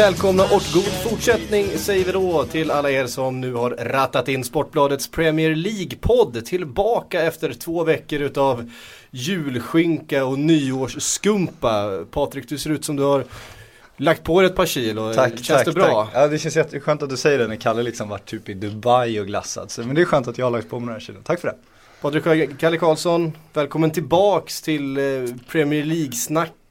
välkomna 0.00 0.42
och 0.42 0.62
god 0.74 1.10
fortsättning 1.10 1.66
säger 1.78 2.04
vi 2.04 2.12
då 2.12 2.44
till 2.44 2.70
alla 2.70 2.90
er 2.90 3.06
som 3.06 3.40
nu 3.40 3.54
har 3.54 3.70
rattat 3.70 4.28
in 4.28 4.44
Sportbladets 4.44 5.10
Premier 5.10 5.54
League-podd 5.54 6.44
tillbaka 6.44 7.22
efter 7.22 7.52
två 7.52 7.84
veckor 7.84 8.20
utav 8.20 8.70
julskinka 9.10 10.24
och 10.24 10.38
nyårsskumpa. 10.38 12.04
Patrik, 12.10 12.48
du 12.48 12.58
ser 12.58 12.70
ut 12.70 12.84
som 12.84 12.96
du 12.96 13.02
har 13.02 13.24
lagt 13.96 14.24
på 14.24 14.40
dig 14.40 14.50
ett 14.50 14.56
par 14.56 14.66
kilo. 14.66 15.14
Tack, 15.14 15.30
Känns 15.30 15.48
tack, 15.48 15.64
det 15.64 15.72
bra? 15.72 16.04
Tack. 16.04 16.14
Ja 16.14 16.28
det 16.28 16.38
känns 16.38 16.56
jätteskönt 16.56 17.02
att 17.02 17.10
du 17.10 17.16
säger 17.16 17.38
det 17.38 17.46
när 17.46 17.56
Kalle 17.56 17.82
liksom 17.82 18.08
varit 18.08 18.26
typ 18.26 18.48
i 18.48 18.54
Dubai 18.54 19.20
och 19.20 19.26
glassat. 19.26 19.70
Så, 19.70 19.82
men 19.82 19.94
det 19.94 20.00
är 20.00 20.04
skönt 20.04 20.28
att 20.28 20.38
jag 20.38 20.46
har 20.46 20.50
lagt 20.50 20.70
på 20.70 20.80
mig 20.80 20.86
några 20.86 21.00
kilo. 21.00 21.18
Tack 21.24 21.40
för 21.40 21.48
det. 21.48 21.56
Patrik 22.00 22.58
Kalle 22.58 22.76
Karlsson, 22.76 23.32
välkommen 23.52 23.90
tillbaks 23.90 24.62
till 24.62 24.96
eh, 24.96 25.02
Premier 25.48 25.84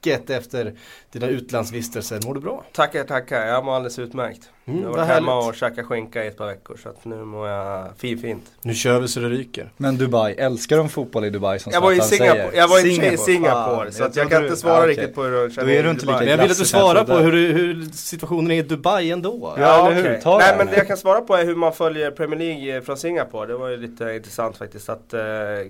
League-snacket 0.05 0.29
efter 0.29 0.73
dina 1.11 1.27
utlandsvistelser. 1.27 2.19
Mår 2.25 2.33
du 2.33 2.39
bra? 2.39 2.63
Tackar, 2.73 3.03
tackar. 3.03 3.45
Jag 3.47 3.65
mår 3.65 3.75
alldeles 3.75 3.99
utmärkt. 3.99 4.49
Mm, 4.65 4.81
jag 4.81 4.89
har 4.89 4.95
varit 4.97 5.07
hemma 5.07 5.31
härligt. 5.35 5.49
och 5.49 5.55
käkat 5.55 5.85
skinka 5.85 6.23
i 6.23 6.27
ett 6.27 6.37
par 6.37 6.45
veckor 6.47 6.77
så 6.83 6.89
att 6.89 7.05
nu 7.05 7.15
mår 7.15 7.47
jag 7.47 7.87
fint. 7.97 8.43
Nu 8.61 8.73
kör 8.73 8.99
vi 8.99 9.07
så 9.07 9.19
det 9.19 9.29
ryker. 9.29 9.71
Men 9.77 9.97
Dubai, 9.97 10.33
älskar 10.33 10.77
de 10.77 10.89
fotboll 10.89 11.25
i 11.25 11.29
Dubai 11.29 11.59
som 11.59 11.71
Jag 11.73 11.81
var 11.81 11.91
i 11.91 12.01
Singapore, 12.01 12.49
jag 12.53 12.67
var 12.67 12.79
i 12.79 12.81
Singapore, 12.81 13.17
Singapore 13.17 13.83
Fan, 13.85 13.91
så 13.91 14.03
att 14.03 14.15
jag 14.15 14.29
trodde 14.29 14.29
kan 14.29 14.41
du- 14.41 14.47
inte 14.47 14.59
svara 14.61 14.73
ja, 14.75 14.79
okej. 14.81 14.89
riktigt 14.95 15.15
på 15.15 15.23
hur 15.23 15.31
Då 15.65 15.69
är 15.69 15.83
du 15.83 15.89
inte 15.89 16.05
lika 16.05 16.17
Men 16.19 16.27
jag 16.27 16.37
vill 16.37 16.51
att 16.51 16.57
du 16.57 16.65
svarar 16.65 17.03
på 17.03 17.13
hur, 17.17 17.53
hur 17.53 17.83
situationen 17.91 18.51
är 18.51 18.55
i 18.55 18.61
Dubai 18.61 19.11
ändå. 19.11 19.53
Ja, 19.57 19.61
Ja, 19.61 19.91
eller 19.91 19.95
hur? 20.23 20.37
Nej 20.39 20.55
men 20.57 20.67
det 20.67 20.75
jag 20.77 20.87
kan 20.87 20.97
svara 20.97 21.21
på 21.21 21.35
är 21.35 21.45
hur 21.45 21.55
man 21.55 21.73
följer 21.73 22.11
Premier 22.11 22.39
League 22.39 22.81
från 22.81 22.97
Singapore. 22.97 23.47
Det 23.47 23.57
var 23.57 23.69
ju 23.69 23.77
lite 23.77 24.11
intressant 24.13 24.57
faktiskt 24.57 24.89
att 24.89 25.13
eh, 25.13 25.19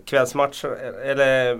kvällsmatcher, 0.06 0.78
eller 1.04 1.60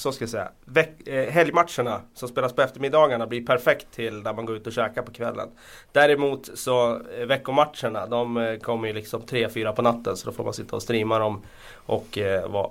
så 0.00 0.12
ska 0.12 0.22
jag 0.22 0.30
säga, 0.30 0.48
veck, 0.64 1.08
eh, 1.08 1.30
helgmatcherna 1.30 2.00
som 2.14 2.28
spelas 2.28 2.52
på 2.52 2.62
eftermiddagarna 2.62 3.26
blir 3.26 3.46
perfekt 3.46 3.86
till 3.90 4.22
när 4.22 4.32
man 4.32 4.46
går 4.46 4.56
ut 4.56 4.66
och 4.66 4.72
käkar 4.72 5.02
på 5.02 5.12
kvällen. 5.12 5.48
Däremot 5.92 6.50
så 6.54 7.00
eh, 7.18 7.26
veckomatcherna, 7.26 8.06
de 8.06 8.36
eh, 8.36 8.58
kommer 8.58 8.88
ju 8.88 8.94
liksom 8.94 9.22
3-4 9.22 9.72
på 9.72 9.82
natten 9.82 10.16
så 10.16 10.26
då 10.26 10.32
får 10.32 10.44
man 10.44 10.54
sitta 10.54 10.76
och 10.76 10.82
streama 10.82 11.18
dem 11.18 11.42
och 11.74 12.18
eh, 12.18 12.50
vara 12.50 12.70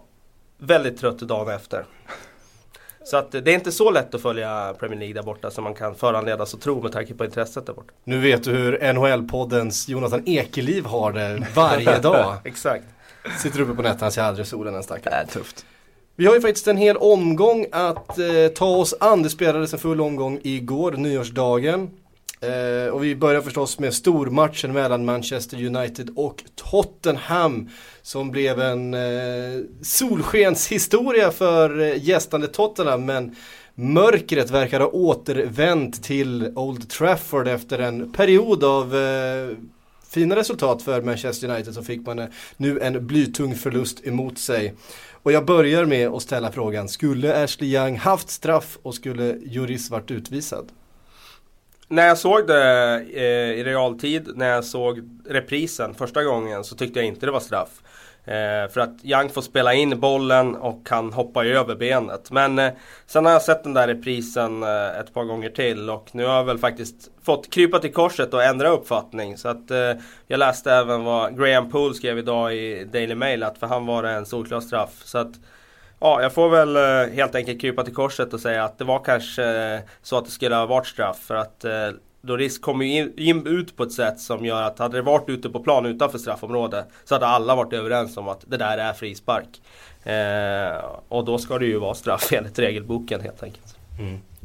väldigt 0.57 0.99
trött 0.99 1.19
dagen 1.19 1.55
efter. 1.55 1.85
Så 3.03 3.17
att 3.17 3.35
eh, 3.35 3.41
det 3.41 3.51
är 3.51 3.55
inte 3.55 3.71
så 3.71 3.91
lätt 3.91 4.15
att 4.15 4.21
följa 4.21 4.73
Premier 4.79 4.99
League 4.99 5.13
där 5.13 5.23
borta 5.23 5.51
som 5.51 5.63
man 5.63 5.73
kan 5.73 5.95
föranledas 5.95 6.53
att 6.53 6.61
tro 6.61 6.81
med 6.81 6.91
tanke 6.91 7.13
på 7.13 7.25
intresset 7.25 7.65
där 7.65 7.73
borta. 7.73 7.93
Nu 8.03 8.19
vet 8.19 8.43
du 8.43 8.51
hur 8.51 8.93
NHL-poddens 8.93 9.89
Jonathan 9.89 10.23
Ekeliv 10.25 10.85
har 10.85 11.11
det 11.11 11.47
varje 11.55 11.99
dag. 11.99 12.35
Exakt. 12.43 12.85
Sitter 13.39 13.61
uppe 13.61 13.73
på 13.73 13.81
nätterna, 13.81 14.05
han 14.05 14.11
ser 14.11 14.21
aldrig 14.21 14.47
solen 14.47 14.73
den 14.73 14.83
stackaren. 14.83 15.25
Äh, 15.27 15.33
tufft. 15.33 15.65
Vi 16.19 16.25
har 16.25 16.35
ju 16.35 16.41
faktiskt 16.41 16.67
en 16.67 16.77
hel 16.77 16.97
omgång 16.97 17.65
att 17.71 18.19
eh, 18.19 18.47
ta 18.55 18.75
oss 18.75 18.95
an. 18.99 19.23
Det 19.23 19.29
spelades 19.29 19.73
en 19.73 19.79
full 19.79 20.01
omgång 20.01 20.39
igår, 20.43 20.91
nyårsdagen. 20.91 21.89
Eh, 22.41 22.93
och 22.93 23.03
vi 23.03 23.15
börjar 23.15 23.41
förstås 23.41 23.79
med 23.79 23.93
stormatchen 23.93 24.73
mellan 24.73 25.05
Manchester 25.05 25.65
United 25.65 26.09
och 26.15 26.43
Tottenham. 26.55 27.69
Som 28.01 28.31
blev 28.31 28.61
en 28.61 28.93
eh, 28.93 29.61
solskenshistoria 29.81 31.31
för 31.31 31.81
eh, 31.81 32.03
gästande 32.03 32.47
Tottenham. 32.47 33.05
Men 33.05 33.35
mörkret 33.75 34.49
verkar 34.49 34.79
ha 34.79 34.87
återvänt 34.87 36.03
till 36.03 36.53
Old 36.55 36.89
Trafford 36.89 37.47
efter 37.47 37.79
en 37.79 38.11
period 38.11 38.63
av 38.63 38.95
eh, 38.95 39.49
fina 40.09 40.35
resultat 40.35 40.81
för 40.81 41.01
Manchester 41.01 41.49
United. 41.49 41.73
Så 41.73 41.83
fick 41.83 42.05
man 42.05 42.19
eh, 42.19 42.25
nu 42.57 42.79
en 42.79 43.07
blytung 43.07 43.55
förlust 43.55 44.07
emot 44.07 44.37
sig. 44.37 44.73
Och 45.23 45.31
jag 45.31 45.45
börjar 45.45 45.85
med 45.85 46.07
att 46.07 46.21
ställa 46.21 46.51
frågan, 46.51 46.89
skulle 46.89 47.43
Ashley 47.43 47.75
Young 47.75 47.97
haft 47.97 48.29
straff 48.29 48.77
och 48.83 48.95
skulle 48.95 49.37
Juris 49.45 49.89
varit 49.89 50.11
utvisad? 50.11 50.71
När 51.87 52.07
jag 52.07 52.17
såg 52.17 52.47
det 52.47 53.05
eh, 53.13 53.59
i 53.59 53.63
realtid, 53.63 54.29
när 54.35 54.49
jag 54.49 54.65
såg 54.65 54.99
reprisen 55.25 55.93
första 55.93 56.23
gången 56.23 56.63
så 56.63 56.75
tyckte 56.75 56.99
jag 56.99 57.07
inte 57.07 57.25
det 57.25 57.31
var 57.31 57.39
straff. 57.39 57.81
Eh, 58.29 58.71
för 58.71 58.79
att 58.79 59.05
Young 59.05 59.29
får 59.29 59.41
spela 59.41 59.73
in 59.73 59.99
bollen 59.99 60.55
och 60.55 60.87
han 60.89 61.13
hoppar 61.13 61.43
ju 61.43 61.57
över 61.57 61.75
benet. 61.75 62.31
Men 62.31 62.59
eh, 62.59 62.71
sen 63.05 63.25
har 63.25 63.31
jag 63.31 63.41
sett 63.41 63.63
den 63.63 63.73
där 63.73 63.87
reprisen 63.87 64.63
eh, 64.63 64.99
ett 64.99 65.13
par 65.13 65.23
gånger 65.23 65.49
till 65.49 65.89
och 65.89 66.09
nu 66.11 66.25
har 66.25 66.35
jag 66.35 66.43
väl 66.43 66.57
faktiskt 66.57 67.09
fått 67.23 67.49
krypa 67.49 67.79
till 67.79 67.93
korset 67.93 68.33
och 68.33 68.43
ändra 68.43 68.69
uppfattning. 68.69 69.37
Så 69.37 69.47
att 69.47 69.71
eh, 69.71 69.93
jag 70.27 70.37
läste 70.37 70.71
även 70.71 71.03
vad 71.03 71.39
Graham 71.39 71.71
Poole 71.71 71.93
skrev 71.93 72.17
idag 72.17 72.55
i 72.55 72.87
Daily 72.91 73.15
Mail 73.15 73.43
att 73.43 73.57
för 73.57 73.67
han 73.67 73.85
var 73.85 74.03
det 74.03 74.09
en 74.09 74.25
solklar 74.25 74.59
straff. 74.59 75.01
Så 75.03 75.17
att 75.17 75.33
Ja, 76.01 76.21
jag 76.21 76.33
får 76.33 76.49
väl 76.49 76.75
eh, 76.75 77.15
helt 77.15 77.35
enkelt 77.35 77.61
krypa 77.61 77.83
till 77.83 77.93
korset 77.93 78.33
och 78.33 78.39
säga 78.39 78.63
att 78.63 78.77
det 78.77 78.83
var 78.83 79.03
kanske 79.03 79.43
eh, 79.43 79.79
så 80.01 80.17
att 80.17 80.25
det 80.25 80.31
skulle 80.31 80.55
ha 80.55 80.65
varit 80.65 80.87
straff. 80.87 81.17
För 81.19 81.35
att 81.35 81.65
eh, 81.65 81.89
Doris 82.21 82.59
kommer 82.59 82.85
ju 82.85 82.97
in, 82.97 83.13
in 83.17 83.47
ut 83.47 83.75
på 83.75 83.83
ett 83.83 83.91
sätt 83.91 84.19
som 84.19 84.45
gör 84.45 84.61
att 84.61 84.79
hade 84.79 84.97
det 84.97 85.01
varit 85.01 85.29
ute 85.29 85.49
på 85.49 85.59
plan 85.59 85.85
utanför 85.85 86.17
straffområdet 86.17 86.87
så 87.03 87.15
hade 87.15 87.27
alla 87.27 87.55
varit 87.55 87.73
överens 87.73 88.17
om 88.17 88.27
att 88.27 88.43
det 88.47 88.57
där 88.57 88.77
är 88.77 88.93
frispark. 88.93 89.61
Eh, 90.03 90.85
och 91.07 91.25
då 91.25 91.37
ska 91.37 91.57
det 91.57 91.65
ju 91.65 91.79
vara 91.79 91.93
straff 91.93 92.33
enligt 92.33 92.59
regelboken 92.59 93.21
helt 93.21 93.43
enkelt. 93.43 93.75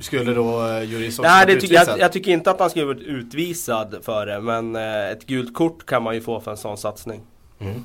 Skulle 0.00 0.34
då 0.34 0.66
eh, 0.68 0.82
Juris 0.82 1.18
också 1.18 1.30
Nej, 1.30 1.46
det 1.46 1.60
ty 1.60 1.66
jag, 1.66 1.98
jag 1.98 2.12
tycker 2.12 2.32
inte 2.32 2.50
att 2.50 2.60
han 2.60 2.70
skulle 2.70 2.84
varit 2.84 3.02
utvisad 3.02 3.96
för 4.02 4.26
det. 4.26 4.40
Men 4.40 4.76
eh, 4.76 5.10
ett 5.10 5.26
gult 5.26 5.54
kort 5.54 5.86
kan 5.86 6.02
man 6.02 6.14
ju 6.14 6.20
få 6.20 6.40
för 6.40 6.50
en 6.50 6.56
sån 6.56 6.78
satsning. 6.78 7.20
Mm. 7.60 7.82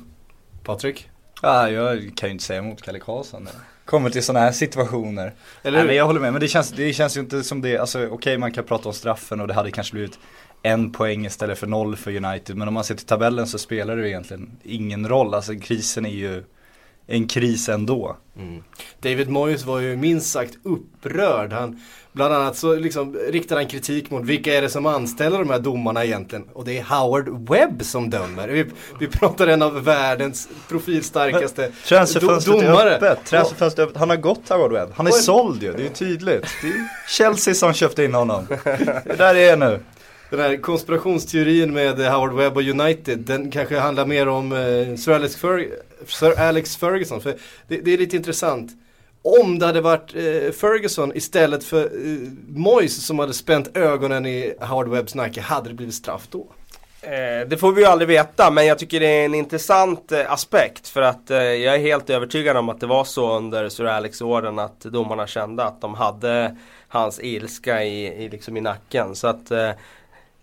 Patrik? 0.64 1.10
Ja, 1.42 1.70
jag 1.70 2.12
kan 2.16 2.28
ju 2.28 2.32
inte 2.32 2.44
säga 2.44 2.58
emot 2.58 2.82
Kalle 2.82 2.98
Karlsson. 2.98 3.48
Kommer 3.90 4.10
till 4.10 4.22
sådana 4.22 4.44
här 4.44 4.52
situationer. 4.52 5.34
Eller 5.62 5.78
Nej, 5.78 5.86
men 5.86 5.96
jag 5.96 6.06
håller 6.06 6.20
med, 6.20 6.32
men 6.32 6.40
det 6.40 6.48
känns, 6.48 6.70
det 6.70 6.92
känns 6.92 7.16
ju 7.16 7.20
inte 7.20 7.42
som 7.42 7.62
det, 7.62 7.78
alltså 7.78 8.06
okej 8.06 8.38
man 8.38 8.52
kan 8.52 8.64
prata 8.64 8.88
om 8.88 8.94
straffen 8.94 9.40
och 9.40 9.48
det 9.48 9.54
hade 9.54 9.70
kanske 9.70 9.92
blivit 9.92 10.18
en 10.62 10.92
poäng 10.92 11.26
istället 11.26 11.58
för 11.58 11.66
noll 11.66 11.96
för 11.96 12.24
United. 12.24 12.56
Men 12.56 12.68
om 12.68 12.74
man 12.74 12.84
ser 12.84 12.94
till 12.94 13.06
tabellen 13.06 13.46
så 13.46 13.58
spelar 13.58 13.96
det 13.96 14.02
ju 14.02 14.08
egentligen 14.08 14.50
ingen 14.62 15.08
roll. 15.08 15.34
Alltså 15.34 15.54
krisen 15.54 16.06
är 16.06 16.10
ju 16.10 16.44
en 17.10 17.28
kris 17.28 17.68
ändå. 17.68 18.16
Mm. 18.38 18.62
David 19.00 19.28
Moyes 19.28 19.64
var 19.64 19.78
ju 19.78 19.96
minst 19.96 20.30
sagt 20.30 20.54
upprörd. 20.62 21.52
Han, 21.52 21.80
bland 22.12 22.34
annat 22.34 22.56
så 22.56 22.74
liksom 22.74 23.16
riktade 23.28 23.60
han 23.60 23.68
kritik 23.68 24.10
mot 24.10 24.24
vilka 24.24 24.54
är 24.54 24.62
det 24.62 24.68
som 24.68 24.86
anställer 24.86 25.38
de 25.38 25.50
här 25.50 25.58
domarna 25.58 26.04
egentligen? 26.04 26.44
Och 26.52 26.64
det 26.64 26.78
är 26.78 26.82
Howard 26.82 27.48
Webb 27.50 27.84
som 27.84 28.10
dömer. 28.10 28.48
Vi, 28.48 28.66
vi 29.00 29.06
pratar 29.06 29.46
en 29.46 29.62
av 29.62 29.84
världens 29.84 30.48
profilstarkaste 30.68 31.72
Transferfönstret 31.86 32.60
domare. 32.60 32.94
öppet, 32.94 33.24
transferfönstret 33.24 33.88
öppet. 33.88 33.98
Han 33.98 34.10
har 34.10 34.16
gått 34.16 34.48
Howard 34.48 34.72
Webb. 34.72 34.88
Han 34.94 35.06
är 35.06 35.10
såld 35.10 35.62
ju, 35.62 35.72
det 35.72 35.78
är 35.78 35.82
ju 35.82 35.88
tydligt. 35.88 36.46
Det 36.62 36.68
är 36.68 36.88
Chelsea 37.08 37.54
som 37.54 37.72
köpte 37.72 38.04
in 38.04 38.14
honom. 38.14 38.46
Det 39.04 39.14
där 39.18 39.34
är 39.34 39.56
nu. 39.56 39.80
Den 40.30 40.40
här 40.40 40.56
konspirationsteorin 40.56 41.72
med 41.72 42.00
eh, 42.00 42.12
Howard 42.12 42.32
Webb 42.32 42.56
och 42.56 42.62
United, 42.62 43.18
den 43.18 43.50
kanske 43.50 43.78
handlar 43.78 44.06
mer 44.06 44.28
om 44.28 44.52
eh, 44.52 44.96
Sir, 44.96 45.12
Alex 45.12 45.42
Fer- 45.42 45.68
Sir 46.06 46.40
Alex 46.40 46.76
Ferguson. 46.76 47.20
För 47.20 47.36
det, 47.68 47.76
det 47.76 47.92
är 47.94 47.98
lite 47.98 48.16
intressant. 48.16 48.70
Om 49.22 49.58
det 49.58 49.66
hade 49.66 49.80
varit 49.80 50.14
eh, 50.14 50.52
Ferguson 50.52 51.16
istället 51.16 51.64
för 51.64 51.84
eh, 51.84 52.30
Moyes 52.48 53.06
som 53.06 53.18
hade 53.18 53.34
spänt 53.34 53.76
ögonen 53.76 54.26
i 54.26 54.54
Howard 54.60 54.88
Webbs 54.88 55.14
nacke, 55.14 55.40
hade 55.40 55.68
det 55.68 55.74
blivit 55.74 55.94
straff 55.94 56.26
då? 56.30 56.46
Det 57.48 57.60
får 57.60 57.72
vi 57.72 57.82
ju 57.82 57.86
aldrig 57.86 58.08
veta 58.08 58.50
men 58.50 58.66
jag 58.66 58.78
tycker 58.78 59.00
det 59.00 59.06
är 59.06 59.24
en 59.24 59.34
intressant 59.34 60.12
aspekt 60.12 60.88
för 60.88 61.02
att 61.02 61.22
jag 61.28 61.74
är 61.74 61.78
helt 61.78 62.10
övertygad 62.10 62.56
om 62.56 62.68
att 62.68 62.80
det 62.80 62.86
var 62.86 63.04
så 63.04 63.36
under 63.36 63.68
Sir 63.68 63.84
Alex 63.84 64.22
åren 64.22 64.58
att 64.58 64.80
domarna 64.80 65.26
kände 65.26 65.64
att 65.64 65.80
de 65.80 65.94
hade 65.94 66.56
hans 66.88 67.20
ilska 67.22 67.84
i, 67.84 68.24
i, 68.24 68.28
liksom 68.28 68.56
i 68.56 68.60
nacken. 68.60 69.14
Så 69.14 69.28
att 69.28 69.50
eh, 69.50 69.70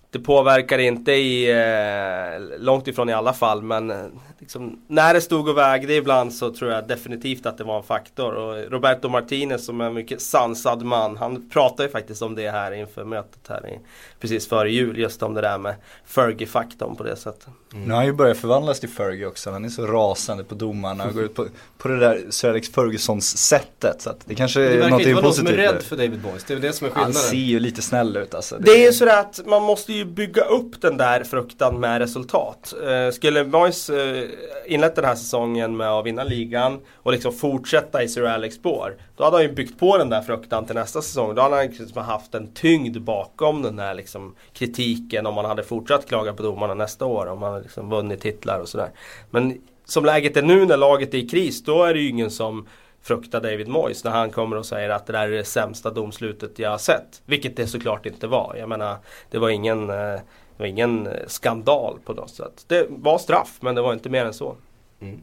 det 0.10 0.20
påverkar 0.20 0.80
inte 0.80 1.12
i, 1.12 1.52
eh, 1.52 2.60
långt 2.60 2.88
ifrån 2.88 3.10
i 3.10 3.14
alla 3.14 3.34
fall 3.34 3.62
men 3.62 3.92
eh, 3.92 4.06
liksom, 4.40 4.82
när 4.88 5.14
det 5.14 5.22
stod 5.22 5.50
och 5.50 5.58
vägde 5.58 5.96
ibland 5.96 6.34
så 6.34 6.54
tror 6.54 6.72
jag 6.72 6.88
definitivt 6.88 7.46
att 7.46 7.58
det 7.58 7.64
var 7.64 7.78
en 7.78 7.84
faktor. 7.84 8.34
Och 8.34 8.72
Roberto 8.72 9.10
Martinez 9.10 9.66
som 9.66 9.82
är 9.82 9.86
en 9.86 9.94
mycket 9.94 10.22
sansad 10.22 10.84
man, 10.84 11.18
han 11.18 11.50
pratade 11.50 11.84
ju 11.84 11.90
faktiskt 11.90 12.22
om 12.22 12.36
det 12.36 12.50
här 12.50 12.72
inför 12.72 13.04
mötet 13.04 13.48
här 13.50 13.68
i, 13.68 13.80
precis 14.20 14.48
före 14.50 14.72
jul. 14.72 14.98
Just 15.00 15.24
om 15.24 15.34
det 15.34 15.42
där 15.42 15.58
med 15.58 15.76
Fergie-faktorn 16.06 16.96
på 16.96 17.04
det 17.04 17.16
sättet. 17.16 17.48
Nu 17.74 17.90
har 17.90 17.96
han 17.96 18.06
ju 18.06 18.14
börjat 18.14 18.38
förvandlas 18.38 18.80
till 18.80 18.90
Fergie 18.90 19.26
också. 19.26 19.52
Han 19.52 19.66
är 19.66 19.70
så 19.70 19.86
rasande 19.88 20.44
på 20.44 20.56
domarna 20.56 21.06
och 21.06 21.14
går 21.14 21.24
ut 21.24 21.34
på, 21.36 21.46
på 21.78 21.88
det 21.88 22.00
där 22.00 22.22
Sir 22.30 22.50
Alex 22.50 22.70
Fergusons 22.72 23.38
sättet. 23.38 24.02
Så 24.02 24.10
att 24.10 24.20
det 24.26 24.36
kanske 24.36 24.60
Det 24.60 24.66
är 24.66 24.70
verkar 24.70 24.90
någonting 24.90 25.10
inte 25.10 25.14
vara 25.16 25.24
någon 25.26 25.34
som 25.34 25.48
är 25.48 25.52
positivt. 25.52 25.74
rädd 25.76 25.84
för 25.84 25.96
David 25.96 26.24
Moyes, 26.24 26.44
det 26.44 26.54
är 26.54 26.56
väl 26.56 26.62
det 26.62 26.74
som 26.74 26.88
är 26.88 26.92
Han 26.92 27.04
skillnaden. 27.06 27.30
ser 27.30 27.38
ju 27.38 27.60
lite 27.60 27.82
snäll 27.82 28.18
ut 28.18 28.34
alltså. 28.34 28.58
Det 28.60 28.72
är 28.72 28.86
ju 28.86 28.94
sådär 28.94 29.20
att 29.20 29.40
man 29.46 29.64
måste 29.64 29.94
ju 29.94 30.06
bygga 30.06 30.42
upp 30.44 30.82
den 30.82 30.98
där 30.98 31.24
fruktan 31.24 31.80
med 31.80 32.00
resultat. 32.00 32.74
Eh, 32.84 33.12
skulle 33.14 33.44
Moyes 33.44 33.90
eh, 33.90 34.24
inlett 34.66 34.96
den 34.96 35.06
här 35.06 35.16
säsongen 35.16 35.78
med 35.78 35.90
att 35.90 36.06
vinna 36.06 36.24
ligan 36.24 36.80
och 36.96 37.12
liksom 37.12 37.34
fortsätta 37.34 38.04
i 38.04 38.08
Sir 38.10 38.24
Alex 38.26 38.56
spår. 38.56 38.96
Då 39.18 39.24
hade 39.24 39.36
han 39.38 39.44
ju 39.44 39.52
byggt 39.52 39.80
på 39.80 39.98
den 39.98 40.10
där 40.10 40.22
fruktan 40.22 40.66
till 40.66 40.76
nästa 40.76 41.02
säsong. 41.02 41.36
Då 41.36 41.42
hade 41.42 41.56
han 41.56 41.66
liksom 41.66 42.04
haft 42.04 42.36
en 42.36 42.54
tyngd 42.54 43.02
bakom 43.02 43.62
den 43.62 43.76
där 43.76 43.94
liksom 43.94 44.07
Liksom 44.08 44.36
kritiken 44.54 45.26
om 45.26 45.34
man 45.34 45.46
hade 45.46 45.64
fortsatt 45.64 46.06
klaga 46.06 46.34
på 46.34 46.44
domarna 46.44 46.74
nästa 46.74 47.06
år. 47.06 47.26
Om 47.26 47.40
man 47.40 47.52
hade 47.52 47.64
liksom 47.64 47.90
vunnit 47.90 48.22
titlar 48.22 48.60
och 48.60 48.70
sådär. 48.70 48.90
Men 49.30 49.62
som 49.86 50.06
läget 50.06 50.38
är 50.38 50.42
nu 50.42 50.66
när 50.66 50.78
laget 50.78 51.14
är 51.14 51.18
i 51.18 51.30
kris, 51.30 51.64
då 51.64 51.84
är 51.84 51.94
det 51.94 52.00
ju 52.00 52.10
ingen 52.10 52.32
som 52.32 52.68
fruktar 53.02 53.42
David 53.42 53.68
Moyes 53.68 54.04
när 54.04 54.12
han 54.12 54.30
kommer 54.30 54.58
och 54.58 54.66
säger 54.66 54.90
att 54.90 55.06
det 55.06 55.14
där 55.14 55.28
är 55.28 55.38
det 55.38 55.44
sämsta 55.44 55.92
domslutet 55.92 56.60
jag 56.60 56.70
har 56.70 56.78
sett. 56.78 57.22
Vilket 57.26 57.56
det 57.58 57.68
såklart 57.68 58.06
inte 58.06 58.28
var. 58.28 58.56
Jag 58.60 58.70
menar, 58.70 58.96
det 59.32 59.38
var 59.38 59.50
ingen, 59.50 59.90
eh, 59.90 59.96
det 59.96 60.58
var 60.58 60.66
ingen 60.66 61.10
skandal 61.28 62.00
på 62.06 62.14
något 62.14 62.30
sätt. 62.30 62.66
Det 62.68 62.86
var 62.90 63.18
straff 63.18 63.58
men 63.60 63.76
det 63.76 63.82
var 63.82 63.94
inte 63.94 64.10
mer 64.10 64.26
än 64.26 64.34
så. 64.34 64.56
Mm. 65.02 65.22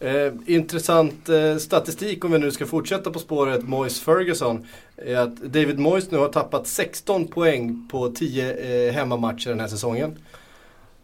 Eh, 0.00 0.32
intressant 0.46 1.28
eh, 1.28 1.56
statistik 1.56 2.24
om 2.24 2.32
vi 2.32 2.38
nu 2.38 2.50
ska 2.50 2.66
fortsätta 2.66 3.10
på 3.10 3.18
spåret 3.18 3.68
Moyes 3.68 4.00
Ferguson. 4.00 4.66
Är 4.96 5.16
att 5.16 5.36
David 5.36 5.78
Moyes 5.78 6.10
nu 6.10 6.18
har 6.18 6.28
tappat 6.28 6.66
16 6.66 7.28
poäng 7.28 7.88
på 7.90 8.08
10 8.08 8.54
eh, 8.54 8.92
hemmamatcher 8.92 9.50
den 9.50 9.60
här 9.60 9.68
säsongen. 9.68 10.18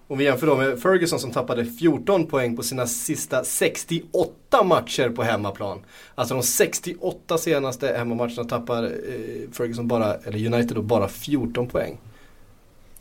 Om 0.06 0.19
vi 0.19 0.25
jämför 0.25 0.47
då 0.47 0.56
med 0.56 0.81
Ferguson 0.81 1.19
som 1.21 1.31
tappade 1.31 1.65
14 1.65 2.27
poäng 2.27 2.56
på 2.56 2.62
sina 2.62 2.87
sista 2.87 3.44
68 3.44 4.62
matcher 4.65 5.09
på 5.09 5.23
hemmaplan. 5.23 5.85
Alltså 6.15 6.35
de 6.35 6.43
68 6.43 7.39
senaste 7.39 7.87
hemmamatcherna 7.87 8.44
tappar 8.44 8.85
eh, 8.85 9.50
Ferguson 9.53 9.89
bara, 9.89 10.15
eller 10.15 10.47
United 10.55 10.77
då 10.77 10.83
bara 10.83 11.09
14 11.09 11.69
poäng. 11.69 11.99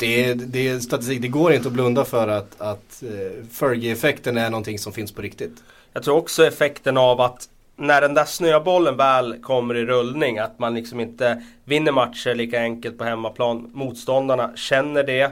Det 0.01 0.25
är, 0.25 0.35
det 0.35 0.67
är 0.67 0.79
statistik, 0.79 1.21
det 1.21 1.27
går 1.27 1.53
inte 1.53 1.67
att 1.67 1.73
blunda 1.73 2.05
för 2.05 2.27
att, 2.27 2.61
att 2.61 3.03
eh, 3.03 3.45
Fergie-effekten 3.51 4.37
är 4.37 4.49
någonting 4.49 4.79
som 4.79 4.93
finns 4.93 5.11
på 5.11 5.21
riktigt. 5.21 5.63
Jag 5.93 6.03
tror 6.03 6.17
också 6.17 6.45
effekten 6.45 6.97
av 6.97 7.21
att 7.21 7.49
när 7.75 8.01
den 8.01 8.13
där 8.13 8.25
snöbollen 8.25 8.97
väl 8.97 9.35
kommer 9.41 9.75
i 9.75 9.85
rullning, 9.85 10.39
att 10.39 10.59
man 10.59 10.73
liksom 10.73 10.99
inte 10.99 11.43
vinner 11.63 11.91
matcher 11.91 12.35
lika 12.35 12.61
enkelt 12.61 12.97
på 12.97 13.03
hemmaplan. 13.03 13.69
Motståndarna 13.73 14.51
känner 14.55 15.03
det 15.03 15.31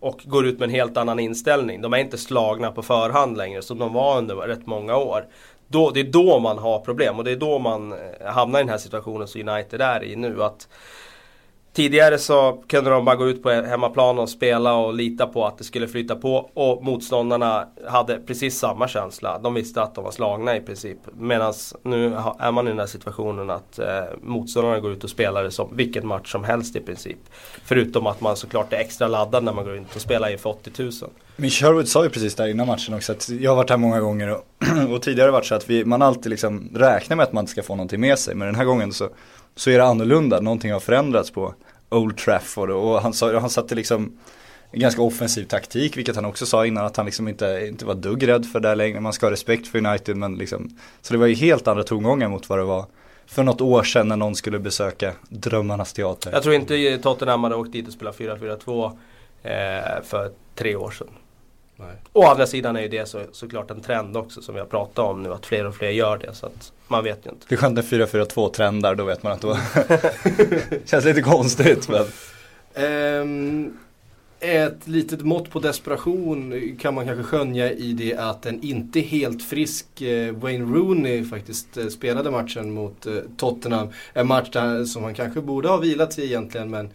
och 0.00 0.22
går 0.24 0.46
ut 0.46 0.58
med 0.58 0.66
en 0.66 0.74
helt 0.74 0.96
annan 0.96 1.18
inställning. 1.18 1.80
De 1.80 1.92
är 1.92 1.98
inte 1.98 2.18
slagna 2.18 2.72
på 2.72 2.82
förhand 2.82 3.36
längre 3.36 3.62
som 3.62 3.78
de 3.78 3.92
var 3.92 4.18
under 4.18 4.34
rätt 4.34 4.66
många 4.66 4.96
år. 4.96 5.24
Då, 5.68 5.90
det 5.90 6.00
är 6.00 6.04
då 6.04 6.38
man 6.38 6.58
har 6.58 6.78
problem 6.78 7.18
och 7.18 7.24
det 7.24 7.30
är 7.30 7.36
då 7.36 7.58
man 7.58 7.92
eh, 7.92 8.26
hamnar 8.26 8.58
i 8.58 8.62
den 8.62 8.68
här 8.68 8.78
situationen 8.78 9.28
som 9.28 9.48
United 9.48 9.80
är 9.80 10.04
i 10.04 10.16
nu. 10.16 10.42
Att 10.42 10.68
Tidigare 11.72 12.18
så 12.18 12.62
kunde 12.68 12.90
de 12.90 13.04
bara 13.04 13.16
gå 13.16 13.28
ut 13.28 13.42
på 13.42 13.50
hemmaplan 13.50 14.18
och 14.18 14.28
spela 14.28 14.74
och 14.74 14.94
lita 14.94 15.26
på 15.26 15.46
att 15.46 15.58
det 15.58 15.64
skulle 15.64 15.88
flyta 15.88 16.16
på. 16.16 16.50
Och 16.54 16.84
motståndarna 16.84 17.68
hade 17.88 18.18
precis 18.18 18.58
samma 18.58 18.88
känsla. 18.88 19.38
De 19.38 19.54
visste 19.54 19.82
att 19.82 19.94
de 19.94 20.04
var 20.04 20.10
slagna 20.10 20.56
i 20.56 20.60
princip. 20.60 20.98
Medan 21.18 21.54
nu 21.82 22.14
är 22.38 22.52
man 22.52 22.66
i 22.66 22.70
den 22.70 22.78
här 22.78 22.86
situationen 22.86 23.50
att 23.50 23.78
eh, 23.78 23.86
motståndarna 24.22 24.80
går 24.80 24.92
ut 24.92 25.04
och 25.04 25.10
spelar 25.10 25.44
det 25.44 25.50
som 25.50 25.76
vilken 25.76 26.06
match 26.06 26.32
som 26.32 26.44
helst 26.44 26.76
i 26.76 26.80
princip. 26.80 27.18
Förutom 27.64 28.06
att 28.06 28.20
man 28.20 28.36
såklart 28.36 28.72
är 28.72 28.76
extra 28.76 29.08
laddad 29.08 29.44
när 29.44 29.52
man 29.52 29.64
går 29.64 29.74
ut 29.74 29.96
och 29.96 30.00
spelar 30.00 30.30
inför 30.32 30.50
80 30.50 30.82
000. 30.82 30.92
Men 31.36 31.50
Sherwood 31.50 31.88
sa 31.88 32.04
ju 32.04 32.10
precis 32.10 32.34
där 32.34 32.46
innan 32.46 32.66
matchen 32.66 32.94
också 32.94 33.12
att 33.12 33.28
jag 33.28 33.50
har 33.50 33.56
varit 33.56 33.70
här 33.70 33.76
många 33.76 34.00
gånger 34.00 34.28
och, 34.30 34.44
och 34.94 35.02
tidigare 35.02 35.30
varit 35.30 35.46
så 35.46 35.54
att 35.54 35.70
vi, 35.70 35.84
man 35.84 36.02
alltid 36.02 36.30
liksom 36.30 36.70
räknar 36.74 37.16
med 37.16 37.24
att 37.24 37.32
man 37.32 37.42
inte 37.42 37.52
ska 37.52 37.62
få 37.62 37.74
någonting 37.76 38.00
med 38.00 38.18
sig. 38.18 38.34
Men 38.34 38.46
den 38.46 38.54
här 38.54 38.64
gången 38.64 38.92
så 38.92 39.08
så 39.56 39.70
är 39.70 39.78
det 39.78 39.84
annorlunda, 39.84 40.40
någonting 40.40 40.72
har 40.72 40.80
förändrats 40.80 41.30
på 41.30 41.54
Old 41.88 42.16
Trafford 42.16 42.70
och 42.70 43.02
han, 43.02 43.12
sa, 43.12 43.38
han 43.38 43.50
satte 43.50 43.74
liksom 43.74 44.18
en 44.70 44.80
ganska 44.80 45.02
offensiv 45.02 45.44
taktik, 45.44 45.96
vilket 45.96 46.16
han 46.16 46.24
också 46.24 46.46
sa 46.46 46.66
innan 46.66 46.86
att 46.86 46.96
han 46.96 47.06
liksom 47.06 47.28
inte, 47.28 47.66
inte 47.68 47.84
var 47.84 47.94
dugg 47.94 48.28
rädd 48.28 48.46
för 48.46 48.60
det 48.60 48.74
längre. 48.74 49.00
Man 49.00 49.12
ska 49.12 49.26
ha 49.26 49.30
respekt 49.30 49.68
för 49.68 49.86
United 49.86 50.16
men 50.16 50.34
liksom, 50.34 50.78
så 51.02 51.12
det 51.12 51.18
var 51.18 51.26
ju 51.26 51.34
helt 51.34 51.68
andra 51.68 51.82
tongångar 51.82 52.28
mot 52.28 52.48
vad 52.48 52.58
det 52.58 52.64
var 52.64 52.84
för 53.26 53.42
något 53.42 53.60
år 53.60 53.82
sedan 53.82 54.08
när 54.08 54.16
någon 54.16 54.34
skulle 54.34 54.58
besöka 54.58 55.12
Drömmarnas 55.28 55.92
teater. 55.92 56.32
Jag 56.32 56.42
tror 56.42 56.54
inte 56.54 56.98
Tottenham 57.02 57.44
hade 57.44 57.56
åkt 57.56 57.72
dit 57.72 57.86
och 57.86 57.92
spelat 57.92 58.18
4-4-2 58.18 58.86
eh, 59.42 60.02
för 60.04 60.30
tre 60.54 60.76
år 60.76 60.90
sedan. 60.90 61.08
Nej. 61.80 61.96
Å 62.12 62.26
andra 62.26 62.46
sidan 62.46 62.76
är 62.76 62.80
ju 62.80 62.88
det 62.88 63.08
så, 63.08 63.22
såklart 63.32 63.70
en 63.70 63.80
trend 63.80 64.16
också 64.16 64.42
som 64.42 64.54
vi 64.54 64.60
har 64.60 64.66
pratat 64.66 64.98
om 64.98 65.22
nu 65.22 65.32
att 65.32 65.46
fler 65.46 65.66
och 65.66 65.74
fler 65.74 65.90
gör 65.90 66.18
det 66.18 66.34
så 66.34 66.46
att 66.46 66.72
man 66.88 67.04
vet 67.04 67.26
ju 67.26 67.30
inte. 67.30 67.46
Det 67.48 67.54
är 67.54 67.56
skönt 67.56 67.74
när 67.74 67.82
4-4-2 67.82 68.50
trendar 68.50 68.94
då 68.94 69.04
vet 69.04 69.22
man 69.22 69.32
att 69.32 69.40
då 69.40 69.56
känns 70.84 71.04
lite 71.04 71.22
konstigt 71.22 71.88
men. 71.88 72.06
Um, 72.74 73.78
ett 74.40 74.88
litet 74.88 75.22
mått 75.22 75.50
på 75.50 75.58
desperation 75.58 76.76
kan 76.80 76.94
man 76.94 77.06
kanske 77.06 77.24
skönja 77.24 77.72
i 77.72 77.92
det 77.92 78.14
att 78.14 78.46
en 78.46 78.62
inte 78.62 79.00
helt 79.00 79.42
frisk 79.42 80.02
eh, 80.02 80.34
Wayne 80.34 80.64
Rooney 80.64 81.24
faktiskt 81.24 81.76
eh, 81.76 81.86
spelade 81.86 82.30
matchen 82.30 82.70
mot 82.72 83.06
eh, 83.06 83.14
Tottenham. 83.36 83.88
En 84.12 84.26
match 84.26 84.50
där, 84.52 84.84
som 84.84 85.04
han 85.04 85.14
kanske 85.14 85.40
borde 85.40 85.68
ha 85.68 85.76
vilat 85.76 86.12
sig 86.12 86.24
egentligen 86.24 86.70
men 86.70 86.90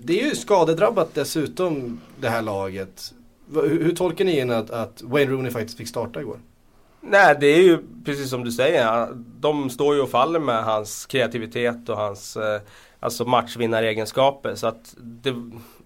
det 0.00 0.20
är 0.20 0.24
ju 0.24 0.34
skadedrabbat 0.34 1.14
dessutom 1.14 2.00
det 2.20 2.28
här 2.28 2.42
laget. 2.42 3.14
Hur, 3.54 3.84
hur 3.84 3.94
tolkar 3.94 4.24
ni 4.24 4.40
in 4.40 4.50
att, 4.50 4.70
att 4.70 5.02
Wayne 5.02 5.32
Rooney 5.32 5.50
faktiskt 5.50 5.78
fick 5.78 5.88
starta 5.88 6.20
igår? 6.20 6.38
Nej, 7.00 7.36
det 7.40 7.46
är 7.46 7.62
ju 7.62 7.78
precis 8.04 8.30
som 8.30 8.44
du 8.44 8.52
säger. 8.52 9.08
De 9.40 9.70
står 9.70 9.94
ju 9.94 10.00
och 10.00 10.10
faller 10.10 10.40
med 10.40 10.64
hans 10.64 11.06
kreativitet 11.06 11.88
och 11.88 11.96
hans 11.96 12.36
eh, 12.36 12.60
alltså 13.00 13.24
matchvinnaregenskaper. 13.24 14.54
Så 14.54 14.66
att 14.66 14.94
det, 14.96 15.34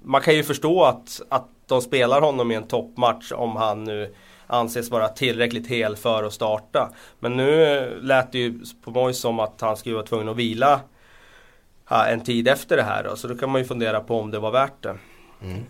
man 0.03 0.21
kan 0.21 0.35
ju 0.35 0.43
förstå 0.43 0.85
att, 0.85 1.21
att 1.29 1.49
de 1.67 1.83
spelar 1.83 2.21
honom 2.21 2.51
i 2.51 2.55
en 2.55 2.67
toppmatch 2.67 3.33
om 3.33 3.57
han 3.57 3.85
nu 3.85 4.15
anses 4.47 4.91
vara 4.91 5.09
tillräckligt 5.09 5.67
hel 5.67 5.97
för 5.97 6.25
att 6.25 6.33
starta. 6.33 6.93
Men 7.21 7.37
nu 7.37 7.99
lät 8.03 8.33
det 8.33 8.39
ju 8.39 8.61
på 8.85 8.91
mig 8.91 9.15
som 9.15 9.41
att 9.41 9.61
han 9.61 9.77
skulle 9.77 9.95
vara 9.95 10.07
tvungen 10.07 10.29
att 10.29 10.37
vila 10.37 10.81
en 11.89 12.21
tid 12.21 12.49
efter 12.49 12.77
det 12.77 12.83
här. 12.83 13.05
Då. 13.05 13.17
Så 13.17 13.29
då 13.29 13.35
kan 13.35 13.51
man 13.51 13.61
ju 13.61 13.67
fundera 13.67 14.01
på 14.01 14.21
om 14.21 14.31
det 14.31 14.39
var 14.39 14.51
värt 14.51 14.83
det. 14.83 14.97
Mm. 15.43 15.65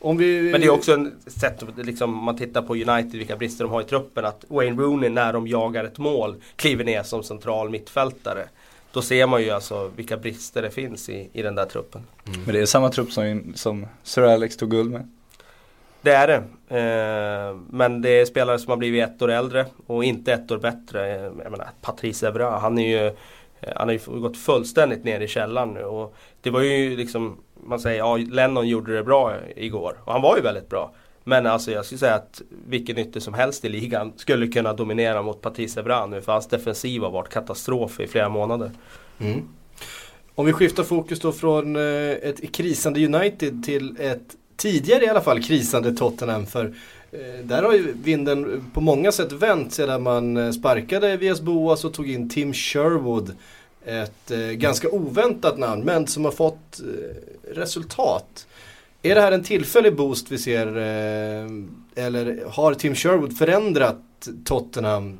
Vi... 0.00 0.50
Men 0.52 0.60
det 0.60 0.66
är 0.66 0.70
också 0.70 0.92
ett 0.92 1.32
sätt, 1.32 1.64
liksom, 1.76 2.14
man 2.24 2.36
tittar 2.36 2.62
på 2.62 2.74
United, 2.74 3.12
vilka 3.12 3.36
brister 3.36 3.64
de 3.64 3.70
har 3.70 3.80
i 3.80 3.84
truppen. 3.84 4.24
Att 4.24 4.44
Wayne 4.48 4.82
Rooney 4.82 5.10
när 5.10 5.32
de 5.32 5.48
jagar 5.48 5.84
ett 5.84 5.98
mål 5.98 6.36
kliver 6.56 6.84
ner 6.84 7.02
som 7.02 7.22
central 7.22 7.70
mittfältare. 7.70 8.48
Då 8.92 9.02
ser 9.02 9.26
man 9.26 9.42
ju 9.42 9.50
alltså 9.50 9.90
vilka 9.96 10.16
brister 10.16 10.62
det 10.62 10.70
finns 10.70 11.08
i, 11.08 11.30
i 11.32 11.42
den 11.42 11.54
där 11.54 11.64
truppen. 11.64 12.02
Mm. 12.26 12.40
Men 12.44 12.54
det 12.54 12.60
är 12.60 12.66
samma 12.66 12.90
trupp 12.90 13.12
som, 13.12 13.52
som 13.54 13.86
Sir 14.02 14.22
Alex 14.22 14.56
tog 14.56 14.70
guld 14.70 14.90
med? 14.90 15.10
Det 16.02 16.12
är 16.12 16.26
det. 16.26 16.42
Eh, 16.76 17.56
men 17.70 18.02
det 18.02 18.10
är 18.10 18.24
spelare 18.24 18.58
som 18.58 18.70
har 18.70 18.76
blivit 18.76 19.04
ett 19.04 19.22
år 19.22 19.30
äldre 19.30 19.66
och 19.86 20.04
inte 20.04 20.32
ett 20.32 20.50
år 20.50 20.58
bättre. 20.58 21.08
Jag 21.18 21.50
menar, 21.50 21.68
Patrice 21.80 22.22
Evra, 22.22 22.58
han 22.58 22.78
är 22.78 22.88
ju 22.88 23.06
eh, 23.60 23.72
han 23.76 23.88
har 23.88 23.92
ju 23.92 24.20
gått 24.20 24.36
fullständigt 24.36 25.04
ner 25.04 25.20
i 25.20 25.28
källaren 25.28 25.68
nu. 25.68 25.84
Och 25.84 26.16
det 26.40 26.50
var 26.50 26.60
ju 26.60 26.96
liksom 26.96 27.38
man 27.68 27.80
säger 27.80 27.98
ja, 27.98 28.16
Lennon 28.16 28.68
gjorde 28.68 28.96
det 28.96 29.04
bra 29.04 29.34
igår. 29.56 29.96
Och 30.04 30.12
han 30.12 30.22
var 30.22 30.36
ju 30.36 30.42
väldigt 30.42 30.68
bra. 30.68 30.92
Men 31.24 31.46
alltså 31.46 31.72
jag 31.72 31.84
skulle 31.84 31.98
säga 31.98 32.14
att 32.14 32.42
vilken 32.66 32.98
ytter 32.98 33.20
som 33.20 33.34
helst 33.34 33.64
i 33.64 33.68
ligan 33.68 34.12
skulle 34.16 34.46
kunna 34.46 34.72
dominera 34.72 35.22
mot 35.22 35.40
Patrice 35.42 35.76
Evra 35.80 36.06
nu. 36.06 36.20
För 36.20 36.32
hans 36.32 36.48
defensiv 36.48 37.02
har 37.02 37.10
varit 37.10 37.28
katastrof 37.28 38.00
i 38.00 38.06
flera 38.06 38.28
månader. 38.28 38.70
Mm. 39.18 39.48
Om 40.34 40.46
vi 40.46 40.52
skiftar 40.52 40.82
fokus 40.82 41.20
då 41.20 41.32
från 41.32 41.76
eh, 41.76 41.82
ett 42.12 42.52
krisande 42.52 43.06
United 43.06 43.64
till 43.64 43.96
ett 44.00 44.36
tidigare 44.56 45.04
i 45.04 45.08
alla 45.08 45.20
fall 45.20 45.42
krisande 45.42 45.92
Tottenham. 45.92 46.46
För 46.46 46.74
eh, 47.12 47.44
där 47.44 47.62
har 47.62 47.72
ju 47.72 47.92
vinden 48.02 48.64
på 48.74 48.80
många 48.80 49.12
sätt 49.12 49.32
vänt 49.32 49.72
sedan 49.72 50.02
man 50.02 50.36
eh, 50.36 50.50
sparkade 50.50 51.16
Vias 51.16 51.40
Boas 51.40 51.84
och 51.84 51.94
tog 51.94 52.10
in 52.10 52.30
Tim 52.30 52.52
Sherwood 52.52 53.34
ett 53.88 54.30
eh, 54.30 54.38
ganska 54.38 54.88
oväntat 54.88 55.58
namn 55.58 55.84
men 55.84 56.06
som 56.06 56.24
har 56.24 56.32
fått 56.32 56.80
eh, 56.80 57.54
resultat. 57.54 58.46
Är 59.02 59.14
det 59.14 59.20
här 59.20 59.32
en 59.32 59.44
tillfällig 59.44 59.96
boost 59.96 60.32
vi 60.32 60.38
ser 60.38 60.66
eh, 60.66 62.04
eller 62.04 62.44
har 62.50 62.74
Tim 62.74 62.94
Sherwood 62.94 63.38
förändrat 63.38 64.28
Tottenham 64.44 65.18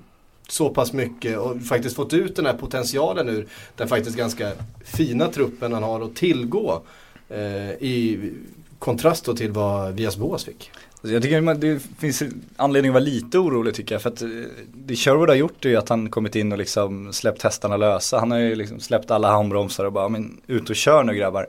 så 0.48 0.70
pass 0.70 0.92
mycket 0.92 1.38
och 1.38 1.62
faktiskt 1.62 1.96
fått 1.96 2.12
ut 2.12 2.36
den 2.36 2.46
här 2.46 2.54
potentialen 2.54 3.28
ur 3.28 3.48
den 3.76 3.88
faktiskt 3.88 4.16
ganska 4.16 4.52
fina 4.84 5.28
truppen 5.28 5.72
han 5.72 5.82
har 5.82 6.00
att 6.00 6.16
tillgå 6.16 6.82
eh, 7.28 7.70
i 7.70 8.32
kontrast 8.78 9.24
då 9.24 9.36
till 9.36 9.52
vad 9.52 9.94
Vias 9.94 10.16
Boas 10.16 10.44
fick. 10.44 10.70
Alltså, 11.00 11.14
jag 11.14 11.22
tycker 11.22 11.54
det 11.54 11.80
finns 11.98 12.22
anledning 12.56 12.90
att 12.90 12.94
vara 12.94 13.04
lite 13.04 13.38
orolig 13.38 13.74
tycker 13.74 13.94
jag. 13.94 14.02
För 14.02 14.10
att 14.10 14.22
eh, 14.22 14.28
det 14.74 14.96
Sherwood 14.96 15.28
har 15.28 15.36
gjort 15.36 15.64
är 15.64 15.68
ju 15.68 15.76
att 15.76 15.88
han 15.88 16.10
kommit 16.10 16.36
in 16.36 16.52
och 16.52 16.58
liksom 16.58 17.12
släppt 17.12 17.42
hästarna 17.42 17.76
lösa. 17.76 18.18
Han 18.18 18.30
har 18.30 18.38
ju 18.38 18.54
liksom 18.54 18.80
släppt 18.80 19.10
alla 19.10 19.30
handbromsar 19.30 19.84
och 19.84 19.92
bara, 19.92 20.08
men 20.08 20.40
ut 20.46 20.70
och 20.70 20.76
kör 20.76 21.04
nu 21.04 21.14
grabbar. 21.14 21.46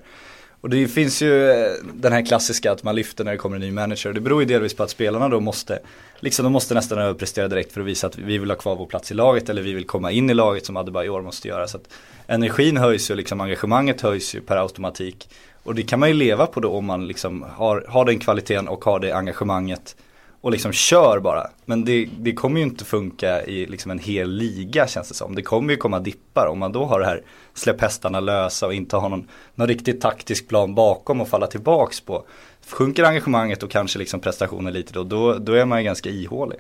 Och 0.62 0.70
det 0.70 0.88
finns 0.88 1.22
ju 1.22 1.51
eh, 1.51 1.72
den 1.94 2.13
här 2.13 2.25
klassiska 2.25 2.72
att 2.72 2.84
man 2.84 2.96
lyfter 2.96 3.24
när 3.24 3.32
det 3.32 3.38
kommer 3.38 3.56
en 3.56 3.62
ny 3.62 3.72
manager. 3.72 4.13
Det 4.13 4.22
beror 4.22 4.41
ju 4.41 4.48
delvis 4.48 4.74
på 4.74 4.84
att 4.84 4.89
spelarna 4.89 5.29
då 5.29 5.39
måste, 5.39 5.79
liksom 6.20 6.44
de 6.44 6.53
måste 6.53 6.74
nästan 6.74 6.98
överprestera 6.98 7.48
direkt 7.48 7.72
för 7.72 7.82
att 7.82 7.88
visa 7.88 8.08
att 8.08 8.18
vi 8.18 8.38
vill 8.38 8.50
ha 8.50 8.58
kvar 8.58 8.75
vår 8.75 8.86
plats 8.86 9.12
i 9.12 9.13
laget 9.13 9.50
eller 9.50 9.62
vi 9.62 9.74
vill 9.74 9.86
komma 9.86 10.12
in 10.12 10.29
i 10.29 10.34
laget 10.34 10.65
som 10.65 10.77
Adebayor 10.77 11.22
måste 11.22 11.48
göra. 11.48 11.68
Så 11.68 11.77
att 11.77 11.89
energin 12.27 12.77
höjs 12.77 13.12
ju, 13.12 13.15
liksom 13.15 13.41
engagemanget 13.41 14.01
höjs 14.01 14.36
ju 14.36 14.41
per 14.41 14.58
automatik. 14.58 15.29
Och 15.63 15.75
det 15.75 15.84
kan 15.84 16.00
man 16.00 16.10
ju 16.10 16.16
leva 16.16 16.46
på 16.46 16.60
då 16.60 16.72
om 16.72 16.86
man 16.86 17.08
liksom 17.08 17.46
har, 17.56 17.86
har 17.89 18.06
den 18.06 18.20
kvaliteten 18.20 18.68
och 18.68 18.86
har 18.86 19.00
det 19.00 19.12
engagemanget 19.12 19.96
och 20.42 20.51
liksom 20.51 20.72
kör 20.72 21.20
bara. 21.20 21.48
Men 21.66 21.86
det, 21.86 22.10
det 22.20 22.34
kommer 22.34 22.60
ju 22.60 22.66
inte 22.66 22.86
funka 22.86 23.46
i 23.46 23.66
liksom 23.66 23.92
en 23.92 24.00
hel 24.00 24.32
liga 24.32 24.88
känns 24.88 25.08
det 25.08 25.13
som. 25.13 25.36
Det 25.36 25.42
kommer 25.42 25.72
ju 25.72 25.78
komma 25.78 26.00
dippar 26.00 26.48
om 26.48 26.60
man 26.60 26.72
då 26.72 26.86
har 26.86 27.00
det 27.00 27.06
här 27.06 27.22
släpp 27.54 27.82
hästarna 27.82 28.20
lösa 28.20 28.68
och 28.68 28.74
inte 28.74 28.98
har 28.98 29.10
någon, 29.10 29.28
någon 29.56 29.68
riktigt 29.68 30.01
taktisk 30.01 30.48
plan 30.48 30.75
bakom 30.75 31.22
och 31.22 31.28
falla 31.28 31.48
tillbaks 31.48 32.01
på. 32.01 32.25
Sjunker 32.70 33.04
engagemanget 33.04 33.63
och 33.63 33.72
kanske 33.72 34.00
liksom 34.00 34.20
prestationen 34.20 34.74
lite 34.74 34.94
då, 34.94 35.04
då, 35.04 35.34
då 35.34 35.54
är 35.54 35.66
man 35.66 35.80
ju 35.80 35.86
ganska 35.86 36.10
ihålig. 36.10 36.60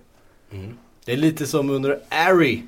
Mm. 0.51 0.77
Det 1.05 1.13
är 1.13 1.17
lite 1.17 1.45
som 1.45 1.69
under 1.69 1.99
Ari 2.09 2.63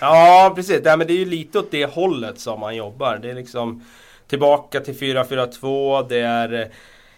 Ja 0.00 0.52
precis, 0.56 0.80
Nej, 0.84 0.96
men 0.96 1.06
det 1.06 1.12
är 1.12 1.18
ju 1.18 1.24
lite 1.24 1.58
åt 1.58 1.70
det 1.70 1.86
hållet 1.86 2.40
som 2.40 2.60
man 2.60 2.76
jobbar. 2.76 3.18
Det 3.22 3.30
är 3.30 3.34
liksom 3.34 3.84
tillbaka 4.28 4.80
till 4.80 4.94
4-4-2. 4.94 6.06
Det 6.08 6.20
är 6.20 6.52
eh, 6.52 6.66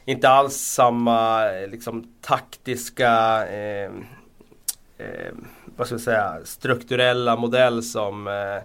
inte 0.05 0.29
alls 0.29 0.57
samma 0.57 1.51
eh, 1.53 1.69
liksom, 1.69 2.13
taktiska 2.21 3.47
eh, 3.49 3.91
eh, 4.99 5.33
vad 5.77 5.87
ska 5.87 5.95
jag 5.95 6.01
säga, 6.01 6.39
strukturella 6.45 7.37
modell 7.37 7.83
som 7.83 8.27
eh, 8.27 8.57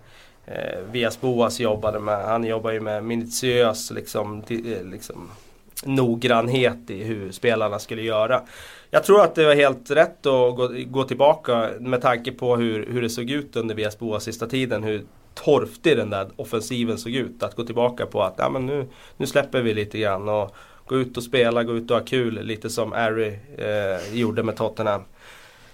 eh, 0.55 0.79
Vias 0.91 1.21
Boas 1.21 1.59
jobbade 1.59 1.99
med. 1.99 2.25
Han 2.25 2.43
jobbar 2.43 2.71
ju 2.71 2.79
med 2.79 3.03
minutiös 3.03 3.91
liksom, 3.91 4.43
eh, 4.47 4.83
liksom, 4.83 5.29
noggrannhet 5.83 6.89
i 6.89 7.03
hur 7.03 7.31
spelarna 7.31 7.79
skulle 7.79 8.01
göra. 8.01 8.41
Jag 8.91 9.03
tror 9.03 9.21
att 9.21 9.35
det 9.35 9.45
var 9.45 9.55
helt 9.55 9.91
rätt 9.91 10.25
att 10.25 10.55
gå, 10.55 10.71
gå 10.87 11.03
tillbaka 11.03 11.69
med 11.79 12.01
tanke 12.01 12.31
på 12.31 12.55
hur, 12.55 12.85
hur 12.85 13.01
det 13.01 13.09
såg 13.09 13.29
ut 13.29 13.55
under 13.55 13.75
Vias 13.75 13.99
Boas 13.99 14.23
sista 14.23 14.47
tiden. 14.47 14.83
Hur 14.83 15.05
torftig 15.35 15.97
den 15.97 16.09
där 16.09 16.27
offensiven 16.35 16.97
såg 16.97 17.11
ut. 17.11 17.43
Att 17.43 17.55
gå 17.55 17.63
tillbaka 17.63 18.05
på 18.05 18.23
att 18.23 18.35
ja, 18.37 18.49
men 18.49 18.65
nu, 18.65 18.87
nu 19.17 19.27
släpper 19.27 19.61
vi 19.61 19.73
lite 19.73 19.97
grann. 19.97 20.29
Och 20.29 20.55
gå 20.87 20.95
ut 20.95 21.17
och 21.17 21.23
spela, 21.23 21.63
gå 21.63 21.73
ut 21.73 21.91
och 21.91 21.97
ha 21.97 22.05
kul. 22.05 22.41
Lite 22.41 22.69
som 22.69 22.93
Ari 22.93 23.39
eh, 23.57 24.17
gjorde 24.17 24.43
med 24.43 24.57
Tottenham. 24.57 25.01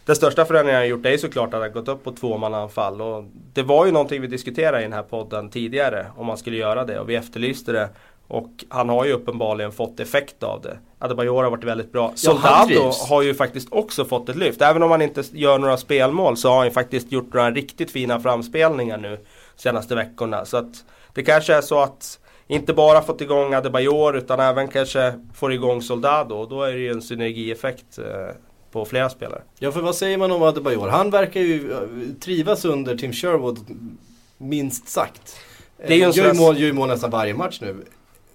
Den 0.05 0.15
största 0.15 0.45
förändringen 0.45 0.79
han 0.79 0.87
gjort 0.87 1.05
är 1.05 1.17
såklart 1.17 1.53
att 1.53 1.61
han 1.61 1.71
gått 1.71 1.87
upp 1.87 2.03
på 2.03 2.11
tvåmannaanfall. 2.11 3.01
Och 3.01 3.23
det 3.53 3.63
var 3.63 3.85
ju 3.85 3.91
någonting 3.91 4.21
vi 4.21 4.27
diskuterade 4.27 4.79
i 4.79 4.83
den 4.83 4.93
här 4.93 5.03
podden 5.03 5.49
tidigare. 5.49 6.05
Om 6.17 6.25
man 6.25 6.37
skulle 6.37 6.57
göra 6.57 6.85
det 6.85 6.99
och 6.99 7.09
vi 7.09 7.15
efterlyste 7.15 7.71
det. 7.71 7.89
Och 8.27 8.49
han 8.69 8.89
har 8.89 9.05
ju 9.05 9.13
uppenbarligen 9.13 9.71
fått 9.71 9.99
effekt 9.99 10.43
av 10.43 10.61
det. 10.61 10.77
Adebayor 10.99 11.43
har 11.43 11.51
varit 11.51 11.63
väldigt 11.63 11.91
bra. 11.91 12.11
Soldado 12.15 12.73
ja, 12.73 12.93
har 13.09 13.21
ju 13.21 13.33
faktiskt 13.33 13.67
också 13.71 14.05
fått 14.05 14.29
ett 14.29 14.35
lyft. 14.35 14.61
Även 14.61 14.83
om 14.83 14.91
han 14.91 15.01
inte 15.01 15.23
gör 15.31 15.59
några 15.59 15.77
spelmål 15.77 16.37
så 16.37 16.49
har 16.49 16.57
han 16.57 16.65
ju 16.65 16.71
faktiskt 16.71 17.11
gjort 17.11 17.33
några 17.33 17.51
riktigt 17.51 17.91
fina 17.91 18.19
framspelningar 18.19 18.97
nu 18.97 19.19
senaste 19.55 19.95
veckorna. 19.95 20.45
Så 20.45 20.57
att 20.57 20.85
det 21.13 21.23
kanske 21.23 21.53
är 21.53 21.61
så 21.61 21.79
att 21.79 22.19
inte 22.47 22.73
bara 22.73 23.01
fått 23.01 23.21
igång 23.21 23.53
Adebayor 23.53 24.17
utan 24.17 24.39
även 24.39 24.67
kanske 24.67 25.13
får 25.33 25.53
igång 25.53 25.81
Soldado. 25.81 26.35
Och 26.35 26.49
då 26.49 26.63
är 26.63 26.73
det 26.73 26.79
ju 26.79 26.91
en 26.91 27.01
synergieffekt 27.01 27.97
eh, 27.97 28.05
på 28.71 28.85
flera 28.85 29.09
spelare. 29.09 29.41
Ja 29.59 29.71
för 29.71 29.81
vad 29.81 29.95
säger 29.95 30.17
man 30.17 30.31
om 30.31 30.43
Adebayor? 30.43 30.87
Han 30.87 31.09
verkar 31.09 31.41
ju 31.41 31.71
eh, 31.71 31.79
trivas 32.19 32.65
under 32.65 32.97
Tim 32.97 33.13
Sherwood 33.13 33.59
minst 34.37 34.87
sagt. 34.87 35.37
Det 35.77 35.93
är 35.93 35.97
ju 35.97 36.03
en 36.03 36.11
gör, 36.11 36.33
ju 36.33 36.39
mål, 36.39 36.59
gör 36.59 36.67
ju 36.67 36.73
mål 36.73 36.87
nästan 36.87 37.11
varje 37.11 37.33
match 37.33 37.61
nu 37.61 37.85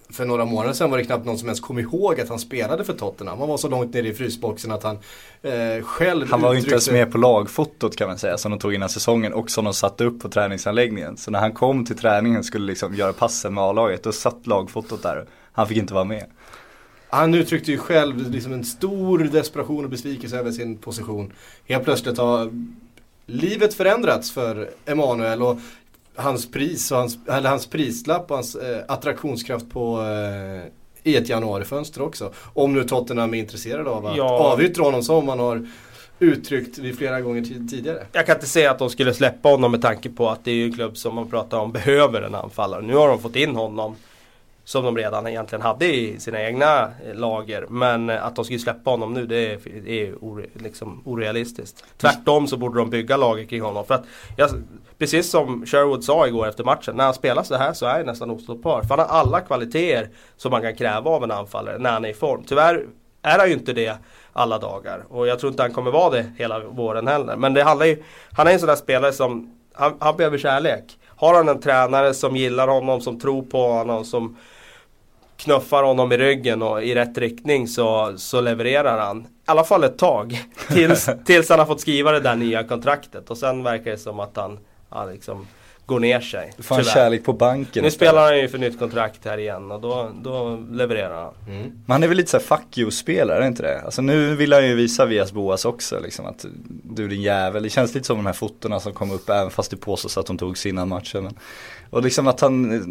för 0.09 0.25
några 0.25 0.45
månader 0.45 0.73
sedan 0.73 0.91
var 0.91 0.97
det 0.97 1.03
knappt 1.03 1.25
någon 1.25 1.37
som 1.37 1.47
ens 1.47 1.59
kom 1.59 1.79
ihåg 1.79 2.21
att 2.21 2.29
han 2.29 2.39
spelade 2.39 2.83
för 2.83 2.93
Tottenham. 2.93 3.39
Han 3.39 3.49
var 3.49 3.57
så 3.57 3.69
långt 3.69 3.93
nere 3.93 4.07
i 4.07 4.13
frysboxen 4.13 4.71
att 4.71 4.83
han 4.83 4.97
eh, 5.41 5.83
själv 5.83 6.31
Han 6.31 6.41
var 6.41 6.53
ju 6.53 6.59
inte 6.59 6.71
ens 6.71 6.91
med 6.91 7.11
på 7.11 7.17
lagfotot 7.17 7.95
kan 7.95 8.07
man 8.07 8.17
säga 8.17 8.37
som 8.37 8.51
de 8.51 8.59
tog 8.59 8.73
innan 8.73 8.89
säsongen 8.89 9.33
och 9.33 9.51
som 9.51 9.65
de 9.65 9.73
satte 9.73 10.05
upp 10.05 10.19
på 10.19 10.29
träningsanläggningen. 10.29 11.17
Så 11.17 11.31
när 11.31 11.39
han 11.39 11.53
kom 11.53 11.85
till 11.85 11.97
träningen 11.97 12.43
skulle 12.43 12.65
liksom 12.65 12.95
göra 12.95 13.13
passen 13.13 13.53
med 13.53 13.63
A-laget 13.63 14.03
då 14.03 14.11
satt 14.11 14.47
lagfotot 14.47 15.03
där. 15.03 15.25
Han 15.51 15.67
fick 15.67 15.77
inte 15.77 15.93
vara 15.93 16.03
med. 16.03 16.25
Han 17.09 17.33
uttryckte 17.33 17.71
ju 17.71 17.77
själv 17.77 18.31
liksom 18.31 18.53
en 18.53 18.63
stor 18.63 19.19
desperation 19.19 19.83
och 19.83 19.89
besvikelse 19.89 20.37
över 20.37 20.51
sin 20.51 20.77
position. 20.77 21.33
Helt 21.67 21.83
plötsligt 21.83 22.17
har 22.17 22.51
livet 23.25 23.73
förändrats 23.73 24.31
för 24.31 24.69
Emanuel 24.85 25.41
och 25.41 25.59
hans 26.17 26.51
pris 26.51 26.91
och 26.91 26.97
hans, 26.97 27.17
eller 27.27 27.49
hans 27.49 27.67
prislapp 27.67 28.31
och 28.31 28.35
hans 28.35 28.55
eh, 28.55 28.83
attraktionskraft 28.87 29.69
på 29.69 30.01
eh, 30.01 30.71
i 31.03 31.15
ett 31.15 31.29
januarifönster 31.29 32.01
också. 32.01 32.31
Om 32.53 32.73
nu 32.73 32.83
Tottenham 32.83 33.33
är 33.33 33.37
intresserade 33.37 33.89
av 33.89 34.05
att 34.05 34.17
ja. 34.17 34.29
avyttra 34.29 34.83
honom 34.83 35.03
som 35.03 35.25
man 35.25 35.39
har 35.39 35.67
uttryckt 36.19 36.77
vid 36.77 36.97
flera 36.97 37.21
gånger 37.21 37.41
tidigare. 37.41 38.05
Jag 38.11 38.25
kan 38.25 38.35
inte 38.35 38.47
säga 38.47 38.71
att 38.71 38.79
de 38.79 38.89
skulle 38.89 39.13
släppa 39.13 39.49
honom 39.49 39.71
med 39.71 39.81
tanke 39.81 40.09
på 40.09 40.29
att 40.29 40.45
det 40.45 40.51
är 40.51 40.65
en 40.65 40.73
klubb 40.73 40.97
som 40.97 41.15
man 41.15 41.29
pratar 41.29 41.59
om 41.59 41.71
behöver 41.71 42.21
en 42.21 42.35
anfallare. 42.35 42.81
Nu 42.81 42.95
har 42.95 43.07
de 43.07 43.19
fått 43.19 43.35
in 43.35 43.55
honom 43.55 43.95
som 44.63 44.85
de 44.85 44.97
redan 44.97 45.27
egentligen 45.27 45.61
hade 45.61 45.95
i 45.95 46.19
sina 46.19 46.41
egna 46.41 46.81
eh, 46.81 47.15
lager. 47.15 47.65
Men 47.69 48.09
eh, 48.09 48.25
att 48.25 48.35
de 48.35 48.45
skulle 48.45 48.59
släppa 48.59 48.89
honom 48.89 49.13
nu 49.13 49.25
det 49.25 49.53
är, 49.53 49.87
är 49.87 50.15
ore, 50.15 50.45
liksom 50.53 51.01
orealistiskt. 51.05 51.83
Tvärtom 51.97 52.47
så 52.47 52.57
borde 52.57 52.79
de 52.79 52.89
bygga 52.89 53.17
laget 53.17 53.49
kring 53.49 53.61
honom. 53.61 53.85
För 53.85 53.93
att 53.93 54.05
jag, 54.37 54.49
precis 54.97 55.29
som 55.29 55.65
Sherwood 55.65 56.03
sa 56.03 56.27
igår 56.27 56.47
efter 56.47 56.63
matchen, 56.63 56.95
när 56.95 57.03
han 57.03 57.13
spelar 57.13 57.43
så 57.43 57.55
här 57.55 57.73
så 57.73 57.85
är 57.85 57.93
han 57.97 58.05
nästan 58.05 58.31
ostoppbar. 58.31 58.81
För 58.81 58.89
han 58.89 58.99
har 58.99 59.05
alla 59.05 59.41
kvaliteter 59.41 60.09
som 60.37 60.51
man 60.51 60.61
kan 60.61 60.75
kräva 60.75 61.11
av 61.11 61.23
en 61.23 61.31
anfallare 61.31 61.77
när 61.77 61.91
han 61.91 62.05
är 62.05 62.09
i 62.09 62.13
form. 62.13 62.43
Tyvärr 62.47 62.85
är 63.21 63.39
han 63.39 63.47
ju 63.47 63.53
inte 63.53 63.73
det 63.73 63.97
alla 64.33 64.57
dagar. 64.57 65.03
Och 65.09 65.27
jag 65.27 65.39
tror 65.39 65.51
inte 65.51 65.63
han 65.63 65.73
kommer 65.73 65.91
vara 65.91 66.09
det 66.09 66.31
hela 66.37 66.59
våren 66.59 67.07
heller. 67.07 67.35
Men 67.35 67.53
det 67.53 67.63
handlar 67.63 67.85
ju, 67.85 68.03
han 68.31 68.47
är 68.47 68.51
en 68.51 68.59
sån 68.59 68.67
där 68.67 68.75
spelare 68.75 69.13
som, 69.13 69.55
han, 69.73 69.97
han 69.99 70.17
behöver 70.17 70.37
kärlek. 70.37 70.97
Har 71.05 71.33
han 71.33 71.49
en 71.49 71.61
tränare 71.61 72.13
som 72.13 72.35
gillar 72.35 72.67
honom, 72.67 73.01
som 73.01 73.19
tror 73.19 73.43
på 73.43 73.67
honom, 73.67 74.05
som 74.05 74.37
knuffar 75.37 75.83
honom 75.83 76.11
i 76.11 76.17
ryggen 76.17 76.61
och 76.61 76.83
i 76.83 76.95
rätt 76.95 77.17
riktning 77.17 77.67
så, 77.67 78.13
så 78.17 78.41
levererar 78.41 78.99
han. 78.99 79.19
I 79.21 79.25
alla 79.45 79.63
fall 79.63 79.83
ett 79.83 79.97
tag. 79.97 80.41
Tills, 80.67 81.09
tills 81.25 81.49
han 81.49 81.59
har 81.59 81.65
fått 81.65 81.81
skriva 81.81 82.11
det 82.11 82.19
där 82.19 82.35
nya 82.35 82.63
kontraktet. 82.63 83.29
Och 83.29 83.37
sen 83.37 83.63
verkar 83.63 83.91
det 83.91 83.97
som 83.97 84.19
att 84.19 84.37
han, 84.37 84.59
han 84.89 85.09
liksom 85.11 85.47
går 85.87 85.99
ner 85.99 86.19
sig. 86.19 86.53
Du 86.57 86.63
får 86.63 86.77
en 86.77 86.83
kärlek 86.83 87.23
på 87.23 87.33
banken 87.33 87.83
Nu 87.83 87.91
spelar 87.91 88.25
han 88.25 88.39
ju 88.39 88.47
för 88.47 88.57
nytt 88.57 88.79
kontrakt 88.79 89.25
här 89.25 89.37
igen 89.37 89.71
och 89.71 89.81
då, 89.81 90.11
då 90.23 90.63
levererar 90.71 91.23
han. 91.23 91.33
Mm. 91.47 91.61
Men 91.61 91.91
han 91.91 92.03
är 92.03 92.07
väl 92.07 92.17
lite 92.17 92.31
såhär 92.31 92.43
fuck 92.43 92.77
you-spelare, 92.77 93.43
är 93.43 93.47
inte 93.47 93.63
det? 93.63 93.81
Alltså 93.81 94.01
nu 94.01 94.35
vill 94.35 94.53
han 94.53 94.67
ju 94.67 94.75
visa 94.75 95.05
Vias 95.05 95.31
Boas 95.31 95.65
också 95.65 95.99
liksom 95.99 96.25
att 96.25 96.45
du 96.83 97.07
din 97.07 97.21
jävel. 97.21 97.63
Det 97.63 97.69
känns 97.69 97.93
lite 97.93 98.07
som 98.07 98.17
de 98.17 98.25
här 98.25 98.33
fotona 98.33 98.79
som 98.79 98.93
kom 98.93 99.11
upp 99.11 99.29
även 99.29 99.49
fast 99.49 99.71
det 99.71 99.77
påstås 99.77 100.17
att 100.17 100.25
de 100.25 100.37
togs 100.37 100.65
innan 100.65 100.87
matchen. 100.87 101.23
Men, 101.23 101.35
och 101.89 102.03
liksom 102.03 102.27
att 102.27 102.41
han 102.41 102.81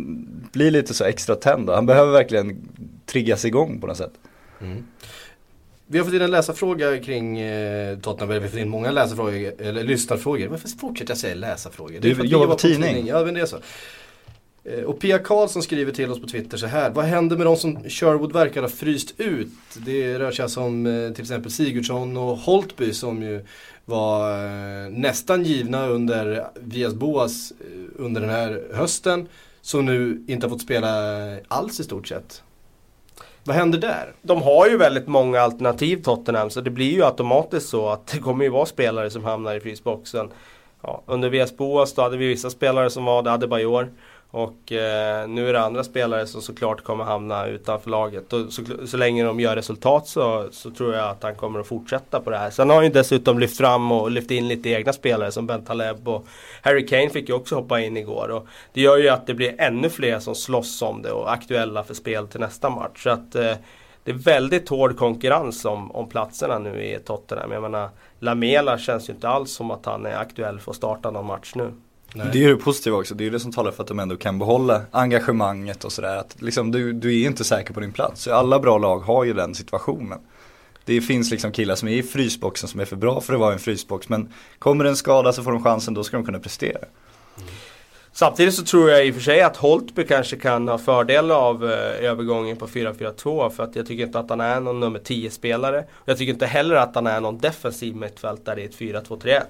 blir 0.52 0.70
lite 0.70 0.94
så 0.94 1.04
extra 1.04 1.34
tänd 1.34 1.70
Han 1.70 1.86
behöver 1.86 2.12
verkligen 2.12 2.68
triggas 3.06 3.44
igång 3.44 3.80
på 3.80 3.86
något 3.86 3.96
sätt. 3.96 4.12
Mm. 4.60 4.86
Vi 5.88 5.98
har 5.98 6.04
fått 6.04 6.14
in 6.14 6.22
en 6.22 6.30
läsarfråga 6.30 6.98
kring 6.98 7.38
eh, 7.38 7.98
Tottenham, 7.98 8.28
vi 8.28 8.34
har 8.34 8.48
fått 8.48 8.60
in 8.60 8.68
många 8.68 8.90
läsarfrågor, 8.90 9.52
eller 9.58 9.84
lyssnarfrågor. 9.84 10.48
Varför 10.48 10.68
fortsätter 10.68 11.10
jag 11.10 11.18
säga 11.18 11.34
läsarfrågor? 11.34 12.00
Du 12.00 12.08
jobbar 12.08 12.46
på 12.46 12.54
tidning. 12.54 12.88
tidning. 12.88 13.06
Ja, 13.06 13.24
men 13.24 13.34
det 13.34 13.40
är 13.40 13.46
så. 13.46 13.58
Eh, 14.66 14.84
och 14.84 15.00
Pia 15.00 15.18
Karlsson 15.18 15.62
skriver 15.62 15.92
till 15.92 16.10
oss 16.10 16.20
på 16.20 16.26
Twitter 16.26 16.56
så 16.56 16.66
här. 16.66 16.90
Vad 16.90 17.04
händer 17.04 17.36
med 17.36 17.46
de 17.46 17.56
som 17.56 17.88
Sherwood 17.88 18.32
verkar 18.32 18.62
ha 18.62 18.68
fryst 18.68 19.14
ut? 19.16 19.48
Det 19.76 20.18
rör 20.18 20.30
sig 20.30 20.42
alltså 20.42 20.60
om 20.60 20.86
eh, 20.86 21.12
till 21.12 21.22
exempel 21.22 21.50
Sigurdsson 21.50 22.16
och 22.16 22.36
Holtby 22.36 22.92
som 22.92 23.22
ju 23.22 23.44
var 23.84 24.44
eh, 24.44 24.90
nästan 24.90 25.44
givna 25.44 25.86
under 25.86 26.46
Vias 26.60 26.94
Boas 26.94 27.52
under 27.96 28.20
den 28.20 28.30
här 28.30 28.62
hösten. 28.72 29.28
Som 29.60 29.86
nu 29.86 30.24
inte 30.28 30.46
har 30.46 30.50
fått 30.50 30.62
spela 30.62 30.88
alls 31.48 31.80
i 31.80 31.84
stort 31.84 32.08
sett. 32.08 32.42
Vad 33.46 33.56
händer 33.56 33.78
där? 33.78 34.12
De 34.22 34.42
har 34.42 34.68
ju 34.68 34.76
väldigt 34.76 35.06
många 35.06 35.40
alternativ 35.40 36.02
Tottenham 36.02 36.50
så 36.50 36.60
det 36.60 36.70
blir 36.70 36.92
ju 36.92 37.04
automatiskt 37.04 37.68
så 37.68 37.88
att 37.88 38.06
det 38.06 38.18
kommer 38.18 38.44
ju 38.44 38.50
vara 38.50 38.66
spelare 38.66 39.10
som 39.10 39.24
hamnar 39.24 39.54
i 39.54 39.60
frysboxen. 39.60 40.30
Ja, 40.82 41.02
under 41.06 41.30
VS 41.30 41.56
Boas 41.56 41.94
då 41.94 42.02
hade 42.02 42.16
vi 42.16 42.28
vissa 42.28 42.50
spelare 42.50 42.90
som 42.90 43.04
var 43.04 43.22
det, 43.22 43.32
Adebayor. 43.32 43.88
Och 44.30 44.72
eh, 44.72 45.28
nu 45.28 45.48
är 45.48 45.52
det 45.52 45.60
andra 45.60 45.84
spelare 45.84 46.26
som 46.26 46.42
såklart 46.42 46.84
kommer 46.84 47.04
hamna 47.04 47.46
utanför 47.46 47.90
laget. 47.90 48.32
Och 48.32 48.52
så, 48.52 48.62
så 48.86 48.96
länge 48.96 49.24
de 49.24 49.40
gör 49.40 49.56
resultat 49.56 50.08
så, 50.08 50.48
så, 50.50 50.70
tror 50.70 50.94
jag 50.94 51.08
att 51.08 51.22
han 51.22 51.34
kommer 51.34 51.60
att 51.60 51.66
fortsätta 51.66 52.20
på 52.20 52.30
det 52.30 52.38
här. 52.38 52.50
Sen 52.50 52.68
har 52.68 52.76
han 52.76 52.84
ju 52.84 52.90
dessutom 52.90 53.38
lyft 53.38 53.56
fram 53.56 53.92
och 53.92 54.10
lyft 54.10 54.30
in 54.30 54.48
lite 54.48 54.70
egna 54.70 54.92
spelare 54.92 55.32
som 55.32 55.46
Ben 55.46 55.64
Taleb 55.64 56.08
och 56.08 56.26
Harry 56.62 56.86
Kane 56.86 57.10
fick 57.10 57.28
ju 57.28 57.34
också 57.34 57.54
hoppa 57.54 57.80
in 57.80 57.96
igår. 57.96 58.28
Och 58.28 58.46
det 58.72 58.80
gör 58.80 58.96
ju 58.96 59.08
att 59.08 59.26
det 59.26 59.34
blir 59.34 59.60
ännu 59.60 59.90
fler 59.90 60.18
som 60.18 60.34
slåss 60.34 60.82
om 60.82 61.02
det 61.02 61.10
och 61.10 61.32
aktuella 61.32 61.84
för 61.84 61.94
spel 61.94 62.28
till 62.28 62.40
nästa 62.40 62.70
match. 62.70 63.02
Så 63.02 63.10
att 63.10 63.34
eh, 63.34 63.54
det 64.04 64.10
är 64.10 64.14
väldigt 64.14 64.68
hård 64.68 64.96
konkurrens 64.96 65.64
om, 65.64 65.90
om 65.90 66.08
platserna 66.08 66.58
nu 66.58 66.84
i 66.84 66.98
Tottenham. 67.04 67.52
Jag 67.52 67.62
menar, 67.62 67.88
Lamela 68.18 68.78
känns 68.78 69.08
ju 69.08 69.12
inte 69.12 69.28
alls 69.28 69.52
som 69.52 69.70
att 69.70 69.86
han 69.86 70.06
är 70.06 70.16
aktuell 70.16 70.60
för 70.60 70.70
att 70.70 70.76
starta 70.76 71.10
någon 71.10 71.26
match 71.26 71.52
nu. 71.54 71.72
Nej. 72.14 72.26
Det 72.32 72.44
är 72.44 72.48
det 72.48 72.56
positiva 72.56 72.96
också, 72.96 73.14
det 73.14 73.26
är 73.26 73.30
det 73.30 73.40
som 73.40 73.52
talar 73.52 73.70
för 73.70 73.82
att 73.82 73.88
de 73.88 73.98
ändå 73.98 74.16
kan 74.16 74.38
behålla 74.38 74.82
engagemanget 74.90 75.84
och 75.84 75.92
sådär. 75.92 76.16
Att 76.16 76.42
liksom, 76.42 76.72
du, 76.72 76.92
du 76.92 77.22
är 77.22 77.26
inte 77.26 77.44
säker 77.44 77.74
på 77.74 77.80
din 77.80 77.92
plats. 77.92 78.28
Alla 78.28 78.58
bra 78.58 78.78
lag 78.78 78.98
har 78.98 79.24
ju 79.24 79.32
den 79.32 79.54
situationen. 79.54 80.18
Det 80.84 81.00
finns 81.00 81.30
liksom 81.30 81.52
killar 81.52 81.74
som 81.74 81.88
är 81.88 81.92
i 81.92 82.02
frysboxen 82.02 82.68
som 82.68 82.80
är 82.80 82.84
för 82.84 82.96
bra 82.96 83.20
för 83.20 83.34
att 83.34 83.40
vara 83.40 83.52
en 83.52 83.58
frysbox. 83.58 84.08
Men 84.08 84.32
kommer 84.58 84.84
en 84.84 84.96
skada 84.96 85.32
så 85.32 85.42
får 85.42 85.52
de 85.52 85.64
chansen, 85.64 85.94
då 85.94 86.04
ska 86.04 86.16
de 86.16 86.26
kunna 86.26 86.38
prestera. 86.38 86.78
Mm. 86.78 87.48
Samtidigt 88.16 88.54
så 88.54 88.64
tror 88.64 88.90
jag 88.90 89.06
i 89.06 89.10
och 89.10 89.14
för 89.14 89.22
sig 89.22 89.42
att 89.42 89.56
Holtby 89.56 90.06
kanske 90.06 90.36
kan 90.36 90.68
ha 90.68 90.78
fördel 90.78 91.30
av 91.30 91.64
eh, 91.64 92.04
övergången 92.04 92.56
på 92.56 92.66
4-4-2 92.66 93.50
för 93.50 93.62
att 93.62 93.76
jag 93.76 93.86
tycker 93.86 94.04
inte 94.04 94.18
att 94.18 94.30
han 94.30 94.40
är 94.40 94.60
någon 94.60 94.80
nummer 94.80 94.98
10-spelare. 94.98 95.84
Jag 96.04 96.18
tycker 96.18 96.32
inte 96.32 96.46
heller 96.46 96.76
att 96.76 96.94
han 96.94 97.06
är 97.06 97.20
någon 97.20 97.38
defensiv 97.38 97.96
mittfältare 97.96 98.62
i 98.62 98.64
ett 98.64 98.76
4-2-3-1. 98.76 99.42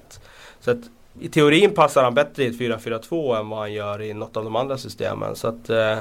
Så 0.61 0.71
att 0.71 0.79
i 1.21 1.29
teorin 1.29 1.75
passar 1.75 2.05
han 2.05 2.15
bättre 2.15 2.45
i 2.45 2.47
ett 2.47 2.59
4-4-2 2.59 3.41
än 3.41 3.49
vad 3.49 3.59
han 3.59 3.73
gör 3.73 4.03
i 4.03 4.15
något 4.15 4.37
av 4.37 4.45
de 4.45 4.57
andra 4.57 4.79
systemen. 4.79 5.37
Så 5.37 5.49
att, 5.49 5.71
eh, 5.71 5.99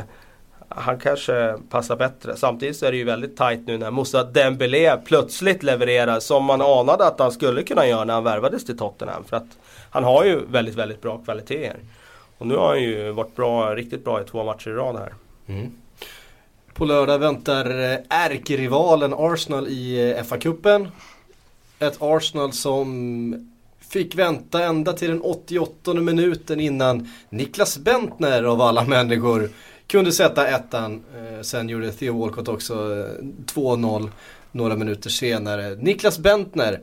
han 0.69 0.99
kanske 0.99 1.55
passar 1.69 1.95
bättre. 1.95 2.35
Samtidigt 2.35 2.77
så 2.77 2.85
är 2.85 2.91
det 2.91 2.97
ju 2.97 3.03
väldigt 3.03 3.37
tight 3.37 3.67
nu 3.67 3.77
när 3.77 3.91
Moussa 3.91 4.23
Dembélé 4.23 4.97
plötsligt 5.05 5.63
levererar 5.63 6.19
som 6.19 6.45
man 6.45 6.61
anade 6.61 7.07
att 7.07 7.19
han 7.19 7.31
skulle 7.31 7.63
kunna 7.63 7.87
göra 7.87 8.03
när 8.03 8.13
han 8.13 8.23
värvades 8.23 8.65
till 8.65 8.77
Tottenham. 8.77 9.23
För 9.23 9.37
att 9.37 9.57
han 9.89 10.03
har 10.03 10.25
ju 10.25 10.45
väldigt, 10.45 10.75
väldigt 10.75 11.01
bra 11.01 11.17
kvaliteter. 11.17 11.79
Och 12.37 12.47
nu 12.47 12.55
har 12.55 12.67
han 12.67 12.83
ju 12.83 13.11
varit 13.11 13.35
bra, 13.35 13.75
riktigt 13.75 14.03
bra 14.03 14.21
i 14.21 14.23
två 14.23 14.43
matcher 14.43 14.69
i 14.69 14.73
rad 14.73 14.95
här. 14.95 15.13
Mm. 15.47 15.71
På 16.73 16.85
lördag 16.85 17.19
väntar 17.19 17.69
eh, 17.69 17.99
ärkerivalen 18.09 19.13
Arsenal 19.17 19.67
i 19.67 20.11
eh, 20.11 20.23
FA-cupen. 20.23 20.87
Ett 21.79 21.97
Arsenal 21.99 22.51
som 22.51 23.54
fick 23.95 24.15
vänta 24.15 24.63
ända 24.63 24.93
till 24.93 25.09
den 25.09 25.21
88 25.21 25.93
minuten 25.93 26.59
innan 26.59 27.09
Niklas 27.29 27.77
Bentner 27.77 28.43
av 28.43 28.61
alla 28.61 28.83
människor 28.83 29.49
kunde 29.87 30.11
sätta 30.11 30.47
ettan. 30.47 31.03
Eh, 31.15 31.41
sen 31.41 31.69
gjorde 31.69 31.91
Theo 31.91 32.19
Walcott 32.19 32.47
också 32.47 32.73
2-0 33.53 34.09
några 34.51 34.75
minuter 34.75 35.09
senare. 35.09 35.75
Niklas 35.75 36.19
Bentner 36.19 36.79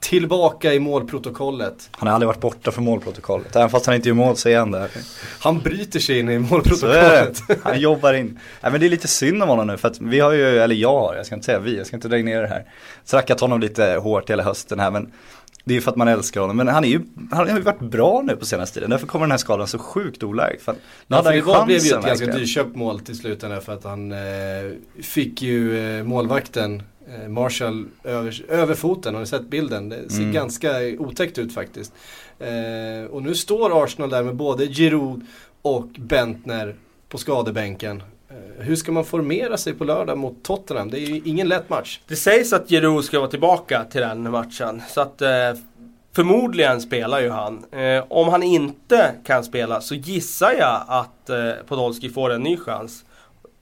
tillbaka 0.00 0.74
i 0.74 0.80
målprotokollet. 0.80 1.88
Han 1.90 2.08
har 2.08 2.14
aldrig 2.14 2.26
varit 2.26 2.40
borta 2.40 2.70
från 2.70 2.84
målprotokollet, 2.84 3.56
även 3.56 3.70
fast 3.70 3.86
han 3.86 3.94
inte 3.94 4.08
gör 4.08 4.14
mål 4.14 4.36
så 4.36 4.48
är 4.48 4.58
han 4.58 4.70
där. 4.70 4.90
Han 5.40 5.58
bryter 5.58 6.00
sig 6.00 6.18
in 6.18 6.30
i 6.30 6.38
målprotokollet. 6.38 7.42
Han 7.62 7.80
jobbar 7.80 8.14
in. 8.14 8.40
Nej, 8.60 8.72
men 8.72 8.80
det 8.80 8.86
är 8.86 8.90
lite 8.90 9.08
synd 9.08 9.42
om 9.42 9.48
honom 9.48 9.66
nu 9.66 9.76
för 9.76 9.88
att 9.88 10.00
vi 10.00 10.20
har 10.20 10.32
ju, 10.32 10.58
eller 10.58 10.74
jag 10.74 11.00
har, 11.00 11.14
jag 11.14 11.26
ska 11.26 11.34
inte 11.34 11.46
säga 11.46 11.58
vi, 11.58 11.76
jag 11.76 11.86
ska 11.86 11.96
inte 11.96 12.08
dra 12.08 12.16
ner 12.16 12.42
det 12.42 12.48
här. 12.48 12.64
Trackat 13.06 13.40
honom 13.40 13.60
lite 13.60 13.84
hårt 13.84 14.30
hela 14.30 14.42
hösten 14.42 14.80
här 14.80 14.90
men 14.90 15.12
det 15.68 15.72
är 15.72 15.74
ju 15.74 15.80
för 15.80 15.90
att 15.90 15.96
man 15.96 16.08
älskar 16.08 16.40
honom. 16.40 16.56
Men 16.56 16.68
han, 16.68 16.84
är 16.84 16.88
ju, 16.88 17.00
han 17.30 17.48
har 17.48 17.56
ju 17.56 17.62
varit 17.62 17.80
bra 17.80 18.22
nu 18.22 18.36
på 18.36 18.46
senaste 18.46 18.74
tiden. 18.74 18.90
Därför 18.90 19.06
kommer 19.06 19.26
den 19.26 19.30
här 19.30 19.38
skadan 19.38 19.66
så 19.66 19.78
sjukt 19.78 20.22
olägligt. 20.22 20.62
För 20.62 20.72
hade 21.08 21.36
ja, 21.36 21.54
han 21.54 21.60
det 21.60 21.64
blev 21.66 21.84
ju 21.84 21.94
ett 21.94 22.04
ganska 22.04 22.26
dyrköpt 22.26 22.76
mål 22.76 23.00
till 23.00 23.18
slut 23.18 23.40
för 23.40 23.72
att 23.72 23.84
han 23.84 24.12
eh, 24.12 24.18
fick 25.02 25.42
ju 25.42 25.78
eh, 25.98 26.04
målvakten 26.04 26.82
Eh, 27.14 27.28
Marshall 27.28 27.86
över, 28.04 28.44
över 28.48 28.74
foten, 28.74 29.14
har 29.14 29.20
ni 29.20 29.26
sett 29.26 29.48
bilden? 29.48 29.88
Det 29.88 30.10
ser 30.10 30.20
mm. 30.20 30.32
ganska 30.32 30.70
otäckt 30.98 31.38
ut 31.38 31.54
faktiskt. 31.54 31.92
Eh, 32.38 33.10
och 33.10 33.22
nu 33.22 33.34
står 33.34 33.84
Arsenal 33.84 34.10
där 34.10 34.22
med 34.22 34.36
både 34.36 34.66
Giroud 34.66 35.26
och 35.62 35.88
Bentner 35.98 36.74
på 37.08 37.18
skadebänken. 37.18 38.02
Eh, 38.30 38.64
hur 38.64 38.76
ska 38.76 38.92
man 38.92 39.04
formera 39.04 39.56
sig 39.56 39.74
på 39.74 39.84
lördag 39.84 40.18
mot 40.18 40.42
Tottenham? 40.42 40.90
Det 40.90 40.98
är 40.98 41.06
ju 41.06 41.20
ingen 41.24 41.48
lätt 41.48 41.68
match. 41.68 42.00
Det 42.06 42.16
sägs 42.16 42.52
att 42.52 42.68
Giroud 42.68 43.04
ska 43.04 43.18
vara 43.18 43.30
tillbaka 43.30 43.84
till 43.84 44.00
den 44.00 44.30
matchen. 44.30 44.82
Så 44.88 45.00
att 45.00 45.22
eh, 45.22 45.30
förmodligen 46.12 46.80
spelar 46.80 47.20
ju 47.20 47.30
han. 47.30 47.64
Eh, 47.72 48.04
om 48.08 48.28
han 48.28 48.42
inte 48.42 49.14
kan 49.24 49.44
spela 49.44 49.80
så 49.80 49.94
gissar 49.94 50.52
jag 50.52 50.84
att 50.88 51.30
eh, 51.30 51.52
Podolski 51.68 52.10
får 52.10 52.30
en 52.30 52.42
ny 52.42 52.56
chans. 52.56 53.04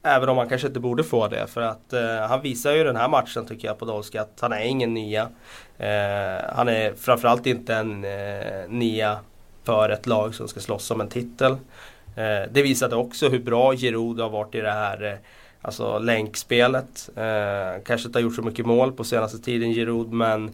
Även 0.03 0.29
om 0.29 0.39
han 0.39 0.49
kanske 0.49 0.67
inte 0.67 0.81
borde 0.81 1.05
få 1.05 1.29
det 1.29 1.47
för 1.47 1.61
att 1.61 1.93
eh, 1.93 2.27
han 2.29 2.43
visar 2.43 2.73
ju 2.73 2.85
den 2.85 2.97
här 2.97 3.09
matchen 3.09 3.47
tycker 3.47 3.69
jag 3.69 3.79
Podolski 3.79 4.19
att 4.19 4.39
han 4.41 4.53
är 4.53 4.65
ingen 4.65 4.95
nia. 4.95 5.23
Eh, 5.79 6.55
han 6.55 6.69
är 6.69 6.95
framförallt 6.97 7.47
inte 7.47 7.75
en 7.75 8.05
eh, 8.05 8.69
nia 8.69 9.19
för 9.65 9.89
ett 9.89 10.07
lag 10.07 10.35
som 10.35 10.49
ska 10.49 10.61
slåss 10.61 10.91
om 10.91 11.01
en 11.01 11.09
titel. 11.09 11.57
Eh, 12.17 12.51
det 12.53 12.63
visade 12.63 12.97
också 12.97 13.29
hur 13.29 13.39
bra 13.39 13.75
Giroud 13.75 14.21
har 14.21 14.31
varit 14.31 14.55
i 14.55 14.61
det 14.61 14.73
här 14.73 15.05
eh, 15.05 15.19
alltså 15.63 15.99
länkspelet. 15.99 17.11
Eh, 17.17 17.83
kanske 17.85 18.07
inte 18.07 18.19
har 18.19 18.23
gjort 18.23 18.35
så 18.35 18.43
mycket 18.43 18.67
mål 18.67 18.93
på 18.93 19.05
senaste 19.05 19.39
tiden 19.39 19.73
Giroud 19.73 20.13
men 20.13 20.51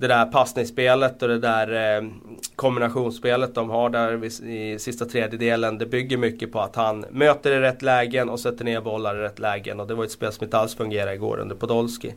det 0.00 0.06
där 0.06 0.26
passningsspelet 0.26 1.22
och 1.22 1.28
det 1.28 1.38
där 1.38 1.96
eh, 1.96 2.08
kombinationsspelet 2.56 3.54
de 3.54 3.70
har 3.70 3.90
där 3.90 4.24
i 4.44 4.78
sista 4.78 5.04
tredjedelen. 5.04 5.78
Det 5.78 5.86
bygger 5.86 6.16
mycket 6.16 6.52
på 6.52 6.60
att 6.60 6.76
han 6.76 7.04
möter 7.10 7.52
i 7.52 7.60
rätt 7.60 7.82
lägen 7.82 8.28
och 8.28 8.40
sätter 8.40 8.64
ner 8.64 8.80
bollar 8.80 9.16
i 9.16 9.20
rätt 9.20 9.38
lägen. 9.38 9.80
Och 9.80 9.86
det 9.86 9.94
var 9.94 10.04
ett 10.04 10.10
spel 10.10 10.32
som 10.32 10.44
inte 10.44 10.58
alls 10.58 10.74
fungerade 10.74 11.14
igår 11.14 11.38
under 11.38 11.56
Podolski. 11.56 12.14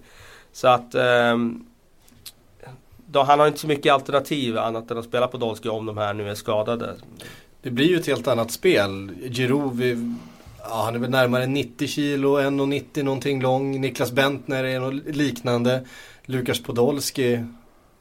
Så 0.52 0.68
att 0.68 0.96
eh, 0.96 1.38
då, 3.06 3.24
han 3.24 3.40
har 3.40 3.48
inte 3.48 3.60
så 3.60 3.68
mycket 3.68 3.94
alternativ 3.94 4.58
annat 4.58 4.92
än 4.92 4.98
att 4.98 5.06
spela 5.06 5.28
Podolski 5.28 5.70
om 5.70 5.86
de 5.86 5.98
här 5.98 6.14
nu 6.14 6.30
är 6.30 6.36
skadade. 6.36 6.96
Det 7.64 7.72
blir 7.72 7.86
ju 7.86 7.98
ett 7.98 8.08
helt 8.08 8.28
annat 8.28 8.52
spel. 8.52 9.12
Giroud, 9.32 9.82
ja, 10.60 10.84
han 10.86 10.96
är 10.96 11.00
väl 11.00 11.10
närmare 11.10 11.48
90 11.48 11.88
kilo, 11.88 12.40
1,90 12.40 13.04
någonting 13.04 13.42
lång. 13.42 13.82
Niklas 13.82 14.12
Bentner 14.12 14.64
är 14.64 14.80
något 14.80 15.16
liknande. 15.16 15.86
Lukas 16.26 16.64
Podolski 16.64 17.40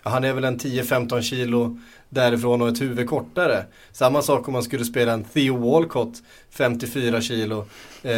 han 0.03 0.25
är 0.25 0.33
väl 0.33 0.45
en 0.45 0.59
10-15 0.59 1.21
kilo 1.21 1.79
därifrån 2.09 2.63
och 2.63 2.69
ett 2.69 2.81
huvud 2.81 3.09
kortare. 3.09 3.65
Samma 3.93 4.23
sak 4.23 4.49
om 4.49 4.53
man 4.53 4.63
skulle 4.63 4.85
spela 4.85 5.13
en 5.13 5.25
Theo 5.25 5.57
Walcott, 5.57 6.23
54 6.51 7.21
kilo 7.21 7.59
eh, 8.03 8.13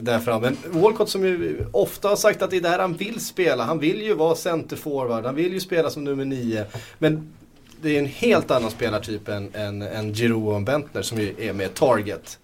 där 0.00 0.18
fram. 0.18 0.42
Men 0.42 0.56
Walcott 0.70 1.08
som 1.10 1.24
ju 1.24 1.66
ofta 1.72 2.08
har 2.08 2.16
sagt 2.16 2.42
att 2.42 2.50
det 2.50 2.56
är 2.56 2.60
där 2.60 2.78
han 2.78 2.94
vill 2.94 3.20
spela. 3.20 3.64
Han 3.64 3.78
vill 3.78 4.02
ju 4.02 4.14
vara 4.14 4.34
centerforward, 4.34 5.24
han 5.24 5.34
vill 5.34 5.52
ju 5.52 5.60
spela 5.60 5.90
som 5.90 6.04
nummer 6.04 6.24
9. 6.24 6.64
Men 6.98 7.32
det 7.84 7.96
är 7.96 7.98
en 7.98 8.06
helt 8.06 8.50
annan 8.50 8.70
spelartyp 8.70 9.28
än, 9.28 9.50
än, 9.54 9.82
än 9.82 10.14
Giroud 10.14 10.54
och 10.54 10.62
Bentner 10.62 11.02
som 11.02 11.18
ju 11.18 11.34
är 11.38 11.52
med 11.52 11.74
target. 11.74 12.38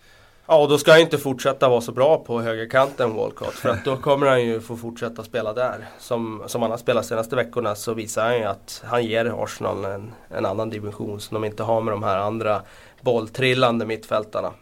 Ja, 0.47 0.57
och 0.63 0.69
då 0.69 0.79
ska 0.79 0.91
han 0.91 1.01
inte 1.01 1.19
fortsätta 1.19 1.69
vara 1.69 1.81
så 1.81 1.93
bra 1.93 2.19
på 2.19 2.41
högerkanten 2.41 3.15
Walcott. 3.15 3.55
För 3.55 3.69
att 3.69 3.85
då 3.85 3.97
kommer 3.97 4.27
han 4.27 4.43
ju 4.45 4.61
få 4.61 4.77
fortsätta 4.77 5.25
spela 5.25 5.53
där. 5.53 5.89
Som, 5.99 6.43
som 6.47 6.63
han 6.63 6.71
har 6.71 6.79
spelat 6.79 7.07
senaste 7.07 7.37
veckorna 7.37 7.75
så 7.75 7.95
visar 7.95 8.25
han 8.25 8.39
ju 8.39 8.45
att 8.45 8.83
han 8.87 9.05
ger 9.05 9.45
Arsenal 9.45 9.85
en, 9.85 10.13
en 10.29 10.47
annan 10.47 10.71
dimension 10.71 11.21
som 11.21 11.35
de 11.35 11.45
inte 11.45 11.63
har 11.63 11.81
med 11.81 11.95
de 11.95 12.03
här 12.03 12.17
andra 12.17 12.63
bolltrillande 13.01 13.87
mittfältarna. 13.87 14.53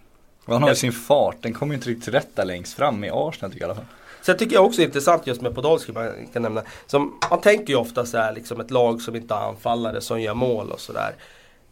Han 0.47 0.63
har 0.63 0.69
ju 0.69 0.75
sin 0.75 0.93
fart, 0.93 1.37
den 1.41 1.55
kommer 1.55 1.73
ju 1.73 1.77
inte 1.77 1.91
riktigt 1.91 2.15
rätt 2.15 2.37
där 2.37 2.45
längst 2.45 2.75
fram 2.75 3.05
i 3.05 3.11
Arsenal 3.13 3.53
tycker 3.53 3.67
jag 3.67 3.69
i 3.69 3.71
alla 3.71 3.75
fall. 3.75 3.98
Sen 4.23 4.37
tycker 4.37 4.55
jag 4.55 4.65
också 4.65 4.77
det 4.77 4.83
är 4.83 4.87
intressant 4.87 5.27
just 5.27 5.41
med 5.41 5.55
Podolski, 5.55 5.93
man 5.93 6.27
kan 6.33 6.43
nämna. 6.43 6.63
Som, 6.87 7.19
man 7.31 7.41
tänker 7.41 7.73
ju 7.73 7.79
ofta 7.79 8.07
så 8.07 8.19
här, 8.19 8.33
liksom 8.33 8.61
ett 8.61 8.71
lag 8.71 9.03
som 9.03 9.17
inte 9.17 9.35
har 9.35 9.49
anfallare 9.49 10.01
som 10.01 10.21
gör 10.21 10.35
mål 10.35 10.71
och 10.71 10.81
sådär. 10.81 11.15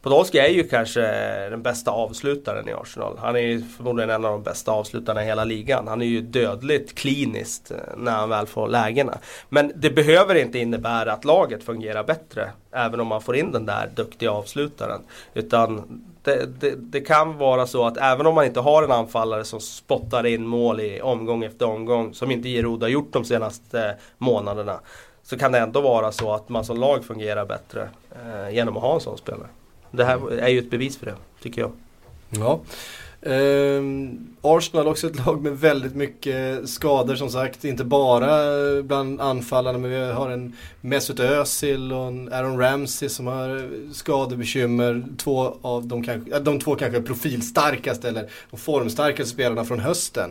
Podolski 0.06 0.38
är 0.38 0.48
ju 0.48 0.68
kanske 0.68 1.00
den 1.50 1.62
bästa 1.62 1.90
avslutaren 1.90 2.68
i 2.68 2.72
Arsenal. 2.72 3.18
Han 3.18 3.36
är 3.36 3.40
ju 3.40 3.62
förmodligen 3.62 4.10
en 4.10 4.24
av 4.24 4.30
de 4.30 4.42
bästa 4.42 4.72
avslutarna 4.72 5.22
i 5.22 5.26
hela 5.26 5.44
ligan. 5.44 5.88
Han 5.88 6.02
är 6.02 6.06
ju 6.06 6.20
dödligt 6.20 6.94
kliniskt 6.94 7.70
eh, 7.70 7.76
när 7.96 8.12
han 8.12 8.28
väl 8.28 8.46
får 8.46 8.68
lägena. 8.68 9.18
Men 9.48 9.72
det 9.76 9.90
behöver 9.90 10.34
inte 10.34 10.58
innebära 10.58 11.12
att 11.12 11.24
laget 11.24 11.64
fungerar 11.64 12.04
bättre. 12.04 12.50
Även 12.72 13.00
om 13.00 13.06
man 13.06 13.22
får 13.22 13.36
in 13.36 13.52
den 13.52 13.66
där 13.66 13.90
duktiga 13.94 14.30
avslutaren. 14.30 15.00
Utan 15.34 16.02
det, 16.22 16.60
det, 16.60 16.74
det, 16.76 17.00
kan 17.00 17.38
vara 17.38 17.66
så 17.66 17.86
att 17.86 17.96
även 17.96 18.26
om 18.26 18.34
man 18.34 18.44
inte 18.44 18.60
har 18.60 18.82
en 18.82 18.92
anfallare 18.92 19.44
som 19.44 19.60
spottar 19.60 20.26
in 20.26 20.46
mål 20.46 20.80
i 20.80 21.00
omgång 21.00 21.44
efter 21.44 21.66
omgång. 21.66 22.14
Som 22.14 22.30
inte 22.30 22.48
Giroud 22.48 22.82
har 22.82 22.88
gjort 22.88 23.12
de 23.12 23.24
senaste 23.24 23.88
eh, 23.88 23.94
månaderna. 24.18 24.80
Så 25.22 25.38
kan 25.38 25.52
det 25.52 25.58
ändå 25.58 25.80
vara 25.80 26.12
så 26.12 26.32
att 26.32 26.48
man 26.48 26.64
som 26.64 26.80
lag 26.80 27.04
fungerar 27.04 27.46
bättre 27.46 27.88
eh, 28.10 28.54
genom 28.54 28.76
att 28.76 28.82
ha 28.82 28.94
en 28.94 29.00
sån 29.00 29.18
spelare. 29.18 29.48
Det 29.90 30.04
här 30.04 30.32
är 30.32 30.48
ju 30.48 30.58
ett 30.58 30.70
bevis 30.70 30.96
för 30.96 31.06
det, 31.06 31.14
tycker 31.42 31.60
jag. 31.60 31.72
Ja. 32.30 32.60
Eh, 33.20 33.82
Arsenal 34.42 34.88
också 34.88 35.06
ett 35.06 35.26
lag 35.26 35.42
med 35.42 35.58
väldigt 35.58 35.94
mycket 35.94 36.68
skador 36.68 37.14
som 37.14 37.30
sagt. 37.30 37.64
Inte 37.64 37.84
bara 37.84 38.42
eh, 38.76 38.82
bland 38.82 39.20
anfallarna 39.20 39.78
men 39.78 39.90
vi 39.90 40.12
har 40.12 40.30
en 40.30 40.52
Mesut 40.80 41.20
Özil 41.20 41.92
och 41.92 42.06
en 42.06 42.32
Aaron 42.32 42.58
Ramsey 42.58 43.08
som 43.08 43.26
har 43.26 43.56
eh, 43.56 43.92
skadebekymmer. 43.92 45.04
Två 45.18 45.56
av 45.62 45.86
de, 45.86 46.04
kanske, 46.04 46.38
de 46.38 46.60
två 46.60 46.74
kanske 46.74 47.02
profilstarkaste 47.02 48.08
eller 48.08 48.30
de 48.50 48.56
formstarkaste 48.56 49.32
spelarna 49.32 49.64
från 49.64 49.80
hösten. 49.80 50.30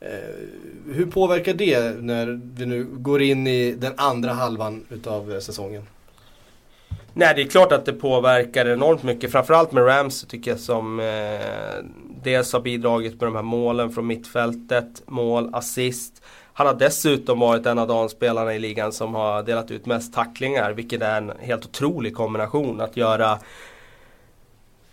Eh, 0.00 0.94
hur 0.94 1.06
påverkar 1.06 1.54
det 1.54 2.02
när 2.02 2.40
vi 2.54 2.66
nu 2.66 2.84
går 2.84 3.22
in 3.22 3.46
i 3.46 3.72
den 3.72 3.92
andra 3.96 4.32
halvan 4.32 4.84
utav 4.90 5.32
eh, 5.32 5.38
säsongen? 5.38 5.82
Nej, 7.14 7.32
det 7.36 7.42
är 7.42 7.46
klart 7.46 7.72
att 7.72 7.84
det 7.84 7.92
påverkar 7.92 8.66
enormt 8.66 9.02
mycket. 9.02 9.32
Framförallt 9.32 9.72
med 9.72 9.86
Rams 9.86 10.26
tycker 10.26 10.50
jag 10.50 10.60
som 10.60 11.00
eh, 11.00 11.06
dels 12.22 12.52
har 12.52 12.60
bidragit 12.60 13.20
med 13.20 13.26
de 13.26 13.34
här 13.34 13.42
målen 13.42 13.90
från 13.90 14.06
mittfältet, 14.06 15.02
mål, 15.06 15.50
assist. 15.52 16.22
Han 16.52 16.66
har 16.66 16.74
dessutom 16.74 17.38
varit 17.38 17.66
en 17.66 17.78
av 17.78 17.88
de 17.88 18.08
spelarna 18.08 18.54
i 18.54 18.58
ligan 18.58 18.92
som 18.92 19.14
har 19.14 19.42
delat 19.42 19.70
ut 19.70 19.86
mest 19.86 20.14
tacklingar, 20.14 20.72
vilket 20.72 21.02
är 21.02 21.18
en 21.18 21.32
helt 21.40 21.64
otrolig 21.64 22.14
kombination. 22.14 22.80
Att 22.80 22.96
göra 22.96 23.38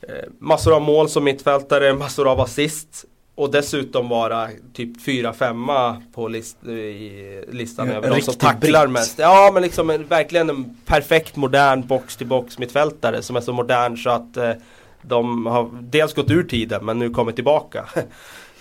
eh, 0.01 0.29
massor 0.39 0.75
av 0.75 0.81
mål 0.81 1.09
som 1.09 1.23
mittfältare, 1.23 1.93
massor 1.93 2.31
av 2.31 2.39
assist 2.39 3.05
och 3.39 3.51
dessutom 3.51 4.09
vara 4.09 4.49
typ 4.73 4.97
4-5 4.97 6.01
på 6.13 6.27
list, 6.27 6.63
i 6.67 7.43
listan 7.51 7.87
ja, 7.87 7.93
över 7.93 8.09
de 8.09 8.21
som 8.21 8.33
tacklar 8.33 8.87
britt. 8.87 8.93
mest. 8.93 9.19
Ja 9.19 9.51
men 9.53 9.63
liksom 9.63 9.89
en, 9.89 10.05
verkligen 10.05 10.49
en 10.49 10.77
perfekt 10.85 11.35
modern 11.35 11.87
box-till-box 11.87 12.59
mittfältare 12.59 13.21
som 13.21 13.35
är 13.35 13.41
så 13.41 13.53
modern 13.53 13.97
så 13.97 14.09
att 14.09 14.37
eh, 14.37 14.51
de 15.01 15.45
har 15.45 15.69
dels 15.81 16.13
gått 16.13 16.31
ur 16.31 16.43
tiden 16.43 16.85
men 16.85 16.99
nu 16.99 17.09
kommit 17.09 17.35
tillbaka. 17.35 17.85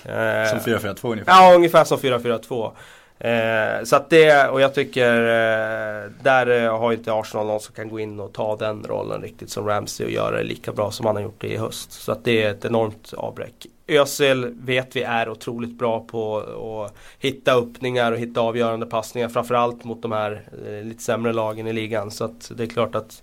eh, 0.05 0.51
som 0.51 0.59
4-4-2 0.59 1.13
ungefär? 1.13 1.33
Ja 1.33 1.55
ungefär 1.55 1.85
som 1.85 1.99
4-4-2. 1.99 2.73
Eh, 3.19 3.85
så 3.85 3.97
att 3.97 4.11
det, 4.11 4.49
och 4.49 4.61
jag 4.61 4.75
tycker 4.75 5.15
eh, 5.23 6.11
där 6.23 6.65
eh, 6.65 6.79
har 6.79 6.93
inte 6.93 7.13
Arsenal 7.13 7.47
någon 7.47 7.61
som 7.61 7.75
kan 7.75 7.89
gå 7.89 8.01
in 8.01 8.21
och 8.21 8.33
ta 8.33 8.57
den 8.57 8.85
rollen 8.89 9.23
riktigt 9.23 9.51
som 9.51 9.67
Ramsey 9.67 10.07
och 10.07 10.13
göra 10.13 10.37
det 10.37 10.43
lika 10.43 10.73
bra 10.73 10.91
som 10.91 11.07
han 11.07 11.17
har 11.17 11.23
gjort 11.23 11.41
det 11.41 11.49
i 11.49 11.57
höst. 11.57 11.93
Så 11.93 12.13
att 12.13 12.25
det 12.25 12.43
är 12.43 12.51
ett 12.51 12.65
enormt 12.65 13.15
avbräck. 13.17 13.67
Özil 13.89 14.55
vet 14.61 14.97
vi 14.97 15.03
är 15.03 15.29
otroligt 15.29 15.79
bra 15.79 16.01
på 16.01 16.39
att 16.39 16.95
hitta 17.19 17.55
öppningar 17.55 18.13
och 18.13 18.19
hitta 18.19 18.41
avgörande 18.41 18.87
passningar. 18.87 19.29
Framförallt 19.29 19.85
mot 19.85 20.03
de 20.03 20.13
här 20.13 20.49
eh, 20.67 20.87
lite 20.87 21.03
sämre 21.03 21.33
lagen 21.33 21.67
i 21.67 21.73
ligan. 21.73 22.11
Så 22.11 22.35
det 22.51 22.63
är 22.63 22.67
klart 22.67 22.95
att 22.95 23.23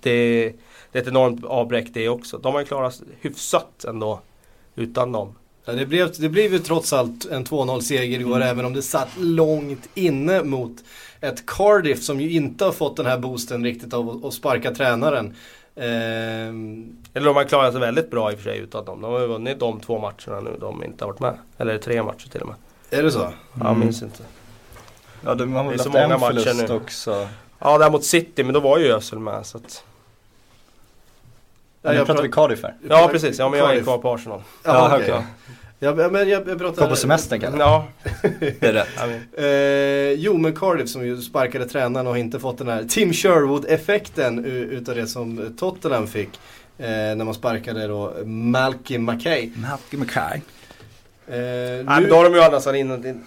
det, 0.00 0.52
det 0.92 0.98
är 0.98 1.02
ett 1.02 1.08
enormt 1.08 1.44
avbräck 1.44 1.86
det 1.92 2.08
också. 2.08 2.38
De 2.38 2.52
har 2.52 2.60
ju 2.60 2.66
klarat 2.66 3.02
hyfsat 3.20 3.84
ändå 3.84 4.20
utan 4.74 5.12
dem. 5.12 5.34
Ja, 5.64 5.72
det, 5.72 5.86
blev, 5.86 6.12
det 6.18 6.28
blev 6.28 6.52
ju 6.52 6.58
trots 6.58 6.92
allt 6.92 7.26
en 7.26 7.44
2-0 7.44 7.80
seger 7.80 8.20
igår 8.20 8.36
mm. 8.36 8.48
även 8.48 8.64
om 8.64 8.72
det 8.72 8.82
satt 8.82 9.08
långt 9.18 9.88
inne 9.94 10.42
mot 10.42 10.72
ett 11.20 11.46
Cardiff 11.46 12.02
som 12.02 12.20
ju 12.20 12.30
inte 12.30 12.64
har 12.64 12.72
fått 12.72 12.96
den 12.96 13.06
här 13.06 13.18
boosten 13.18 13.64
riktigt 13.64 13.94
av 13.94 14.26
att 14.26 14.34
sparka 14.34 14.74
tränaren. 14.74 15.34
Ehm. 15.76 16.96
Eller 17.14 17.26
de 17.26 17.36
har 17.36 17.44
klarat 17.44 17.72
sig 17.72 17.80
väldigt 17.80 18.10
bra 18.10 18.32
i 18.32 18.34
och 18.34 18.38
för 18.38 18.44
sig 18.44 18.58
utan 18.58 18.84
dem. 18.84 19.00
De 19.00 19.12
har 19.12 19.20
ju 19.20 19.26
vunnit 19.26 19.60
de 19.60 19.80
två 19.80 19.98
matcherna 19.98 20.40
nu 20.40 20.56
de 20.60 20.84
inte 20.84 21.04
har 21.04 21.12
varit 21.12 21.20
med. 21.20 21.38
Eller 21.58 21.78
tre 21.78 22.02
matcher 22.02 22.28
till 22.28 22.40
och 22.40 22.46
med. 22.46 22.56
Är 22.90 23.02
det 23.02 23.10
så? 23.12 23.22
Mm. 23.22 23.34
Jag 23.60 23.76
minns 23.76 24.02
inte. 24.02 24.22
Ja, 25.24 25.34
de 25.34 25.52
har 25.52 25.64
väl 25.64 25.78
haft 25.78 25.94
en 25.94 26.20
förlust 26.20 26.70
också. 26.70 27.28
Ja, 27.58 27.78
där 27.78 27.90
mot 27.90 28.04
City, 28.04 28.44
men 28.44 28.54
då 28.54 28.60
var 28.60 28.78
ju 28.78 28.92
Ösel 28.92 29.18
med. 29.18 29.46
Så 29.46 29.58
att... 29.58 29.84
Ja, 31.82 31.94
jag 31.94 32.06
pratar 32.06 32.22
vi 32.22 32.28
Cardiff 32.28 32.62
här? 32.62 32.74
Ja 32.88 33.08
precis, 33.12 33.38
ja 33.38 33.48
men 33.48 33.58
jag 33.58 33.76
är 33.76 33.82
kvar 33.82 33.98
på 33.98 34.14
Arsenal. 34.14 34.42
Ja, 34.64 34.72
ja 34.74 34.96
okej. 34.96 35.12
Okay. 35.12 35.22
Jag, 35.78 36.12
men 36.12 36.28
jag, 36.28 36.48
jag 36.48 36.58
pratar... 36.58 36.82
Kom 36.82 36.88
på 36.88 36.96
semestern 36.96 37.40
kanske? 37.40 37.60
Ja. 37.60 37.86
det 38.40 38.62
är 38.62 38.72
rätt. 38.72 38.88
eh, 39.38 40.24
jo 40.24 40.36
men 40.36 40.54
Cardiff 40.54 40.88
som 40.88 41.06
ju 41.06 41.22
sparkade 41.22 41.68
tränaren 41.68 42.06
och 42.06 42.18
inte 42.18 42.38
fått 42.38 42.58
den 42.58 42.68
här 42.68 42.84
Tim 42.84 43.12
Sherwood-effekten 43.12 44.44
utav 44.44 44.94
det 44.94 45.06
som 45.06 45.54
Tottenham 45.58 46.06
fick. 46.06 46.30
Eh, 46.78 46.86
när 46.88 47.24
man 47.24 47.34
sparkade 47.34 47.86
då 47.86 48.14
Malky 48.24 48.98
Mackay. 48.98 49.50
Malky 49.56 49.96
Mackay. 49.96 50.40
Eh, 51.28 51.34
Nej, 51.36 51.84
men 51.84 52.08
då 52.08 52.16
har 52.16 52.24
de 52.24 52.34
ju 52.34 52.40
annars 52.40 52.66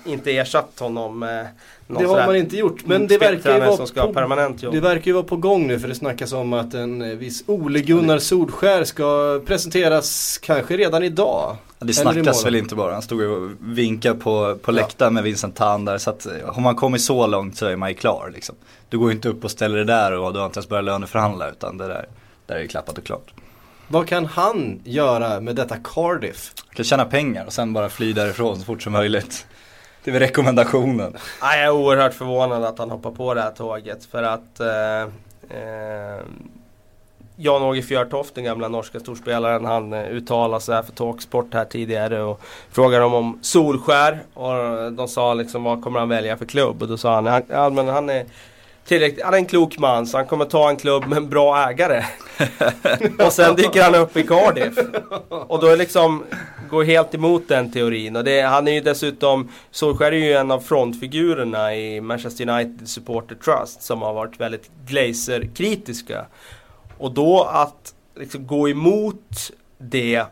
inte 0.05 0.37
ersatt 0.37 0.79
honom 0.79 1.19
med 1.19 1.47
Det 1.87 2.05
har 2.05 2.25
man 2.25 2.35
inte 2.35 2.57
gjort 2.57 2.85
men 2.85 3.07
det 3.07 3.17
verkar, 3.17 3.53
ju 3.53 3.59
vara 3.59 3.77
som 3.77 3.87
ska 3.87 4.01
på, 4.01 4.13
permanent 4.13 4.63
jobb. 4.63 4.73
det 4.73 4.79
verkar 4.79 5.05
ju 5.05 5.13
vara 5.13 5.23
på 5.23 5.35
gång 5.35 5.67
nu 5.67 5.79
för 5.79 5.87
det 5.87 5.95
snackas 5.95 6.33
om 6.33 6.53
att 6.53 6.73
en 6.73 7.01
eh, 7.01 7.17
viss 7.17 7.43
Ole 7.47 7.81
Gunnar 7.81 8.19
Solskär 8.19 8.83
ska 8.83 9.39
presenteras 9.45 10.37
kanske 10.41 10.77
redan 10.77 11.03
idag. 11.03 11.55
Det 11.79 11.93
snackas 11.93 12.45
väl 12.45 12.55
inte 12.55 12.75
bara, 12.75 12.93
han 12.93 13.01
stod 13.01 13.21
och 13.21 13.49
vinkade 13.59 14.19
på, 14.19 14.57
på 14.61 14.71
läktaren 14.71 15.11
ja. 15.11 15.13
med 15.13 15.23
Vincent 15.23 15.55
Tan 15.55 15.85
där. 15.85 15.97
Så 15.97 16.09
att 16.09 16.25
eh, 16.25 16.31
har 16.45 16.61
man 16.61 16.75
kommit 16.75 17.01
så 17.01 17.27
långt 17.27 17.57
så 17.57 17.65
är 17.65 17.75
man 17.75 17.89
ju 17.89 17.95
klar 17.95 18.31
liksom. 18.33 18.55
Du 18.89 18.97
går 18.97 19.09
ju 19.09 19.15
inte 19.15 19.29
upp 19.29 19.43
och 19.43 19.51
ställer 19.51 19.77
det 19.77 19.85
där 19.85 20.11
och 20.11 20.33
du 20.33 20.39
har 20.39 20.45
inte 20.45 20.57
ens 20.57 20.69
börjat 20.69 20.85
löneförhandla 20.85 21.49
utan 21.49 21.77
det 21.77 21.87
där, 21.87 22.05
där 22.45 22.55
är 22.55 22.61
ju 22.61 22.67
klappat 22.67 22.97
och 22.97 23.03
klart. 23.03 23.33
Vad 23.91 24.07
kan 24.07 24.25
han 24.25 24.81
göra 24.83 25.39
med 25.39 25.55
detta 25.55 25.77
Cardiff? 25.83 26.53
Han 26.65 26.75
kan 26.75 26.85
tjäna 26.85 27.05
pengar 27.05 27.45
och 27.45 27.53
sen 27.53 27.73
bara 27.73 27.89
fly 27.89 28.13
därifrån 28.13 28.59
så 28.59 28.65
fort 28.65 28.81
som 28.81 28.93
möjligt. 28.93 29.47
Det 30.03 30.11
är 30.11 30.13
väl 30.13 30.21
rekommendationen. 30.21 31.17
Jag 31.41 31.59
är 31.59 31.69
oerhört 31.69 32.13
förvånad 32.13 32.63
att 32.63 32.79
han 32.79 32.91
hoppar 32.91 33.11
på 33.11 33.33
det 33.33 33.41
här 33.41 33.51
tåget 33.51 34.05
för 34.05 34.23
att 34.23 34.59
eh, 34.59 35.01
eh, 35.57 36.19
Jan-Åge 37.35 37.81
Fjörtoft, 37.81 38.35
den 38.35 38.43
gamla 38.43 38.67
norska 38.67 38.99
storspelaren, 38.99 39.65
han 39.65 39.93
eh, 39.93 40.09
uttalade 40.09 40.61
sig 40.61 40.83
för 40.83 40.91
Talksport 40.91 41.53
här 41.53 41.65
tidigare 41.65 42.21
och 42.21 42.41
frågade 42.71 43.03
dem 43.03 43.13
om 43.13 43.39
Solskär 43.41 44.19
och 44.33 44.91
de 44.91 45.07
sa 45.07 45.33
liksom 45.33 45.63
vad 45.63 45.83
kommer 45.83 45.99
han 45.99 46.09
välja 46.09 46.37
för 46.37 46.45
klubb? 46.45 46.81
Och 46.81 46.87
då 46.87 46.97
sa 46.97 47.21
han, 47.21 47.43
ja 47.49 47.69
men 47.69 47.87
han 47.87 48.09
är 48.09 48.25
tillräckligt, 48.85 49.25
han 49.25 49.33
är 49.33 49.37
en 49.37 49.45
klok 49.45 49.77
man 49.77 50.07
så 50.07 50.17
han 50.17 50.27
kommer 50.27 50.45
ta 50.45 50.69
en 50.69 50.77
klubb 50.77 51.07
med 51.07 51.17
en 51.17 51.29
bra 51.29 51.69
ägare. 51.69 52.03
och 53.25 53.33
sen 53.33 53.55
dyker 53.55 53.83
han 53.83 53.95
upp 53.95 54.17
i 54.17 54.23
Cardiff. 54.23 54.77
Och 55.29 55.59
då 55.59 55.67
är 55.67 55.77
liksom, 55.77 56.23
går 56.69 56.83
helt 56.83 57.15
emot 57.15 57.47
den 57.47 57.71
teorin. 57.71 58.15
Och 58.15 58.23
det, 58.23 58.41
han 58.41 58.67
är 58.67 58.71
ju 58.71 58.81
dessutom, 58.81 59.51
Solskjaer 59.71 60.11
är 60.11 60.17
ju 60.17 60.33
en 60.33 60.51
av 60.51 60.59
frontfigurerna 60.59 61.75
i 61.75 62.01
Manchester 62.01 62.49
United 62.49 62.89
Supporter 62.89 63.35
Trust 63.35 63.81
som 63.81 64.01
har 64.01 64.13
varit 64.13 64.39
väldigt 64.39 64.69
Glazer-kritiska. 64.87 66.25
Och 66.97 67.11
då 67.11 67.43
att 67.43 67.93
liksom 68.15 68.47
gå 68.47 68.69
emot 68.69 69.51
det 69.77 70.23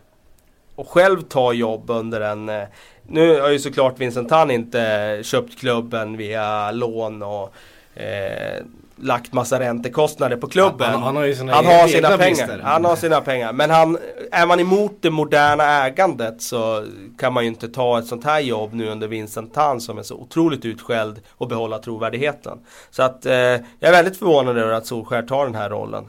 och 0.76 0.90
själv 0.90 1.22
ta 1.22 1.54
jobb 1.54 1.90
under 1.90 2.22
en 2.22 2.50
eh, 2.50 2.64
nu 3.10 3.42
har 3.42 3.50
ju 3.50 3.60
såklart 3.60 4.00
Vincent 4.00 4.30
Tan 4.30 4.52
inte 4.52 5.20
köpt 5.24 5.60
klubben 5.60 6.18
via 6.18 6.72
lån 6.72 7.24
och 7.24 7.54
eh, 8.00 8.64
lagt 9.00 9.34
massa 9.34 9.60
räntekostnader 9.60 10.38
på 10.38 10.48
klubben. 10.48 10.92
Han, 10.92 11.04
han 11.04 11.16
har 11.16 11.24
ju 11.24 11.36
sina, 11.36 11.54
han 11.54 11.66
har 11.66 11.88
sina 11.88 12.18
pengar. 12.18 12.60
Han 12.64 12.86
har 12.86 12.96
sina 12.96 13.22
pengar. 13.22 13.54
Men 13.54 13.70
han, 13.70 13.98
är 14.32 14.46
man 14.46 14.60
emot 14.60 14.98
det 15.02 15.10
moderna 15.10 15.86
ägandet 15.86 16.42
så 16.42 16.86
kan 17.20 17.34
man 17.34 17.44
ju 17.44 17.48
inte 17.50 17.68
ta 17.68 18.00
ett 18.00 18.08
sånt 18.08 18.24
här 18.24 18.40
jobb 18.40 18.74
nu 18.74 18.90
under 18.90 19.08
Vincent 19.08 19.54
Tan 19.54 19.82
som 19.82 19.98
är 19.98 20.04
så 20.04 20.16
otroligt 20.16 20.66
utskälld 20.66 21.22
och 21.30 21.48
behålla 21.48 21.80
trovärdigheten. 21.80 22.60
Så 22.92 23.04
att 23.04 23.26
eh, 23.26 23.34
jag 23.34 23.62
är 23.80 23.92
väldigt 23.92 24.18
förvånad 24.18 24.58
över 24.58 24.74
att 24.74 24.86
Solskär 24.86 25.22
tar 25.22 25.46
den 25.46 25.56
här 25.56 25.70
rollen. 25.70 26.06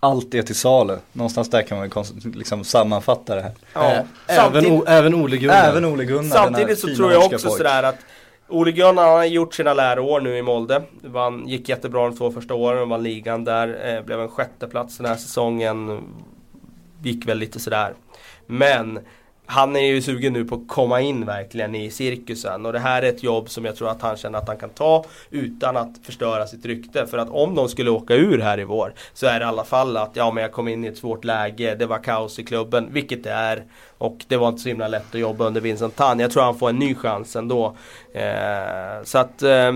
Allt 0.00 0.34
är 0.34 0.42
till 0.42 0.54
salu. 0.54 0.96
Någonstans 1.12 1.50
där 1.50 1.62
kan 1.62 1.78
man 1.78 2.04
liksom 2.34 2.64
sammanfatta 2.64 3.34
det 3.34 3.42
här. 3.42 3.52
Ja. 3.74 3.92
Äh, 4.26 4.44
även, 4.46 4.86
även 4.86 5.14
Ole 5.14 5.36
Gunnar. 5.36 5.68
Även 5.68 5.84
Ole 5.84 6.04
Gunnar. 6.04 6.36
Samtidigt 6.36 6.78
så 6.78 6.94
tror 6.94 7.12
jag 7.12 7.24
också 7.24 7.50
sådär 7.50 7.82
att 7.82 7.98
Ole 8.52 8.72
Gunnar 8.72 9.06
har 9.06 9.24
gjort 9.24 9.54
sina 9.54 9.74
läroår 9.74 10.20
nu 10.20 10.36
i 10.38 10.42
Molde. 10.42 10.82
Vann, 11.02 11.48
gick 11.48 11.68
jättebra 11.68 12.04
de 12.04 12.16
två 12.16 12.30
första 12.30 12.54
åren, 12.54 12.88
vann 12.88 13.02
ligan 13.02 13.44
där. 13.44 13.96
Eh, 13.96 14.04
blev 14.04 14.20
en 14.20 14.28
sjätteplats 14.28 14.96
den 14.96 15.06
här 15.06 15.16
säsongen. 15.16 16.00
Gick 17.02 17.28
väl 17.28 17.38
lite 17.38 17.60
sådär. 17.60 17.94
Men 18.46 18.98
han 19.46 19.76
är 19.76 19.80
ju 19.80 20.02
sugen 20.02 20.32
nu 20.32 20.44
på 20.44 20.54
att 20.54 20.68
komma 20.68 21.00
in 21.00 21.26
verkligen 21.26 21.74
i 21.74 21.90
cirkusen 21.90 22.66
och 22.66 22.72
det 22.72 22.78
här 22.78 23.02
är 23.02 23.08
ett 23.08 23.22
jobb 23.22 23.50
som 23.50 23.64
jag 23.64 23.76
tror 23.76 23.88
att 23.88 24.02
han 24.02 24.16
känner 24.16 24.38
att 24.38 24.48
han 24.48 24.56
kan 24.56 24.70
ta 24.70 25.04
utan 25.30 25.76
att 25.76 25.90
förstöra 26.02 26.46
sitt 26.46 26.66
rykte. 26.66 27.06
För 27.06 27.18
att 27.18 27.30
om 27.30 27.54
de 27.54 27.68
skulle 27.68 27.90
åka 27.90 28.14
ur 28.14 28.38
här 28.38 28.60
i 28.60 28.64
vår 28.64 28.94
så 29.14 29.26
är 29.26 29.40
det 29.40 29.44
i 29.44 29.48
alla 29.48 29.64
fall 29.64 29.96
att 29.96 30.10
ja 30.14 30.30
men 30.30 30.42
jag 30.42 30.52
kom 30.52 30.68
in 30.68 30.84
i 30.84 30.88
ett 30.88 30.98
svårt 30.98 31.24
läge, 31.24 31.74
det 31.74 31.86
var 31.86 31.98
kaos 31.98 32.38
i 32.38 32.44
klubben, 32.44 32.88
vilket 32.92 33.24
det 33.24 33.30
är. 33.30 33.64
Och 33.98 34.24
det 34.28 34.36
var 34.36 34.48
inte 34.48 34.62
så 34.62 34.68
himla 34.68 34.88
lätt 34.88 35.14
att 35.14 35.20
jobba 35.20 35.46
under 35.46 35.60
Vincent 35.60 35.96
Tan. 35.96 36.18
Jag 36.18 36.30
tror 36.30 36.42
han 36.42 36.58
får 36.58 36.68
en 36.68 36.78
ny 36.78 36.94
chans 36.94 37.36
ändå. 37.36 37.76
Eh, 38.12 39.04
så 39.04 39.18
att 39.18 39.42
eh, 39.42 39.72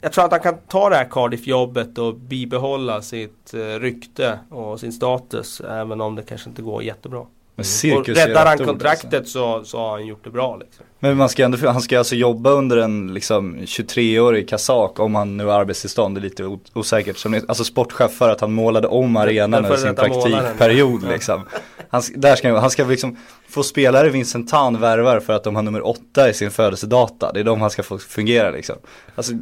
jag 0.00 0.12
tror 0.12 0.24
att 0.24 0.30
han 0.30 0.40
kan 0.40 0.58
ta 0.68 0.90
det 0.90 0.96
här 0.96 1.08
Cardiff-jobbet 1.10 1.98
och 1.98 2.14
bibehålla 2.14 3.02
sitt 3.02 3.54
eh, 3.54 3.58
rykte 3.58 4.38
och 4.50 4.80
sin 4.80 4.92
status 4.92 5.60
även 5.60 6.00
om 6.00 6.14
det 6.14 6.22
kanske 6.22 6.48
inte 6.48 6.62
går 6.62 6.82
jättebra. 6.82 7.26
Men 7.56 7.64
cirkus 7.64 8.08
och 8.08 8.26
räddar 8.26 8.46
han 8.46 8.58
kontraktet 8.58 9.14
alltså. 9.14 9.38
så, 9.38 9.64
så 9.64 9.78
har 9.78 9.90
han 9.90 10.06
gjort 10.06 10.24
det 10.24 10.30
bra 10.30 10.56
liksom. 10.56 10.84
Men 10.98 11.16
man 11.16 11.28
ska 11.28 11.44
ändå, 11.44 11.68
han 11.68 11.80
ska 11.80 11.98
alltså 11.98 12.14
jobba 12.14 12.50
under 12.50 12.76
en 12.76 13.14
liksom 13.14 13.56
23-årig 13.56 14.48
kazak 14.48 15.00
om 15.00 15.14
han 15.14 15.36
nu 15.36 15.44
har 15.44 15.60
arbetstillstånd, 15.60 16.16
det 16.16 16.18
är 16.18 16.22
lite 16.22 16.58
osäkert. 16.74 17.18
Som, 17.18 17.34
alltså 17.34 17.64
sportchef 17.64 18.12
för 18.12 18.28
att 18.28 18.40
han 18.40 18.52
målade 18.52 18.88
om 18.88 19.16
arenan 19.16 19.64
under 19.64 19.76
sin 19.76 19.94
praktikperiod 19.94 21.08
liksom. 21.08 21.42
Han, 21.88 22.02
där 22.14 22.36
ska, 22.36 22.58
han 22.58 22.70
ska 22.70 22.84
liksom 22.84 23.16
få 23.48 23.62
spelare 23.62 24.08
Vincent 24.08 24.48
Tan 24.48 24.80
värvar 24.80 25.20
för 25.20 25.32
att 25.32 25.44
de 25.44 25.56
har 25.56 25.62
nummer 25.62 25.86
åtta 25.86 26.28
i 26.28 26.34
sin 26.34 26.50
födelsedata. 26.50 27.32
Det 27.32 27.40
är 27.40 27.44
de 27.44 27.60
han 27.60 27.70
ska 27.70 27.82
få 27.82 27.98
fungera 27.98 28.50
liksom. 28.50 28.76
Alltså, 29.14 29.32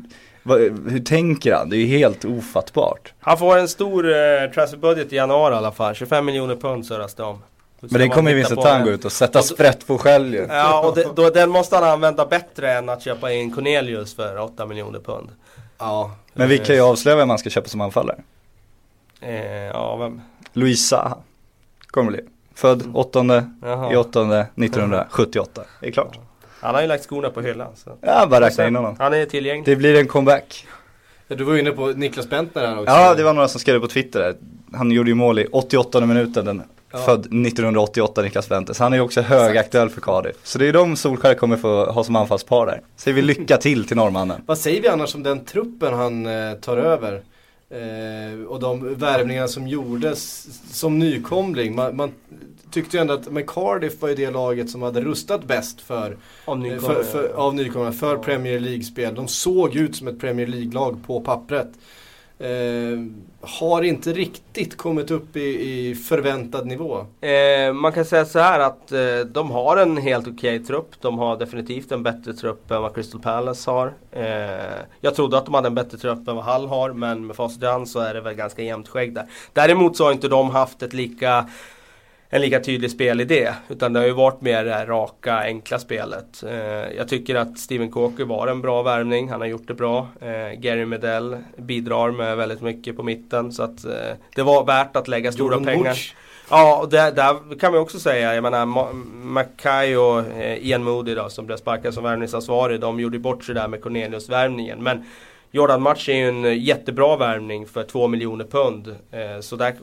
hur 0.88 1.04
tänker 1.04 1.54
han? 1.54 1.70
Det 1.70 1.76
är 1.76 1.78
ju 1.78 1.86
helt 1.86 2.24
ofattbart. 2.24 3.12
Han 3.20 3.38
får 3.38 3.58
en 3.58 3.68
stor 3.68 4.12
eh, 4.12 4.50
transferbudget 4.54 5.12
i 5.12 5.16
januari 5.16 5.54
i 5.54 5.56
alla 5.56 5.72
fall. 5.72 5.94
25 5.94 6.24
miljoner 6.24 6.56
pund 6.56 6.86
surras 6.86 7.14
det 7.14 7.22
om. 7.22 7.38
Men 7.90 8.00
den 8.00 8.10
kommer 8.10 8.30
ju 8.30 8.36
Vincent 8.36 8.62
Tan 8.62 8.84
gå 8.84 8.90
ut 8.90 9.04
och 9.04 9.12
sätta 9.12 9.38
och 9.38 9.44
sprätt 9.44 9.86
på 9.86 9.98
själv 9.98 10.34
ju. 10.34 10.46
Ja, 10.50 10.88
och 10.88 10.94
det, 10.94 11.08
då, 11.16 11.30
den 11.30 11.50
måste 11.50 11.76
han 11.76 11.84
använda 11.84 12.26
bättre 12.26 12.72
än 12.72 12.88
att 12.88 13.02
köpa 13.02 13.32
in 13.32 13.54
Cornelius 13.54 14.14
för 14.14 14.38
8 14.38 14.66
miljoner 14.66 15.00
pund. 15.00 15.28
Ja. 15.78 16.16
Men 16.32 16.48
vi 16.48 16.58
kan 16.58 16.74
ju 16.74 16.80
avslöja 16.80 17.16
vem 17.16 17.28
man 17.28 17.38
ska 17.38 17.50
köpa 17.50 17.68
som 17.68 17.80
anfallare. 17.80 18.18
Eh, 19.20 19.34
ja, 19.44 19.96
vem? 19.96 20.20
Louisa 20.52 21.18
kommer 21.86 22.10
bli. 22.10 22.20
Född 22.54 22.90
8 22.94 23.44
Jaha. 23.62 23.92
i 23.92 23.96
8 23.96 24.20
1978. 24.56 25.62
Det 25.80 25.86
är 25.86 25.92
klart. 25.92 26.18
Han 26.60 26.74
har 26.74 26.82
ju 26.82 26.88
lagt 26.88 27.04
skorna 27.04 27.30
på 27.30 27.40
hyllan. 27.40 27.72
Så. 27.76 27.90
Ja, 28.00 28.26
bara 28.26 28.46
räkna 28.46 28.66
in 28.66 28.76
honom. 28.76 28.96
Han 28.98 29.14
är 29.14 29.26
tillgänglig. 29.26 29.64
Det 29.64 29.76
blir 29.76 30.00
en 30.00 30.06
comeback. 30.06 30.66
Du 31.28 31.44
var 31.44 31.56
inne 31.56 31.70
på 31.70 31.86
Niklas 31.86 32.30
Bentner 32.30 32.66
här 32.66 32.78
också. 32.78 32.92
Ja, 32.92 33.14
det 33.14 33.22
var 33.22 33.32
några 33.32 33.48
som 33.48 33.60
skrev 33.60 33.80
på 33.80 33.88
Twitter 33.88 34.20
där. 34.20 34.36
Han 34.72 34.90
gjorde 34.90 35.10
ju 35.10 35.14
mål 35.14 35.38
i 35.38 35.46
88 35.46 36.00
minuten 36.00 36.44
den 36.44 36.62
Ja. 36.94 37.00
Född 37.00 37.20
1988 37.20 38.22
Niklas 38.22 38.50
Ventes. 38.50 38.78
Han 38.78 38.92
är 38.92 38.96
ju 38.96 39.02
också 39.02 39.20
högaktuell 39.20 39.90
för 39.90 40.00
Cardiff. 40.00 40.36
Så 40.42 40.58
det 40.58 40.68
är 40.68 40.72
de 40.72 40.96
Solskjaer 40.96 41.34
kommer 41.34 41.56
få 41.56 41.84
ha 41.84 42.04
som 42.04 42.16
anfallspar 42.16 42.66
där. 42.66 42.80
Säger 42.96 43.14
vi 43.14 43.22
lycka 43.22 43.56
till 43.56 43.86
till 43.86 43.96
norrmannen. 43.96 44.42
Vad 44.46 44.58
säger 44.58 44.82
vi 44.82 44.88
annars 44.88 45.14
om 45.14 45.22
den 45.22 45.44
truppen 45.44 45.94
han 45.94 46.26
eh, 46.26 46.52
tar 46.54 46.76
över? 46.76 47.22
Eh, 47.70 48.46
och 48.46 48.60
de 48.60 48.94
värvningar 48.94 49.46
som 49.46 49.68
gjordes 49.68 50.48
som 50.72 50.98
nykomling. 50.98 51.74
Man, 51.74 51.96
man 51.96 52.12
tyckte 52.70 52.96
ju 52.96 53.00
ändå 53.00 53.14
att 53.14 53.32
men 53.32 53.46
Cardiff 53.46 54.02
var 54.02 54.08
ju 54.08 54.14
det 54.14 54.30
laget 54.30 54.70
som 54.70 54.82
hade 54.82 55.00
rustat 55.00 55.44
bäst 55.44 55.80
för, 55.80 56.16
av 56.44 56.58
nykomlingar, 56.58 57.02
för, 57.02 57.04
för, 57.04 57.28
av 57.28 57.54
nykomlingar, 57.54 57.92
för 57.92 58.14
ja. 58.14 58.22
Premier 58.22 58.60
League-spel. 58.60 59.14
De 59.14 59.28
såg 59.28 59.76
ut 59.76 59.96
som 59.96 60.08
ett 60.08 60.20
Premier 60.20 60.46
League-lag 60.46 60.98
på 61.06 61.20
pappret. 61.20 61.68
Eh, 62.44 62.98
har 63.40 63.82
inte 63.82 64.12
riktigt 64.12 64.76
kommit 64.76 65.10
upp 65.10 65.36
i, 65.36 65.40
i 65.90 65.94
förväntad 65.94 66.66
nivå. 66.66 67.06
Eh, 67.20 67.72
man 67.72 67.92
kan 67.92 68.04
säga 68.04 68.24
så 68.24 68.38
här 68.38 68.60
att 68.60 68.92
eh, 68.92 69.18
de 69.32 69.50
har 69.50 69.76
en 69.76 69.96
helt 69.96 70.28
okej 70.28 70.56
okay 70.56 70.66
trupp. 70.66 70.90
De 71.00 71.18
har 71.18 71.36
definitivt 71.36 71.92
en 71.92 72.02
bättre 72.02 72.32
trupp 72.32 72.70
än 72.70 72.82
vad 72.82 72.94
Crystal 72.94 73.20
Palace 73.20 73.70
har. 73.70 73.92
Eh, 74.10 74.24
jag 75.00 75.14
trodde 75.14 75.38
att 75.38 75.44
de 75.44 75.54
hade 75.54 75.66
en 75.66 75.74
bättre 75.74 75.98
trupp 75.98 76.28
än 76.28 76.36
vad 76.36 76.44
Hull 76.44 76.68
har 76.68 76.92
men 76.92 77.26
med 77.26 77.36
facit 77.36 77.62
i 77.62 77.66
hand 77.66 77.88
så 77.88 77.98
är 78.00 78.14
det 78.14 78.20
väl 78.20 78.34
ganska 78.34 78.62
jämnt 78.62 78.88
skägg 78.88 79.14
där. 79.14 79.26
Däremot 79.52 79.96
så 79.96 80.04
har 80.04 80.12
inte 80.12 80.28
de 80.28 80.50
haft 80.50 80.82
ett 80.82 80.92
lika 80.92 81.46
en 82.34 82.40
lika 82.40 82.60
tydlig 82.60 82.90
spelidé. 82.90 83.52
Utan 83.68 83.92
det 83.92 83.98
har 84.00 84.06
ju 84.06 84.12
varit 84.12 84.40
mer 84.40 84.64
det 84.64 84.72
här 84.74 84.86
raka, 84.86 85.34
enkla 85.38 85.78
spelet. 85.78 86.42
Eh, 86.42 86.96
jag 86.96 87.08
tycker 87.08 87.34
att 87.34 87.58
Steven 87.58 87.90
Coker 87.90 88.24
var 88.24 88.46
en 88.48 88.60
bra 88.60 88.82
värvning. 88.82 89.28
Han 89.28 89.40
har 89.40 89.48
gjort 89.48 89.66
det 89.68 89.74
bra. 89.74 90.08
Eh, 90.20 90.60
Gary 90.60 90.84
Medell 90.84 91.36
bidrar 91.56 92.10
med 92.10 92.36
väldigt 92.36 92.62
mycket 92.62 92.96
på 92.96 93.02
mitten. 93.02 93.52
Så 93.52 93.62
att 93.62 93.84
eh, 93.84 93.92
det 94.34 94.42
var 94.42 94.64
värt 94.64 94.96
att 94.96 95.08
lägga 95.08 95.32
stora 95.32 95.54
Jordan 95.54 95.64
pengar. 95.64 95.90
Mutch. 95.90 96.12
Ja, 96.50 96.78
och 96.82 96.88
där, 96.88 97.12
där 97.12 97.58
kan 97.58 97.72
man 97.72 97.80
också 97.80 97.98
säga, 97.98 98.34
jag 98.34 98.42
menar 98.42 98.66
Ma- 98.66 98.92
Mackay 99.22 99.96
och 99.96 100.18
eh, 100.20 100.66
Ian 100.66 100.84
Moody 100.84 101.14
då, 101.14 101.28
som 101.28 101.46
blev 101.46 101.56
sparkad 101.56 101.94
som 101.94 102.04
värvningsansvarig, 102.04 102.80
de 102.80 103.00
gjorde 103.00 103.18
bort 103.18 103.44
sig 103.44 103.54
där 103.54 103.68
med 103.68 103.82
Cornelius-värvningen. 103.82 104.82
Men 104.82 105.04
Jordan 105.50 105.82
Match 105.82 106.08
är 106.08 106.14
ju 106.14 106.28
en 106.28 106.60
jättebra 106.60 107.16
värvning 107.16 107.66
för 107.66 107.82
2 107.82 108.08
miljoner 108.08 108.44
pund. 108.44 108.88
Eh, 109.10 109.40
så 109.40 109.56
där 109.56 109.74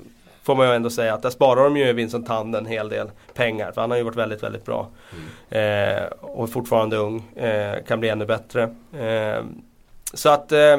får 0.43 0.55
man 0.55 0.67
ju 0.67 0.75
ändå 0.75 0.89
säga 0.89 1.13
att 1.13 1.21
där 1.21 1.29
sparar 1.29 1.63
de 1.63 1.77
ju 1.77 1.93
Vincent 1.93 2.27
Hand 2.27 2.55
en 2.55 2.65
hel 2.65 2.89
del 2.89 3.11
pengar. 3.33 3.71
För 3.71 3.81
han 3.81 3.91
har 3.91 3.97
ju 3.97 4.03
varit 4.03 4.15
väldigt, 4.15 4.43
väldigt 4.43 4.65
bra. 4.65 4.87
Eh, 5.49 6.03
och 6.21 6.43
är 6.43 6.51
fortfarande 6.51 6.97
ung. 6.97 7.23
Eh, 7.35 7.83
kan 7.87 7.99
bli 7.99 8.09
ännu 8.09 8.25
bättre. 8.25 8.63
Eh, 8.99 9.43
så 10.13 10.29
att 10.29 10.51
eh, 10.51 10.77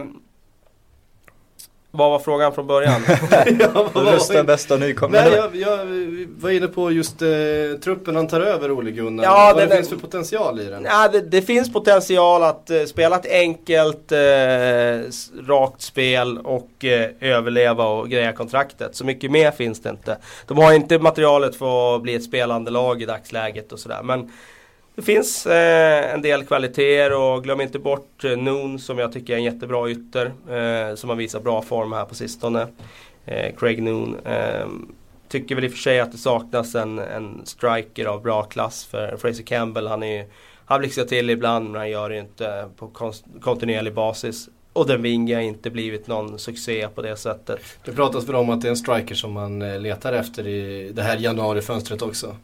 vad 1.94 2.10
var 2.10 2.18
frågan 2.18 2.52
från 2.52 2.66
början? 2.66 3.00
ja, 3.60 3.90
Rösta 3.94 4.34
det? 4.34 4.44
bästa 4.44 4.76
nykomling. 4.76 5.20
Nej, 5.24 5.32
jag, 5.36 5.56
jag 5.56 5.78
var 6.40 6.50
inne 6.50 6.66
på 6.66 6.90
just 6.92 7.22
eh, 7.22 7.28
truppen 7.84 8.16
han 8.16 8.28
tar 8.28 8.40
över, 8.40 8.70
Ole 8.70 8.90
Gunnar. 8.90 9.24
Ja, 9.24 9.52
Vad 9.54 9.62
det 9.68 9.72
är- 9.72 9.76
finns 9.76 9.88
för 9.88 9.96
potential 9.96 10.60
i 10.60 10.64
den. 10.64 10.84
Ja, 10.84 11.08
det, 11.12 11.20
det 11.20 11.42
finns 11.42 11.72
potential 11.72 12.42
att 12.42 12.70
eh, 12.70 12.82
spela 12.84 13.16
ett 13.16 13.30
enkelt, 13.30 14.12
eh, 14.12 14.18
rakt 15.48 15.82
spel 15.82 16.38
och 16.44 16.84
eh, 16.84 17.10
överleva 17.20 17.84
och 17.86 18.08
greja 18.10 18.32
kontraktet. 18.32 18.96
Så 18.96 19.04
mycket 19.04 19.30
mer 19.30 19.50
finns 19.50 19.82
det 19.82 19.90
inte. 19.90 20.18
De 20.46 20.58
har 20.58 20.72
inte 20.72 20.98
materialet 20.98 21.56
för 21.56 21.96
att 21.96 22.02
bli 22.02 22.14
ett 22.14 22.24
spelande 22.24 22.70
lag 22.70 23.02
i 23.02 23.06
dagsläget 23.06 23.72
och 23.72 23.78
sådär. 23.78 24.00
Men 24.02 24.30
det 24.94 25.02
finns 25.02 25.46
eh, 25.46 26.14
en 26.14 26.22
del 26.22 26.44
kvaliteter 26.44 27.12
och 27.18 27.44
glöm 27.44 27.60
inte 27.60 27.78
bort 27.78 28.24
eh, 28.24 28.36
Noon 28.36 28.78
som 28.78 28.98
jag 28.98 29.12
tycker 29.12 29.32
är 29.32 29.36
en 29.36 29.44
jättebra 29.44 29.90
ytter. 29.90 30.26
Eh, 30.26 30.94
som 30.94 31.08
har 31.10 31.16
visat 31.16 31.42
bra 31.42 31.62
form 31.62 31.92
här 31.92 32.04
på 32.04 32.14
sistone. 32.14 32.66
Eh, 33.24 33.54
Craig 33.56 33.82
Noon. 33.82 34.16
Eh, 34.24 34.66
tycker 35.28 35.54
väl 35.54 35.64
i 35.64 35.68
och 35.68 35.72
för 35.72 35.78
sig 35.78 36.00
att 36.00 36.12
det 36.12 36.18
saknas 36.18 36.74
en, 36.74 36.98
en 36.98 37.40
striker 37.46 38.04
av 38.06 38.22
bra 38.22 38.42
klass 38.42 38.84
för 38.84 39.16
Fraser 39.16 39.42
Campbell. 39.42 39.86
Han, 39.86 40.02
är, 40.02 40.16
ju- 40.18 40.28
han 40.66 40.80
blixtrar 40.80 41.04
till 41.04 41.30
ibland 41.30 41.70
men 41.70 41.80
han 41.80 41.90
gör 41.90 42.08
det 42.08 42.14
ju 42.14 42.20
inte 42.20 42.68
på 42.76 42.86
konst- 42.88 43.24
kontinuerlig 43.40 43.94
basis. 43.94 44.48
Och 44.72 44.86
den 44.86 45.02
Vinga 45.02 45.36
har 45.36 45.42
inte 45.42 45.70
blivit 45.70 46.06
någon 46.06 46.38
succé 46.38 46.88
på 46.94 47.02
det 47.02 47.16
sättet. 47.16 47.60
Det 47.84 47.92
pratas 47.92 48.28
väl 48.28 48.34
om 48.36 48.50
att 48.50 48.60
det 48.60 48.68
är 48.68 48.70
en 48.70 48.76
striker 48.76 49.14
som 49.14 49.32
man 49.32 49.62
eh, 49.62 49.80
letar 49.80 50.12
efter 50.12 50.46
i 50.46 50.90
det 50.94 51.02
här 51.02 51.16
januarifönstret 51.16 52.02
också. 52.02 52.36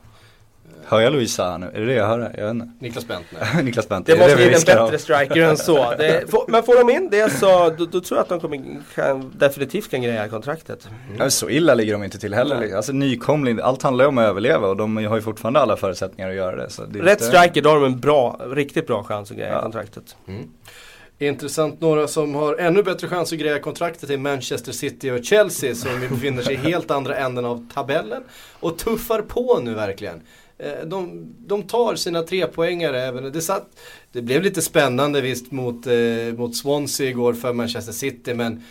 Hör 0.84 1.00
jag 1.00 1.12
Louisa 1.12 1.50
här 1.50 1.58
nu? 1.58 1.66
Är 1.74 1.80
det 1.80 1.86
det 1.86 1.94
jag 1.94 2.06
hör? 2.06 2.34
Jag 2.38 2.44
vet 2.44 2.50
inte. 2.54 2.68
Niklas 2.78 3.08
Bentner. 3.08 3.62
Niklas 3.62 3.88
Bent. 3.88 4.06
Det 4.06 4.18
måste 4.18 4.36
bli 4.36 4.44
en 4.44 4.50
bättre 4.66 4.98
striker 4.98 5.36
än 5.42 5.56
så. 5.56 5.94
Det, 5.98 6.30
får, 6.30 6.44
men 6.48 6.62
får 6.62 6.78
de 6.84 6.90
in 6.90 7.08
det 7.10 7.32
så 7.32 7.70
då, 7.78 7.84
då 7.84 8.00
tror 8.00 8.18
jag 8.18 8.22
att 8.22 8.28
de 8.28 8.40
kommer, 8.40 8.82
kan, 8.94 9.32
definitivt 9.38 9.90
kan 9.90 10.02
greja 10.02 10.28
kontraktet. 10.28 10.88
Ja, 11.18 11.30
så 11.30 11.50
illa 11.50 11.74
ligger 11.74 11.92
de 11.92 12.04
inte 12.04 12.18
till 12.18 12.34
heller. 12.34 12.56
Nej. 12.60 12.74
Alltså 12.74 12.92
nykomling, 12.92 13.60
allt 13.62 13.82
handlar 13.82 14.04
ju 14.04 14.08
om 14.08 14.18
att 14.18 14.24
överleva 14.26 14.68
och 14.68 14.76
de 14.76 14.96
har 14.96 15.16
ju 15.16 15.22
fortfarande 15.22 15.60
alla 15.60 15.76
förutsättningar 15.76 16.30
att 16.30 16.36
göra 16.36 16.56
det. 16.56 16.70
Så 16.70 16.84
det 16.84 16.98
Rätt 16.98 17.10
inte- 17.12 17.24
striker, 17.24 17.62
då 17.62 17.68
har 17.70 17.76
de 17.76 17.84
en 17.84 18.00
bra, 18.00 18.40
riktigt 18.50 18.86
bra 18.86 19.04
chans 19.04 19.30
att 19.30 19.36
greja 19.36 19.52
Ja. 19.52 19.62
kontraktet. 19.62 20.16
Intressant, 21.20 21.80
några 21.80 22.08
som 22.08 22.34
har 22.34 22.56
ännu 22.56 22.82
bättre 22.82 23.08
chans 23.08 23.32
att 23.32 23.38
greja 23.38 23.58
kontraktet 23.58 24.10
är 24.10 24.16
Manchester 24.18 24.72
City 24.72 25.10
och 25.10 25.24
Chelsea 25.24 25.74
som 25.74 25.90
befinner 26.10 26.42
sig 26.42 26.54
i 26.54 26.56
helt 26.56 26.90
andra 26.90 27.16
änden 27.16 27.44
av 27.44 27.66
tabellen 27.74 28.22
och 28.60 28.78
tuffar 28.78 29.22
på 29.22 29.60
nu 29.62 29.74
verkligen. 29.74 30.20
Eh, 30.58 30.86
de, 30.86 31.26
de 31.38 31.62
tar 31.62 31.94
sina 31.94 32.22
trepoängare 32.22 33.02
även, 33.02 33.32
det, 33.32 33.40
satt, 33.40 33.68
det 34.12 34.22
blev 34.22 34.42
lite 34.42 34.62
spännande 34.62 35.20
visst 35.20 35.52
mot, 35.52 35.86
eh, 35.86 36.36
mot 36.36 36.56
Swansea 36.56 37.08
igår 37.08 37.34
för 37.34 37.52
Manchester 37.52 37.92
City 37.92 38.34
men 38.34 38.62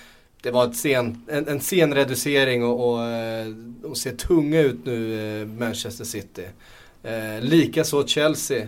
det 0.41 0.51
var 0.51 0.65
ett 0.65 0.75
sen, 0.75 1.25
en, 1.27 1.47
en 1.47 1.61
sen 1.61 1.93
reducering 1.93 2.63
och, 2.65 2.89
och 2.89 3.03
eh, 3.03 3.47
de 3.81 3.95
ser 3.95 4.11
tunga 4.11 4.61
ut 4.61 4.85
nu, 4.85 5.41
eh, 5.41 5.47
Manchester 5.47 6.05
City. 6.05 6.45
Eh, 7.03 7.41
Likaså 7.41 8.07
Chelsea. 8.07 8.67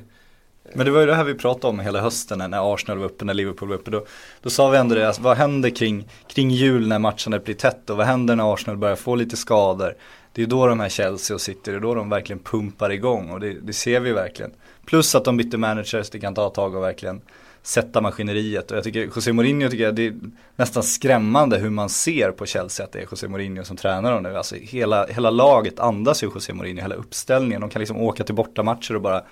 Men 0.73 0.85
det 0.85 0.91
var 0.91 0.99
ju 0.99 1.05
det 1.05 1.15
här 1.15 1.23
vi 1.23 1.33
pratade 1.33 1.67
om 1.67 1.79
hela 1.79 2.01
hösten 2.01 2.49
när 2.49 2.73
Arsenal 2.73 2.97
var 2.97 3.05
uppe, 3.05 3.25
när 3.25 3.33
Liverpool 3.33 3.69
var 3.69 3.75
uppe. 3.75 3.91
Då, 3.91 4.05
då 4.41 4.49
sa 4.49 4.69
vi 4.69 4.77
ändå 4.77 4.95
det, 4.95 5.07
alltså, 5.07 5.21
vad 5.21 5.37
händer 5.37 5.69
kring, 5.69 6.07
kring 6.27 6.51
jul 6.51 6.87
när 6.87 6.99
matcherna 6.99 7.39
blir 7.39 7.55
tätt 7.55 7.89
och 7.89 7.97
vad 7.97 8.05
händer 8.05 8.35
när 8.35 8.53
Arsenal 8.53 8.77
börjar 8.77 8.95
få 8.95 9.15
lite 9.15 9.37
skador? 9.37 9.95
Det 10.33 10.41
är 10.41 10.47
då 10.47 10.67
de 10.67 10.79
här 10.79 10.89
Chelsea 10.89 11.35
och 11.35 11.41
City, 11.41 11.71
det 11.71 11.77
är 11.77 11.79
då 11.79 11.95
de 11.95 12.09
verkligen 12.09 12.39
pumpar 12.39 12.89
igång 12.91 13.29
och 13.29 13.39
det, 13.39 13.53
det 13.53 13.73
ser 13.73 13.99
vi 13.99 14.11
verkligen. 14.11 14.51
Plus 14.85 15.15
att 15.15 15.25
de 15.25 15.37
bytte 15.37 15.57
managers, 15.57 16.09
det 16.09 16.19
kan 16.19 16.35
ta 16.35 16.47
ett 16.47 16.53
tag 16.53 16.75
och 16.75 16.83
verkligen 16.83 17.21
sätta 17.61 18.01
maskineriet. 18.01 18.71
Och 18.71 18.77
jag 18.77 18.83
tycker, 18.83 19.09
José 19.15 19.33
Mourinho 19.33 19.69
tycker 19.69 19.83
jag, 19.83 19.95
det 19.95 20.07
är 20.07 20.13
nästan 20.55 20.83
skrämmande 20.83 21.57
hur 21.57 21.69
man 21.69 21.89
ser 21.89 22.31
på 22.31 22.45
Chelsea 22.45 22.85
att 22.85 22.91
det 22.91 22.99
är 22.99 23.07
José 23.11 23.27
Mourinho 23.27 23.63
som 23.63 23.77
tränar 23.77 24.11
dem 24.11 24.23
nu. 24.23 24.37
Alltså 24.37 24.55
hela, 24.55 25.05
hela 25.05 25.29
laget 25.29 25.79
andas 25.79 26.23
ju 26.23 26.27
José 26.27 26.53
Mourinho, 26.53 26.81
hela 26.81 26.95
uppställningen. 26.95 27.61
De 27.61 27.69
kan 27.69 27.79
liksom 27.79 27.97
åka 27.97 28.23
till 28.23 28.35
bortamatcher 28.35 28.95
och 28.95 29.01
bara 29.01 29.23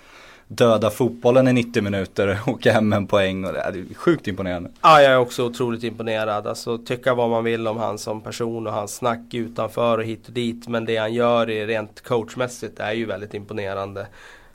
döda 0.48 0.90
fotbollen 0.90 1.48
i 1.48 1.52
90 1.52 1.82
minuter, 1.82 2.38
åka 2.46 2.72
hem 2.72 2.92
en 2.92 3.06
poäng 3.06 3.44
och 3.44 3.52
det 3.52 3.60
är 3.60 3.94
sjukt 3.94 4.28
imponerande. 4.28 4.70
Ja, 4.82 5.02
jag 5.02 5.12
är 5.12 5.18
också 5.18 5.44
otroligt 5.44 5.84
imponerad. 5.84 6.46
Alltså 6.46 6.78
tycka 6.78 7.14
vad 7.14 7.30
man 7.30 7.44
vill 7.44 7.68
om 7.68 7.76
han 7.76 7.98
som 7.98 8.20
person 8.20 8.66
och 8.66 8.72
hans 8.72 8.94
snack 8.94 9.34
utanför 9.34 9.98
och 9.98 10.04
hit 10.04 10.26
och 10.26 10.32
dit. 10.32 10.68
Men 10.68 10.84
det 10.84 10.96
han 10.96 11.14
gör 11.14 11.50
är 11.50 11.66
rent 11.66 12.00
coachmässigt 12.00 12.80
är 12.80 12.92
ju 12.92 13.04
väldigt 13.04 13.34
imponerande. 13.34 14.06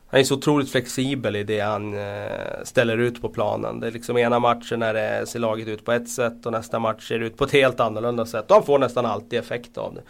Han 0.07 0.19
är 0.19 0.23
så 0.23 0.35
otroligt 0.35 0.71
flexibel 0.71 1.35
i 1.35 1.43
det 1.43 1.59
han 1.59 1.93
eh, 1.93 2.63
ställer 2.63 2.97
ut 2.97 3.21
på 3.21 3.29
planen. 3.29 3.79
Det 3.79 3.87
är 3.87 3.91
liksom 3.91 4.17
ena 4.17 4.39
matchen 4.39 4.79
när 4.79 4.93
det 4.93 5.25
ser 5.27 5.39
laget 5.39 5.67
ut 5.67 5.85
på 5.85 5.91
ett 5.91 6.09
sätt 6.09 6.45
och 6.45 6.51
nästa 6.51 6.79
match 6.79 7.07
ser 7.07 7.19
det 7.19 7.25
ut 7.25 7.37
på 7.37 7.43
ett 7.43 7.51
helt 7.51 7.79
annorlunda 7.79 8.25
sätt. 8.25 8.49
Och 8.49 8.55
han 8.55 8.65
får 8.65 8.79
nästan 8.79 9.05
alltid 9.05 9.39
effekt 9.39 9.77
av 9.77 9.93
det. 9.93 10.01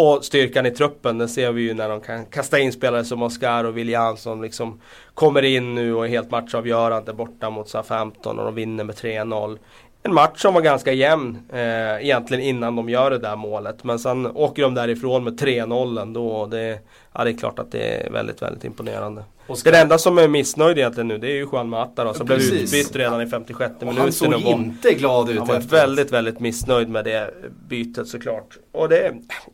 Och 0.00 0.24
styrkan 0.24 0.66
i 0.66 0.70
truppen, 0.70 1.18
den 1.18 1.28
ser 1.28 1.52
vi 1.52 1.62
ju 1.62 1.74
när 1.74 1.88
de 1.88 2.00
kan 2.00 2.26
kasta 2.26 2.58
in 2.58 2.72
spelare 2.72 3.04
som 3.04 3.22
Oscar 3.22 3.64
och 3.64 3.76
William 3.76 4.16
som 4.16 4.42
liksom 4.42 4.80
kommer 5.14 5.42
in 5.42 5.74
nu 5.74 5.94
och 5.94 6.04
är 6.04 6.08
helt 6.08 6.30
matchavgörande 6.30 7.12
borta 7.12 7.50
mot 7.50 7.68
SA-15 7.68 8.26
och 8.26 8.44
de 8.44 8.54
vinner 8.54 8.84
med 8.84 8.94
3-0. 8.94 9.58
En 10.02 10.14
match 10.14 10.40
som 10.42 10.54
var 10.54 10.60
ganska 10.60 10.92
jämn 10.92 11.38
eh, 11.52 12.04
egentligen 12.04 12.42
innan 12.44 12.76
de 12.76 12.88
gör 12.88 13.10
det 13.10 13.18
där 13.18 13.36
målet. 13.36 13.84
Men 13.84 13.98
sen 13.98 14.26
åker 14.26 14.62
de 14.62 14.74
därifrån 14.74 15.24
med 15.24 15.40
3-0 15.40 16.02
ändå. 16.02 16.46
Det, 16.46 16.78
ja, 17.12 17.24
det 17.24 17.30
är 17.30 17.36
klart 17.36 17.58
att 17.58 17.72
det 17.72 17.78
är 18.06 18.10
väldigt, 18.10 18.42
väldigt 18.42 18.64
imponerande. 18.64 19.24
Oscar- 19.46 19.64
Den 19.72 19.80
enda 19.82 19.98
som 19.98 20.18
är 20.18 20.28
missnöjd 20.28 20.78
egentligen 20.78 21.08
nu 21.08 21.18
det 21.18 21.26
är 21.26 21.34
ju 21.34 21.46
Juan 21.52 21.68
Mata 21.68 22.04
då, 22.04 22.14
som 22.14 22.26
blev 22.26 22.36
Precis. 22.36 22.74
utbytt 22.74 22.96
redan 22.96 23.20
i 23.22 23.26
56 23.26 23.72
Och 23.78 23.82
minuten. 23.82 24.02
han 24.02 24.12
såg 24.12 24.32
och 24.34 24.40
inte 24.40 24.94
glad 24.94 25.30
ut 25.30 25.38
han 25.38 25.46
var 25.46 25.54
efteråt. 25.56 25.82
väldigt, 25.82 26.12
väldigt 26.12 26.40
missnöjd 26.40 26.88
med 26.88 27.04
det 27.04 27.34
bytet 27.68 28.08
såklart. 28.08 28.58
Och 28.72 28.88
det, 28.88 29.02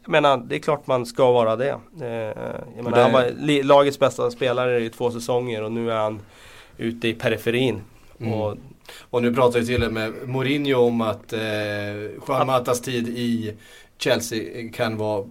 jag 0.03 0.11
menar, 0.11 0.37
det 0.37 0.55
är 0.55 0.59
klart 0.59 0.87
man 0.87 1.07
ska 1.07 1.33
vara 1.33 1.57
det. 1.57 1.69
Eh, 2.01 2.09
jag 2.09 2.35
menar, 2.77 2.91
det- 2.91 3.03
han 3.03 3.13
var 3.13 3.63
lagets 3.63 3.99
bästa 3.99 4.31
spelare 4.31 4.81
i 4.85 4.91
två 4.91 5.11
säsonger 5.11 5.63
och 5.63 5.73
nu 5.73 5.91
är 5.91 5.97
han 5.97 6.21
ute 6.79 7.09
i 7.09 7.15
periferin. 7.15 7.81
Mm. 8.21 8.33
Och, 8.33 8.57
Och 9.11 9.23
nu 9.23 9.35
pratar 9.35 9.59
ju 9.59 9.67
till 9.67 9.83
och 9.83 9.93
med 9.93 10.13
Mourinho 10.29 10.81
om 10.81 11.01
att 11.01 11.33
eh, 11.33 11.41
Juan 12.29 12.47
Matas 12.47 12.81
tid 12.81 13.09
i 13.09 13.55
Chelsea 13.99 14.71
kan 14.73 14.97
vara 14.97 15.25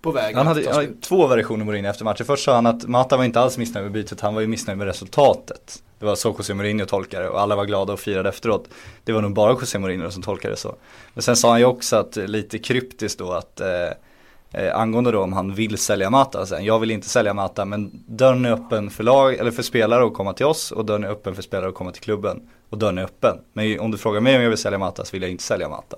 på 0.00 0.12
väg 0.12 0.34
Han 0.34 0.46
hade 0.46 0.62
ja, 0.62 0.82
två 1.00 1.26
versioner 1.26 1.64
Mourinho 1.64 1.90
efter 1.90 2.04
matchen. 2.04 2.26
Först 2.26 2.44
sa 2.44 2.54
han 2.54 2.66
att 2.66 2.88
Mata 2.88 3.16
var 3.16 3.24
inte 3.24 3.40
alls 3.40 3.58
missnöjd 3.58 3.84
med 3.84 3.92
bytet, 3.92 4.20
han 4.20 4.34
var 4.34 4.40
ju 4.40 4.46
missnöjd 4.46 4.78
med 4.78 4.86
resultatet. 4.86 5.82
Det 5.98 6.06
var 6.06 6.14
så 6.14 6.28
José 6.38 6.54
Mourinho 6.54 6.86
tolkade 6.86 7.28
och 7.28 7.40
alla 7.40 7.56
var 7.56 7.64
glada 7.64 7.92
och 7.92 8.00
firade 8.00 8.28
efteråt. 8.28 8.68
Det 9.04 9.12
var 9.12 9.22
nog 9.22 9.34
bara 9.34 9.52
José 9.52 9.78
Mourinho 9.78 10.10
som 10.10 10.22
tolkade 10.22 10.54
det 10.54 10.58
så. 10.58 10.74
Men 11.14 11.22
sen 11.22 11.36
sa 11.36 11.50
han 11.50 11.58
ju 11.58 11.64
också 11.64 11.96
att, 11.96 12.16
lite 12.16 12.58
kryptiskt 12.58 13.18
då, 13.18 13.32
att 13.32 13.60
eh, 13.60 13.68
eh, 14.56 14.76
angående 14.76 15.10
då 15.10 15.22
om 15.22 15.32
han 15.32 15.54
vill 15.54 15.78
sälja 15.78 16.10
Mata 16.10 16.46
sen. 16.46 16.64
Jag 16.64 16.78
vill 16.78 16.90
inte 16.90 17.08
sälja 17.08 17.34
Mata 17.34 17.64
men 17.64 17.90
dörren 18.06 18.44
är 18.44 18.52
öppen 18.52 18.90
för, 18.90 19.04
lag, 19.04 19.34
eller 19.34 19.50
för 19.50 19.62
spelare 19.62 20.04
att 20.06 20.14
komma 20.14 20.32
till 20.32 20.46
oss 20.46 20.72
och 20.72 20.84
dörren 20.84 21.04
är 21.04 21.08
öppen 21.08 21.34
för 21.34 21.42
spelare 21.42 21.68
att 21.68 21.74
komma 21.74 21.92
till 21.92 22.02
klubben. 22.02 22.42
Och 22.70 22.78
dörren 22.78 22.98
är 22.98 23.04
öppen. 23.04 23.38
Men 23.52 23.80
om 23.80 23.90
du 23.90 23.98
frågar 23.98 24.20
mig 24.20 24.36
om 24.36 24.42
jag 24.42 24.48
vill 24.48 24.58
sälja 24.58 24.78
Mata 24.78 25.04
så 25.04 25.12
vill 25.12 25.22
jag 25.22 25.30
inte 25.30 25.44
sälja 25.44 25.68
Mata. 25.68 25.96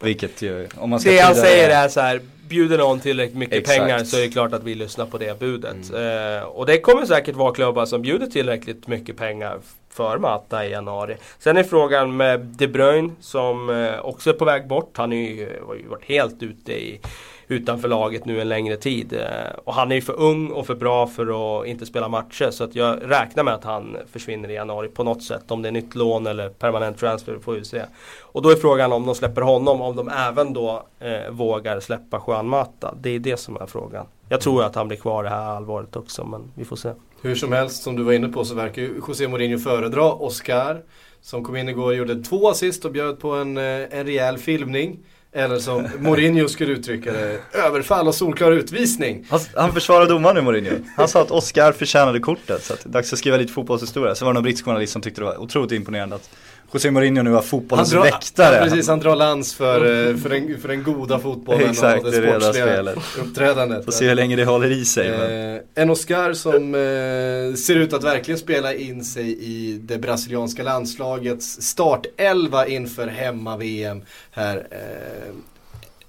Vilket 0.00 0.42
ju, 0.42 0.68
om 0.76 0.90
man 0.90 1.00
ska 1.00 1.10
det 1.10 1.18
han 1.18 1.34
säger 1.34 1.84
är 1.84 1.88
så 1.88 2.00
här, 2.00 2.20
bjuder 2.48 2.78
någon 2.78 3.00
tillräckligt 3.00 3.38
mycket 3.38 3.58
Exakt. 3.58 3.78
pengar 3.78 4.04
så 4.04 4.16
är 4.16 4.20
det 4.20 4.28
klart 4.28 4.52
att 4.52 4.62
vi 4.62 4.74
lyssnar 4.74 5.06
på 5.06 5.18
det 5.18 5.38
budet. 5.38 5.92
Eh, 5.94 6.48
och 6.48 6.66
det 6.66 6.80
kommer 6.80 7.06
säkert 7.06 7.36
vara 7.36 7.54
klubbar 7.54 7.86
som 7.86 8.02
bjuder 8.02 8.26
tillräckligt 8.26 8.86
mycket 8.86 9.16
pengar 9.16 9.58
för 9.90 10.18
Mata 10.18 10.66
i 10.66 10.70
januari. 10.70 11.16
Sen 11.38 11.56
är 11.56 11.62
frågan 11.62 12.16
med 12.16 12.40
De 12.40 12.68
Bruyne 12.68 13.10
som 13.20 13.70
eh, 13.70 14.00
också 14.00 14.30
är 14.30 14.34
på 14.34 14.44
väg 14.44 14.68
bort. 14.68 14.96
Han 14.96 15.10
har 15.10 15.18
ju 15.18 15.88
varit 15.88 16.04
helt 16.04 16.42
ute 16.42 16.72
i 16.72 17.00
utanför 17.48 17.88
laget 17.88 18.24
nu 18.24 18.40
en 18.40 18.48
längre 18.48 18.76
tid. 18.76 19.12
Eh, 19.12 19.58
och 19.64 19.74
han 19.74 19.90
är 19.90 19.94
ju 19.94 20.00
för 20.00 20.20
ung 20.20 20.50
och 20.50 20.66
för 20.66 20.74
bra 20.74 21.06
för 21.06 21.60
att 21.60 21.66
inte 21.66 21.86
spela 21.86 22.08
matcher. 22.08 22.50
Så 22.50 22.64
att 22.64 22.74
jag 22.74 22.98
räknar 23.10 23.44
med 23.44 23.54
att 23.54 23.64
han 23.64 23.96
försvinner 24.12 24.48
i 24.50 24.54
januari 24.54 24.88
på 24.88 25.04
något 25.04 25.22
sätt. 25.22 25.50
Om 25.50 25.62
det 25.62 25.68
är 25.68 25.72
nytt 25.72 25.94
lån 25.94 26.26
eller 26.26 26.48
permanent 26.48 26.98
transfer 26.98 27.38
får 27.38 27.52
vi 27.52 27.64
se. 27.64 27.82
Och 28.22 28.42
då 28.42 28.50
är 28.50 28.56
frågan 28.56 28.92
om 28.92 29.06
de 29.06 29.14
släpper 29.14 29.42
honom, 29.42 29.82
om 29.82 29.96
de 29.96 30.08
även 30.08 30.52
då 30.52 30.82
eh, 31.00 31.30
vågar 31.30 31.80
släppa 31.80 32.22
Juan 32.26 32.48
Mata. 32.48 32.94
Det 33.00 33.10
är 33.10 33.18
det 33.18 33.36
som 33.36 33.56
är 33.56 33.66
frågan. 33.66 34.06
Jag 34.28 34.40
tror 34.40 34.62
att 34.62 34.74
han 34.74 34.88
blir 34.88 34.98
kvar 34.98 35.22
det 35.22 35.28
här 35.28 35.44
halvåret 35.44 35.96
också, 35.96 36.24
men 36.24 36.50
vi 36.54 36.64
får 36.64 36.76
se. 36.76 36.92
Hur 37.22 37.34
som 37.34 37.52
helst, 37.52 37.82
som 37.82 37.96
du 37.96 38.02
var 38.02 38.12
inne 38.12 38.28
på 38.28 38.44
så 38.44 38.54
verkar 38.54 38.82
ju 38.82 39.00
José 39.08 39.28
Mourinho 39.28 39.58
föredra 39.58 40.12
Oscar. 40.12 40.82
Som 41.20 41.44
kom 41.44 41.56
in 41.56 41.68
igår 41.68 41.86
och 41.86 41.94
gjorde 41.94 42.22
två 42.22 42.48
assist 42.48 42.84
och 42.84 42.92
bjöd 42.92 43.20
på 43.20 43.30
en, 43.32 43.56
eh, 43.56 43.64
en 43.64 44.06
rejäl 44.06 44.38
filmning. 44.38 44.98
Eller 45.36 45.58
som 45.58 45.88
Mourinho 45.98 46.48
skulle 46.48 46.72
uttrycka 46.72 47.12
det, 47.12 47.38
överfall 47.52 48.08
och 48.08 48.14
solklar 48.14 48.52
utvisning. 48.52 49.26
Han, 49.30 49.40
han 49.54 49.72
försvarar 49.72 50.06
domaren 50.06 50.36
nu 50.36 50.42
Mourinho. 50.42 50.76
Han 50.96 51.08
sa 51.08 51.22
att 51.22 51.30
Oscar 51.30 51.72
förtjänade 51.72 52.20
kortet, 52.20 52.62
så 52.64 52.72
att 52.72 52.80
det 52.82 52.88
är 52.88 52.92
dags 52.92 53.12
att 53.12 53.18
skriva 53.18 53.36
lite 53.36 53.52
fotbollshistoria. 53.52 54.14
Så 54.14 54.24
var 54.24 54.32
det 54.32 54.34
någon 54.34 54.42
brittisk 54.42 54.64
journalist 54.64 54.92
som 54.92 55.02
tyckte 55.02 55.20
det 55.20 55.24
var 55.24 55.40
otroligt 55.40 55.72
imponerande 55.72 56.16
att 56.16 56.30
José 56.74 56.90
Mourinho 56.90 57.22
nu 57.22 57.30
var 57.30 57.42
fotbollens 57.42 57.92
han 57.92 58.02
drar, 58.02 58.10
väktare. 58.10 58.56
Ja, 58.56 58.64
precis, 58.64 58.88
han 58.88 59.00
drar 59.00 59.16
lans 59.16 59.54
för, 59.54 60.08
eh, 60.10 60.16
för, 60.16 60.28
den, 60.28 60.60
för 60.60 60.68
den 60.68 60.82
goda 60.82 61.18
fotbollen 61.18 61.70
Exakt, 61.70 62.04
och 62.04 62.10
det, 62.10 62.20
det 62.20 62.40
sportsliga 62.40 62.94
uppträdandet. 63.20 63.84
Får 63.84 63.92
se 63.92 64.08
hur 64.08 64.14
länge 64.14 64.36
det 64.36 64.44
håller 64.44 64.70
i 64.70 64.84
sig. 64.84 65.08
Eh, 65.08 65.60
en 65.74 65.90
Oscar 65.90 66.32
som 66.32 66.74
eh, 66.74 67.56
ser 67.56 67.76
ut 67.76 67.92
att 67.92 68.04
verkligen 68.04 68.38
spela 68.38 68.74
in 68.74 69.04
sig 69.04 69.38
i 69.40 69.78
det 69.82 69.98
brasilianska 69.98 70.62
landslagets 70.62 71.62
startelva 71.62 72.66
inför 72.66 73.06
hemma-VM 73.06 74.02
här. 74.30 74.66
Eh, 74.70 75.34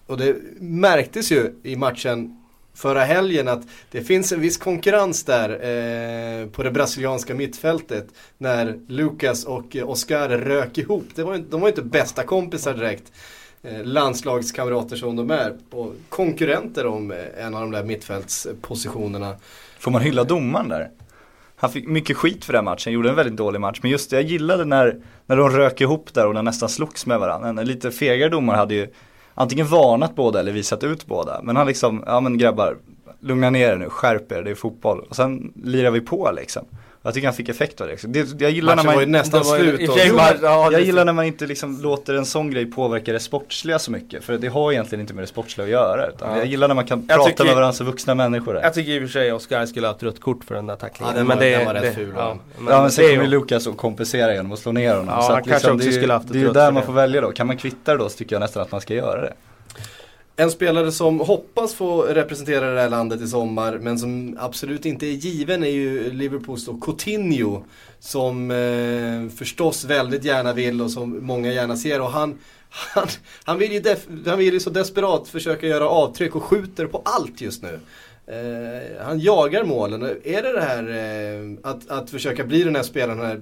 och 0.07 0.17
det 0.17 0.35
märktes 0.59 1.31
ju 1.31 1.51
i 1.63 1.75
matchen 1.75 2.37
förra 2.75 3.03
helgen 3.03 3.47
att 3.47 3.61
det 3.91 4.01
finns 4.01 4.31
en 4.31 4.41
viss 4.41 4.57
konkurrens 4.57 5.23
där 5.23 5.49
eh, 5.49 6.47
på 6.47 6.63
det 6.63 6.71
brasilianska 6.71 7.35
mittfältet. 7.35 8.07
När 8.37 8.79
Lucas 8.87 9.45
och 9.45 9.75
Oscar 9.75 10.29
rök 10.29 10.77
ihop. 10.77 11.05
Det 11.15 11.23
var, 11.23 11.37
de 11.37 11.61
var 11.61 11.67
ju 11.67 11.71
inte 11.71 11.81
bästa 11.81 12.23
kompisar 12.23 12.73
direkt. 12.73 13.11
Eh, 13.63 13.83
landslagskamrater 13.83 14.95
som 14.95 15.15
de 15.15 15.31
är. 15.31 15.57
Och 15.71 15.93
konkurrenter 16.09 16.85
om 16.85 17.11
eh, 17.11 17.45
en 17.45 17.55
av 17.55 17.61
de 17.61 17.71
där 17.71 17.83
mittfältspositionerna. 17.83 19.35
Får 19.79 19.91
man 19.91 20.01
hylla 20.01 20.23
domaren 20.23 20.69
där? 20.69 20.89
Han 21.57 21.71
fick 21.71 21.87
mycket 21.87 22.17
skit 22.17 22.45
för 22.45 22.53
den 22.53 22.65
matchen, 22.65 22.93
gjorde 22.93 23.09
en 23.09 23.15
väldigt 23.15 23.37
dålig 23.37 23.61
match. 23.61 23.79
Men 23.81 23.91
just 23.91 24.09
det, 24.09 24.15
jag 24.15 24.25
gillade 24.25 24.65
när, 24.65 25.01
när 25.25 25.37
de 25.37 25.49
rök 25.49 25.81
ihop 25.81 26.13
där 26.13 26.27
och 26.27 26.33
de 26.33 26.45
nästan 26.45 26.69
slogs 26.69 27.05
med 27.05 27.19
varandra. 27.19 27.49
En 27.49 27.55
lite 27.55 27.91
fegare 27.91 28.29
domare 28.29 28.57
hade 28.57 28.73
ju 28.75 28.87
antingen 29.35 29.67
varnat 29.67 30.15
båda 30.15 30.39
eller 30.39 30.51
visat 30.51 30.83
ut 30.83 31.05
båda. 31.05 31.41
Men 31.43 31.55
han 31.55 31.67
liksom, 31.67 32.03
ja 32.05 32.19
men 32.19 32.37
grabbar, 32.37 32.77
lugna 33.19 33.49
ner 33.49 33.71
er 33.71 33.77
nu, 33.77 33.89
skärp 33.89 34.31
er, 34.31 34.43
det 34.43 34.51
är 34.51 34.55
fotboll. 34.55 34.99
Och 35.09 35.15
sen 35.15 35.53
lirar 35.63 35.91
vi 35.91 36.01
på 36.01 36.31
liksom. 36.31 36.65
Jag 37.05 37.13
tycker 37.13 37.27
han 37.27 37.35
fick 37.35 37.49
effekt 37.49 37.81
av 37.81 37.87
det. 37.87 37.93
Liksom. 37.93 38.11
det 38.11 38.41
jag 38.41 38.51
gillar 38.51 38.75
Matchen 38.75 38.85
när 38.85 38.91
man, 38.91 38.95
var 38.95 39.01
ju 39.01 39.07
nästan 39.07 39.43
var 39.43 39.57
slut. 39.57 39.73
och 39.75 39.89
och- 39.89 39.93
för 39.95 39.99
sig 40.01 40.11
var- 40.11 40.37
ja, 40.41 40.63
jag 40.63 40.73
det- 40.73 40.81
gillar 40.85 41.05
när 41.05 41.13
man 41.13 41.25
inte 41.25 41.45
liksom 41.45 41.81
låter 41.81 42.13
en 42.13 42.25
sån 42.25 42.51
grej 42.51 42.65
påverka 42.65 43.13
det 43.13 43.19
sportsliga 43.19 43.79
så 43.79 43.91
mycket. 43.91 44.23
För 44.23 44.37
det 44.37 44.47
har 44.47 44.71
egentligen 44.71 45.01
inte 45.01 45.13
med 45.13 45.23
det 45.23 45.27
sportsliga 45.27 45.65
att 45.65 45.71
göra. 45.71 46.07
Utan 46.07 46.31
Ja. 46.31 46.37
Jag 46.37 46.45
gillar 46.45 46.67
när 46.67 46.75
man 46.75 46.85
kan 46.85 47.05
Jag 47.09 47.17
prata 47.17 47.29
tycker- 47.29 47.43
med 47.45 47.55
varandra 47.55 47.73
som 47.73 47.85
vuxna 47.85 48.15
människor. 48.15 48.53
Där. 48.53 48.61
Jag 48.61 48.73
tycker 48.73 48.91
i 48.91 48.97
och 48.97 49.01
för 49.01 49.07
sig 49.19 49.33
Oscar 49.33 49.65
skulle 49.65 49.87
ha 49.87 49.95
ett 49.95 50.03
rött 50.03 50.19
kort 50.21 50.43
för 50.43 50.55
den 50.55 50.67
där 50.67 50.75
tacklingen. 50.75 51.13
Ja, 51.13 51.17
den 51.19 51.27
var- 51.27 51.35
den 51.35 51.65
var 51.65 51.73
rätt 51.73 51.95
ful, 51.95 52.13
Ja, 52.17 52.37
ja 52.69 52.81
men 52.81 52.91
sen 52.91 53.03
det 53.05 53.11
är 53.11 53.15
kommer 53.15 53.23
ju- 53.25 53.31
Lukas 53.39 53.67
och 53.67 53.77
kompensera 53.77 54.33
genom 54.33 54.51
att 54.51 54.59
slå 54.59 54.71
ner 54.71 54.89
honom. 54.95 55.07
Ja, 55.09 55.21
så 55.21 55.27
han 55.31 55.41
att 55.41 55.47
kanske 55.47 55.71
också 55.71 55.77
det, 55.89 55.95
är 55.95 56.07
det 56.31 56.37
är 56.39 56.41
ju 56.41 56.51
där 56.51 56.71
man 56.71 56.81
det. 56.81 56.85
får 56.85 56.93
välja 56.93 57.21
då. 57.21 57.31
Kan 57.31 57.47
man 57.47 57.57
kvitta 57.57 57.91
det 57.91 57.97
då 57.97 58.09
så 58.09 58.17
tycker 58.17 58.35
jag 58.35 58.39
nästan 58.39 58.61
att 58.63 58.71
man 58.71 58.81
ska 58.81 58.93
göra 58.93 59.21
det. 59.21 59.33
En 60.37 60.51
spelare 60.51 60.91
som 60.91 61.19
hoppas 61.19 61.73
få 61.73 62.01
representera 62.01 62.73
det 62.73 62.81
här 62.81 62.89
landet 62.89 63.21
i 63.21 63.27
sommar 63.27 63.77
men 63.77 63.99
som 63.99 64.37
absolut 64.39 64.85
inte 64.85 65.07
är 65.07 65.11
given 65.11 65.63
är 65.63 65.69
ju 65.69 66.11
Liverpools 66.11 66.65
då 66.65 66.77
Coutinho. 66.77 67.63
Som 67.99 68.51
eh, 68.51 69.37
förstås 69.37 69.85
väldigt 69.85 70.23
gärna 70.23 70.53
vill 70.53 70.81
och 70.81 70.91
som 70.91 71.25
många 71.25 71.51
gärna 71.51 71.77
ser 71.77 72.01
och 72.01 72.11
han 72.11 72.37
han, 72.69 73.07
han, 73.43 73.57
vill 73.57 73.71
ju 73.71 73.79
def- 73.79 74.29
han 74.29 74.39
vill 74.39 74.53
ju 74.53 74.59
så 74.59 74.69
desperat 74.69 75.27
försöka 75.27 75.67
göra 75.67 75.89
avtryck 75.89 76.35
och 76.35 76.43
skjuter 76.43 76.85
på 76.85 77.01
allt 77.05 77.41
just 77.41 77.63
nu. 77.63 77.79
Eh, 78.27 79.05
han 79.05 79.19
jagar 79.19 79.63
målen. 79.63 80.03
Är 80.23 80.41
det 80.41 80.53
det 80.53 80.61
här 80.61 80.89
eh, 80.89 81.71
att, 81.71 81.89
att 81.89 82.09
försöka 82.09 82.43
bli 82.43 82.63
den 82.63 82.75
här 82.75 82.83
spelaren, 82.83 83.17
den 83.17 83.27
här 83.27 83.41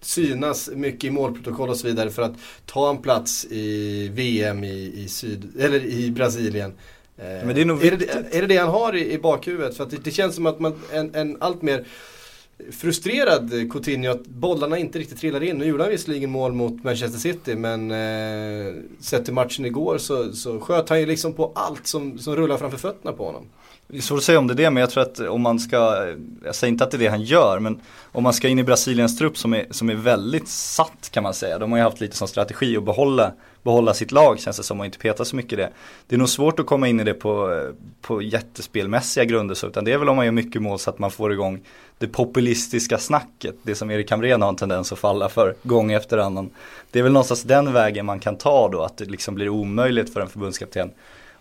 synas 0.00 0.70
mycket 0.74 1.04
i 1.04 1.10
målprotokoll 1.10 1.68
och 1.68 1.76
så 1.76 1.86
vidare 1.86 2.10
för 2.10 2.22
att 2.22 2.34
ta 2.66 2.90
en 2.90 2.98
plats 2.98 3.44
i 3.44 4.08
VM 4.08 4.64
i, 4.64 4.92
i, 4.96 5.08
syd, 5.08 5.60
eller 5.60 5.84
i 5.84 6.10
Brasilien. 6.10 6.72
Eh, 7.16 7.24
Men 7.24 7.54
det 7.54 7.60
är 7.60 7.64
nog 7.64 7.84
är, 7.84 7.96
det, 7.96 8.36
är 8.36 8.40
det 8.40 8.46
det 8.46 8.56
han 8.56 8.68
har 8.68 8.96
i, 8.96 9.12
i 9.12 9.18
bakhuvudet? 9.18 9.76
För 9.76 9.84
att 9.84 9.90
det, 9.90 10.04
det 10.04 10.10
känns 10.10 10.34
som 10.34 10.46
att 10.46 10.60
man, 10.60 10.80
en, 10.92 11.14
en 11.14 11.36
allt 11.40 11.62
mer 11.62 11.86
frustrerad 12.72 13.72
Coutinho 13.72 14.10
att 14.10 14.26
bollarna 14.26 14.78
inte 14.78 14.98
riktigt 14.98 15.20
trillar 15.20 15.42
in. 15.42 15.58
Nu 15.58 15.64
gjorde 15.64 15.82
han 15.82 15.90
visserligen 15.90 16.30
mål 16.30 16.52
mot 16.52 16.84
Manchester 16.84 17.18
City 17.18 17.54
men 17.54 17.90
eh, 17.90 18.74
sett 19.00 19.24
till 19.24 19.34
matchen 19.34 19.64
igår 19.64 19.98
så, 19.98 20.32
så 20.32 20.60
sköt 20.60 20.88
han 20.88 21.00
ju 21.00 21.06
liksom 21.06 21.32
på 21.32 21.52
allt 21.54 21.86
som, 21.86 22.18
som 22.18 22.36
rullar 22.36 22.56
framför 22.56 22.78
fötterna 22.78 23.12
på 23.12 23.24
honom. 23.24 23.46
Det 23.88 23.96
är 23.96 24.00
svårt 24.00 24.18
att 24.18 24.24
säga 24.24 24.38
om 24.38 24.46
det 24.46 24.54
är 24.54 24.56
det, 24.56 24.70
men 24.70 24.80
jag 24.80 24.90
tror 24.90 25.02
att 25.02 25.20
om 25.20 25.42
man 25.42 25.58
ska, 25.58 25.76
jag 26.44 26.54
säger 26.54 26.72
inte 26.72 26.84
att 26.84 26.90
det 26.90 26.96
är 26.96 26.98
det 26.98 27.08
han 27.08 27.22
gör, 27.22 27.58
men 27.58 27.80
om 28.12 28.22
man 28.22 28.32
ska 28.32 28.48
in 28.48 28.58
i 28.58 28.64
Brasiliens 28.64 29.18
trupp 29.18 29.38
som 29.38 29.54
är, 29.54 29.66
som 29.70 29.90
är 29.90 29.94
väldigt 29.94 30.48
satt 30.48 31.10
kan 31.10 31.22
man 31.22 31.34
säga. 31.34 31.58
De 31.58 31.70
har 31.72 31.78
ju 31.78 31.84
haft 31.84 32.00
lite 32.00 32.16
som 32.16 32.28
strategi 32.28 32.76
att 32.76 32.84
behålla, 32.84 33.32
behålla 33.62 33.94
sitt 33.94 34.12
lag 34.12 34.40
känns 34.40 34.56
det 34.56 34.62
som 34.62 34.80
och 34.80 34.86
inte 34.86 34.98
peta 34.98 35.24
så 35.24 35.36
mycket 35.36 35.52
i 35.52 35.56
det. 35.56 35.70
Det 36.06 36.14
är 36.14 36.18
nog 36.18 36.28
svårt 36.28 36.60
att 36.60 36.66
komma 36.66 36.88
in 36.88 37.00
i 37.00 37.04
det 37.04 37.14
på, 37.14 37.62
på 38.00 38.22
jättespelmässiga 38.22 39.24
grunder 39.24 39.54
så, 39.54 39.66
utan 39.66 39.84
det 39.84 39.92
är 39.92 39.98
väl 39.98 40.08
om 40.08 40.16
man 40.16 40.24
gör 40.24 40.32
mycket 40.32 40.62
mål 40.62 40.78
så 40.78 40.90
att 40.90 40.98
man 40.98 41.10
får 41.10 41.32
igång 41.32 41.60
det 41.98 42.06
populistiska 42.06 42.98
snacket, 42.98 43.54
det 43.62 43.74
som 43.74 43.90
Erik 43.90 44.10
Hamrén 44.10 44.42
har 44.42 44.48
en 44.48 44.56
tendens 44.56 44.92
att 44.92 44.98
falla 44.98 45.28
för 45.28 45.54
gång 45.62 45.92
efter 45.92 46.18
annan. 46.18 46.50
Det 46.90 46.98
är 46.98 47.02
väl 47.02 47.12
någonstans 47.12 47.42
den 47.42 47.72
vägen 47.72 48.06
man 48.06 48.20
kan 48.20 48.36
ta 48.36 48.68
då, 48.68 48.82
att 48.82 48.96
det 48.96 49.04
liksom 49.04 49.34
blir 49.34 49.48
omöjligt 49.48 50.12
för 50.12 50.20
en 50.20 50.28
förbundskapten 50.28 50.90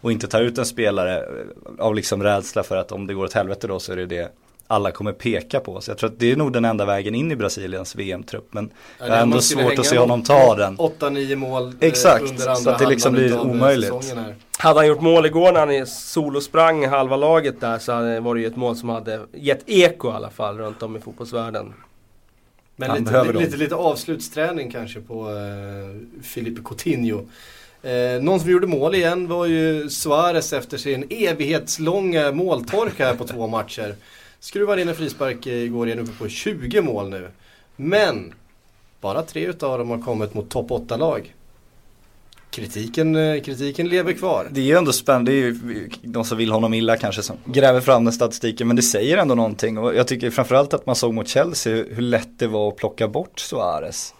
och 0.01 0.11
inte 0.11 0.27
ta 0.27 0.39
ut 0.39 0.57
en 0.57 0.65
spelare 0.65 1.17
eh, 1.17 1.85
av 1.85 1.95
liksom 1.95 2.23
rädsla 2.23 2.63
för 2.63 2.77
att 2.77 2.91
om 2.91 3.07
det 3.07 3.13
går 3.13 3.23
åt 3.25 3.33
helvete 3.33 3.67
då 3.67 3.79
så 3.79 3.91
är 3.91 3.95
det 3.95 4.05
det 4.05 4.31
alla 4.71 4.91
kommer 4.91 5.11
peka 5.11 5.59
på. 5.59 5.81
Så 5.81 5.91
jag 5.91 5.97
tror 5.97 6.09
att 6.09 6.19
det 6.19 6.31
är 6.31 6.35
nog 6.35 6.53
den 6.53 6.65
enda 6.65 6.85
vägen 6.85 7.15
in 7.15 7.31
i 7.31 7.35
Brasiliens 7.35 7.95
VM-trupp. 7.95 8.53
Men 8.53 8.71
Ja, 8.99 9.05
jag 9.07 9.13
har 9.13 9.21
ändå 9.21 9.41
svårt 9.41 9.79
att 9.79 9.85
se 9.85 9.97
honom 9.97 10.23
ta 10.23 10.55
den. 10.55 10.77
8-9 10.77 11.35
mål 11.35 11.67
eh, 11.67 11.73
Exakt, 11.79 12.23
under 12.23 12.37
så 12.37 12.49
andra 12.49 12.71
att 12.71 12.79
det 12.79 12.85
liksom 12.85 13.13
blir 13.13 13.31
eh, 13.31 13.41
omöjligt. 13.41 14.15
Hade 14.57 14.79
han 14.79 14.87
gjort 14.87 15.01
mål 15.01 15.25
igår 15.25 15.51
när 15.51 15.59
han 15.59 15.71
i 15.71 15.85
solosprang 15.85 16.87
halva 16.87 17.15
laget 17.15 17.61
där 17.61 17.79
så 17.79 18.21
var 18.21 18.35
det 18.35 18.41
ju 18.41 18.47
ett 18.47 18.55
mål 18.55 18.75
som 18.75 18.89
hade 18.89 19.19
gett 19.33 19.69
eko 19.69 20.07
i 20.07 20.11
alla 20.11 20.29
fall 20.29 20.57
runt 20.57 20.83
om 20.83 20.97
i 20.97 20.99
fotbollsvärlden. 20.99 21.73
Men 22.75 22.89
Han 22.89 22.99
lite, 22.99 23.33
lite, 23.33 23.57
lite, 23.57 23.75
avslutsträning 23.75 24.71
kanske 24.71 25.01
på 25.01 25.29
eh, 25.29 26.23
Filipe 26.23 26.61
Coutinho. 26.65 27.25
Eh, 27.81 28.21
någon 28.21 28.39
som 28.39 28.49
gjorde 28.49 28.67
mål 28.67 28.95
igen 28.95 29.27
var 29.27 29.45
ju 29.45 29.89
Suarez 29.89 30.53
efter 30.53 30.77
sin 30.77 31.07
evighetslånga 31.09 32.31
måltorka 32.31 33.05
här 33.05 33.15
på 33.15 33.27
två 33.27 33.47
matcher. 33.47 33.95
Skruvar 34.39 34.77
in 34.77 34.89
en 34.89 34.95
frispark 34.95 35.47
eh, 35.47 35.53
igår 35.53 35.87
igen 35.87 35.99
uppe 35.99 36.11
på 36.11 36.29
20 36.29 36.81
mål 36.81 37.09
nu. 37.09 37.29
Men 37.75 38.33
bara 39.01 39.21
tre 39.21 39.45
utav 39.45 39.77
dem 39.77 39.89
har 39.89 39.97
kommit 39.97 40.33
mot 40.33 40.49
topp 40.49 40.69
8-lag. 40.69 41.35
Kritiken, 42.49 43.15
eh, 43.15 43.41
kritiken 43.41 43.87
lever 43.87 44.13
kvar. 44.13 44.47
Det 44.51 44.61
är 44.61 44.65
ju 44.65 44.77
ändå 44.77 44.93
spännande, 44.93 45.31
det 45.31 45.37
är 45.37 45.41
ju 45.41 45.89
de 46.01 46.25
som 46.25 46.37
vill 46.37 46.51
honom 46.51 46.73
illa 46.73 46.97
kanske 46.97 47.23
som 47.23 47.37
gräver 47.45 47.81
fram 47.81 48.03
den 48.03 48.13
statistiken 48.13 48.67
men 48.67 48.75
det 48.75 48.81
säger 48.81 49.17
ändå 49.17 49.35
någonting 49.35 49.77
och 49.77 49.95
jag 49.95 50.07
tycker 50.07 50.29
framförallt 50.29 50.73
att 50.73 50.85
man 50.85 50.95
såg 50.95 51.13
mot 51.13 51.27
Chelsea 51.27 51.73
hur 51.89 52.01
lätt 52.01 52.39
det 52.39 52.47
var 52.47 52.67
att 52.67 52.75
plocka 52.77 53.07
bort 53.07 53.39
Suarez. 53.39 54.13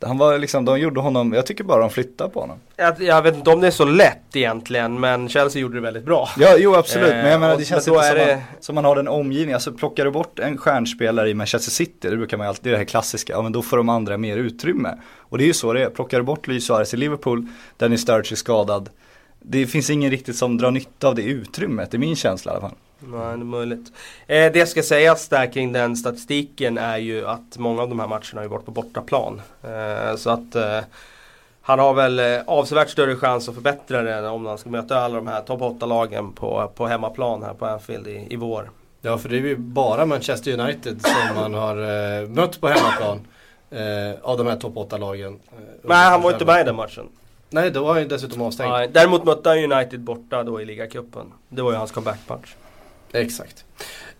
Han 0.00 0.18
var 0.18 0.38
liksom, 0.38 0.64
de 0.64 0.78
gjorde 0.80 1.00
honom, 1.00 1.32
jag 1.32 1.46
tycker 1.46 1.64
bara 1.64 1.80
de 1.80 1.90
flyttade 1.90 2.30
på 2.30 2.40
honom. 2.40 2.58
Jag, 2.76 3.02
jag 3.02 3.22
vet 3.22 3.34
inte 3.34 3.50
om 3.50 3.60
det 3.60 3.66
är 3.66 3.70
så 3.70 3.84
lätt 3.84 4.36
egentligen 4.36 5.00
men 5.00 5.28
Chelsea 5.28 5.62
gjorde 5.62 5.74
det 5.74 5.80
väldigt 5.80 6.04
bra. 6.04 6.28
Ja, 6.38 6.54
jo 6.58 6.74
absolut, 6.74 7.08
Eh, 7.10 7.16
men 7.16 7.30
jag 7.30 7.40
menar 7.40 7.52
och- 7.54 7.58
det 7.60 7.64
känns 7.64 7.88
inte 7.88 8.00
som, 8.02 8.14
det- 8.18 8.26
man, 8.36 8.42
som 8.60 8.74
man 8.74 8.84
har 8.84 8.96
den 8.96 9.08
omgivningen. 9.08 9.54
Alltså 9.54 9.72
plockar 9.72 10.04
du 10.04 10.10
bort 10.10 10.38
en 10.38 10.58
stjärnspelare 10.58 11.30
i 11.30 11.34
Manchester 11.34 11.70
City, 11.70 12.08
det 12.10 12.16
brukar 12.16 12.36
man 12.36 12.46
ju 12.46 12.48
alltid, 12.48 12.64
det 12.64 12.70
är 12.70 12.72
det 12.72 12.78
här 12.78 12.84
klassiska, 12.84 13.32
ja 13.32 13.42
men 13.42 13.52
då 13.52 13.62
får 13.62 13.76
de 13.76 13.88
andra 13.88 14.16
mer 14.18 14.36
utrymme. 14.36 14.94
Och 15.18 15.38
det 15.38 15.44
är 15.44 15.46
ju 15.48 15.52
så 15.54 15.72
det 15.72 15.82
är, 15.82 15.90
plockar 15.90 16.18
du 16.18 16.24
bort 16.24 16.46
Luis 16.46 16.66
Suarez 16.66 16.94
i 16.94 16.96
Liverpool, 16.96 17.46
Danny 17.76 17.96
Sturridge 17.96 18.34
är 18.34 18.36
skadad. 18.36 18.90
Det 19.40 19.66
finns 19.66 19.90
ingen 19.90 20.10
riktigt 20.10 20.36
som 20.36 20.58
drar 20.58 20.70
nytta 20.70 21.08
av 21.08 21.14
det 21.14 21.22
utrymmet, 21.22 21.90
det 21.90 21.96
är 21.96 21.98
min 21.98 22.16
känsla 22.16 22.52
i 22.52 22.54
alla 22.54 22.60
fall. 22.68 22.76
Nej, 22.98 23.18
det 23.18 23.24
är 23.24 23.36
möjligt. 23.36 23.92
Eh, 24.26 24.52
det 24.52 24.66
ska 24.66 24.82
sägas 24.82 25.28
där 25.28 25.52
kring 25.52 25.72
den 25.72 25.96
statistiken 25.96 26.78
är 26.78 26.96
ju 26.98 27.26
att 27.26 27.58
många 27.58 27.82
av 27.82 27.88
de 27.88 28.00
här 28.00 28.08
matcherna 28.08 28.34
har 28.34 28.42
ju 28.42 28.48
varit 28.48 28.64
på 28.64 28.70
bortaplan. 28.70 29.42
Eh, 29.62 30.16
så 30.16 30.30
att 30.30 30.54
eh, 30.54 30.80
han 31.62 31.78
har 31.78 31.94
väl 31.94 32.18
eh, 32.18 32.40
avsevärt 32.46 32.90
större 32.90 33.16
chans 33.16 33.48
att 33.48 33.54
förbättra 33.54 34.02
det 34.02 34.28
om 34.28 34.46
han 34.46 34.58
ska 34.58 34.70
möta 34.70 34.98
alla 35.00 35.14
de 35.16 35.26
här 35.26 35.40
topp 35.40 35.60
8-lagen 35.60 36.32
på, 36.32 36.72
på 36.74 36.86
hemmaplan 36.86 37.42
här 37.42 37.54
på 37.54 37.66
Anfield 37.66 38.06
i, 38.06 38.26
i 38.30 38.36
vår. 38.36 38.70
Ja, 39.00 39.18
för 39.18 39.28
det 39.28 39.36
är 39.36 39.40
ju 39.40 39.56
bara 39.56 40.06
Manchester 40.06 40.60
United 40.60 41.02
som 41.02 41.36
man 41.36 41.54
har 41.54 41.76
eh, 41.76 42.28
mött 42.28 42.60
på 42.60 42.68
hemmaplan. 42.68 43.20
Eh, 43.70 44.20
av 44.22 44.38
de 44.38 44.46
här 44.46 44.56
topp 44.56 44.74
8-lagen. 44.74 45.32
Eh, 45.32 45.58
Nej, 45.82 46.10
han 46.10 46.22
var 46.22 46.32
inte 46.32 46.44
med 46.44 46.60
i 46.60 46.64
den 46.64 46.76
matchen. 46.76 47.08
Nej, 47.50 47.70
då 47.70 47.84
var 47.84 47.92
han 47.92 48.02
ju 48.02 48.08
dessutom 48.08 48.42
avstängd. 48.42 48.70
Nej, 48.70 48.88
däremot 48.92 49.24
mötte 49.24 49.48
han 49.48 49.72
United 49.72 50.00
borta 50.00 50.42
då 50.42 50.60
i 50.60 50.64
ligacupen. 50.64 51.32
Det 51.48 51.62
var 51.62 51.70
ju 51.72 51.76
hans 51.76 51.92
comeback-match. 51.92 52.54
Exakt. 53.12 53.64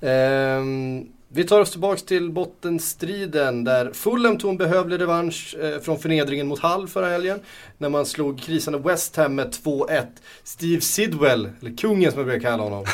Ehm, 0.01 1.07
vi 1.29 1.45
tar 1.45 1.61
oss 1.61 1.71
tillbaks 1.71 2.03
till 2.03 2.31
bottenstriden 2.31 3.65
där 3.65 3.91
Fulham 3.93 4.39
tog 4.39 4.51
en 4.51 4.57
behövlig 4.57 5.01
revansch 5.01 5.57
eh, 5.61 5.81
från 5.81 5.99
förnedringen 5.99 6.47
mot 6.47 6.59
Hull 6.59 6.89
förra 6.89 7.09
helgen. 7.09 7.41
När 7.79 7.89
man 7.89 8.07
slog 8.07 8.41
krisande 8.41 8.79
West 8.79 9.17
Ham 9.17 9.35
med 9.35 9.47
2-1. 9.65 10.07
Steve 10.45 10.81
Sidwell, 10.81 11.51
eller 11.61 11.77
kungen 11.77 12.11
som 12.13 12.19
jag 12.19 12.27
brukar 12.27 12.51
kalla 12.51 12.63
honom. 12.63 12.85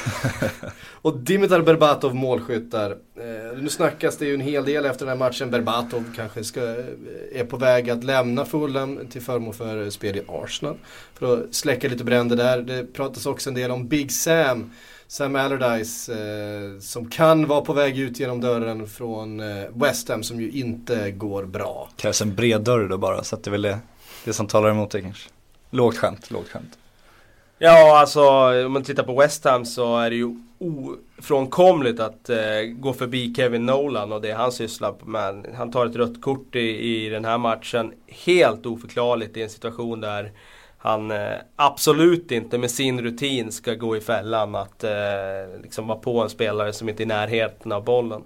och 1.02 1.18
Dimitar 1.18 1.62
Berbatov 1.62 2.14
målskyttar. 2.14 2.90
Eh, 2.90 3.58
nu 3.62 3.68
snackas 3.68 4.16
det 4.16 4.26
ju 4.26 4.34
en 4.34 4.40
hel 4.40 4.64
del 4.64 4.84
efter 4.84 5.06
den 5.06 5.18
här 5.18 5.28
matchen. 5.28 5.50
Berbatov 5.50 6.04
kanske 6.16 6.44
ska, 6.44 6.60
eh, 6.60 6.84
är 7.32 7.44
på 7.44 7.56
väg 7.56 7.90
att 7.90 8.04
lämna 8.04 8.44
Fulham 8.44 9.06
till 9.10 9.22
förmån 9.22 9.54
för 9.54 9.90
spel 9.90 10.16
i 10.16 10.22
Arsenal. 10.28 10.76
För 11.14 11.34
att 11.34 11.54
släcka 11.54 11.88
lite 11.88 12.04
bränder 12.04 12.36
där. 12.36 12.62
Det 12.62 12.92
pratas 12.92 13.26
också 13.26 13.50
en 13.50 13.54
del 13.54 13.70
om 13.70 13.88
Big 13.88 14.12
Sam 14.12 14.70
Sam 15.12 15.36
Allardyce 15.36 16.12
eh, 16.12 16.80
som 16.80 17.10
kan 17.10 17.46
vara 17.46 17.60
på 17.60 17.72
väg 17.72 17.98
ut 17.98 18.20
genom 18.20 18.40
dörren 18.40 18.86
från 18.86 19.40
eh, 19.40 19.64
West 19.74 20.08
Ham 20.08 20.22
som 20.22 20.40
ju 20.40 20.50
inte 20.50 21.10
går 21.10 21.44
bra. 21.44 21.88
Krävs 21.96 22.22
en 22.22 22.34
bred 22.34 22.60
dörr 22.60 22.88
då 22.88 22.98
bara 22.98 23.24
så 23.24 23.36
att 23.36 23.44
det 23.44 23.48
är 23.48 23.52
väl 23.52 23.62
det, 23.62 23.78
det 24.24 24.32
som 24.32 24.46
talar 24.46 24.70
emot 24.70 24.90
det 24.90 25.02
kanske. 25.02 25.30
Lågt 25.70 25.96
skämt, 25.96 26.30
lågt 26.30 26.48
skämt. 26.48 26.78
Ja, 27.58 28.00
alltså 28.00 28.22
om 28.66 28.72
man 28.72 28.82
tittar 28.82 29.02
på 29.02 29.20
West 29.20 29.44
Ham 29.44 29.64
så 29.64 29.98
är 29.98 30.10
det 30.10 30.16
ju 30.16 30.36
ofrånkomligt 30.58 32.00
att 32.00 32.28
eh, 32.28 32.38
gå 32.70 32.92
förbi 32.92 33.34
Kevin 33.34 33.66
Nolan 33.66 34.12
och 34.12 34.20
det 34.20 34.32
han 34.32 34.52
sysslar 34.52 34.94
med. 35.04 35.46
Han 35.56 35.70
tar 35.72 35.86
ett 35.86 35.96
rött 35.96 36.22
kort 36.22 36.56
i, 36.56 37.04
i 37.06 37.08
den 37.08 37.24
här 37.24 37.38
matchen. 37.38 37.92
Helt 38.06 38.66
oförklarligt 38.66 39.36
i 39.36 39.42
en 39.42 39.50
situation 39.50 40.00
där 40.00 40.32
han 40.84 41.10
eh, 41.10 41.36
absolut 41.56 42.30
inte 42.30 42.58
med 42.58 42.70
sin 42.70 43.02
rutin 43.02 43.52
ska 43.52 43.74
gå 43.74 43.96
i 43.96 44.00
fällan 44.00 44.54
att 44.54 44.84
eh, 44.84 44.90
liksom 45.62 45.86
vara 45.86 45.98
på 45.98 46.20
en 46.22 46.30
spelare 46.30 46.72
som 46.72 46.88
inte 46.88 47.02
är 47.02 47.04
i 47.04 47.06
närheten 47.06 47.72
av 47.72 47.84
bollen. 47.84 48.22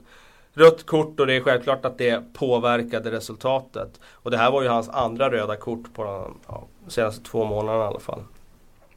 Rött 0.53 0.87
kort 0.87 1.21
och 1.21 1.27
det 1.27 1.35
är 1.35 1.41
självklart 1.41 1.85
att 1.85 1.99
det 1.99 2.35
påverkade 2.35 3.11
resultatet. 3.11 4.01
Och 4.11 4.31
det 4.31 4.37
här 4.37 4.51
var 4.51 4.63
ju 4.63 4.69
hans 4.69 4.89
andra 4.89 5.31
röda 5.31 5.57
kort 5.57 5.95
på 5.95 6.05
de 6.05 6.39
ja, 6.47 6.65
senaste 6.89 7.25
två 7.25 7.45
månaderna 7.45 7.85
i 7.85 7.87
alla 7.87 8.01
fall. 8.01 8.23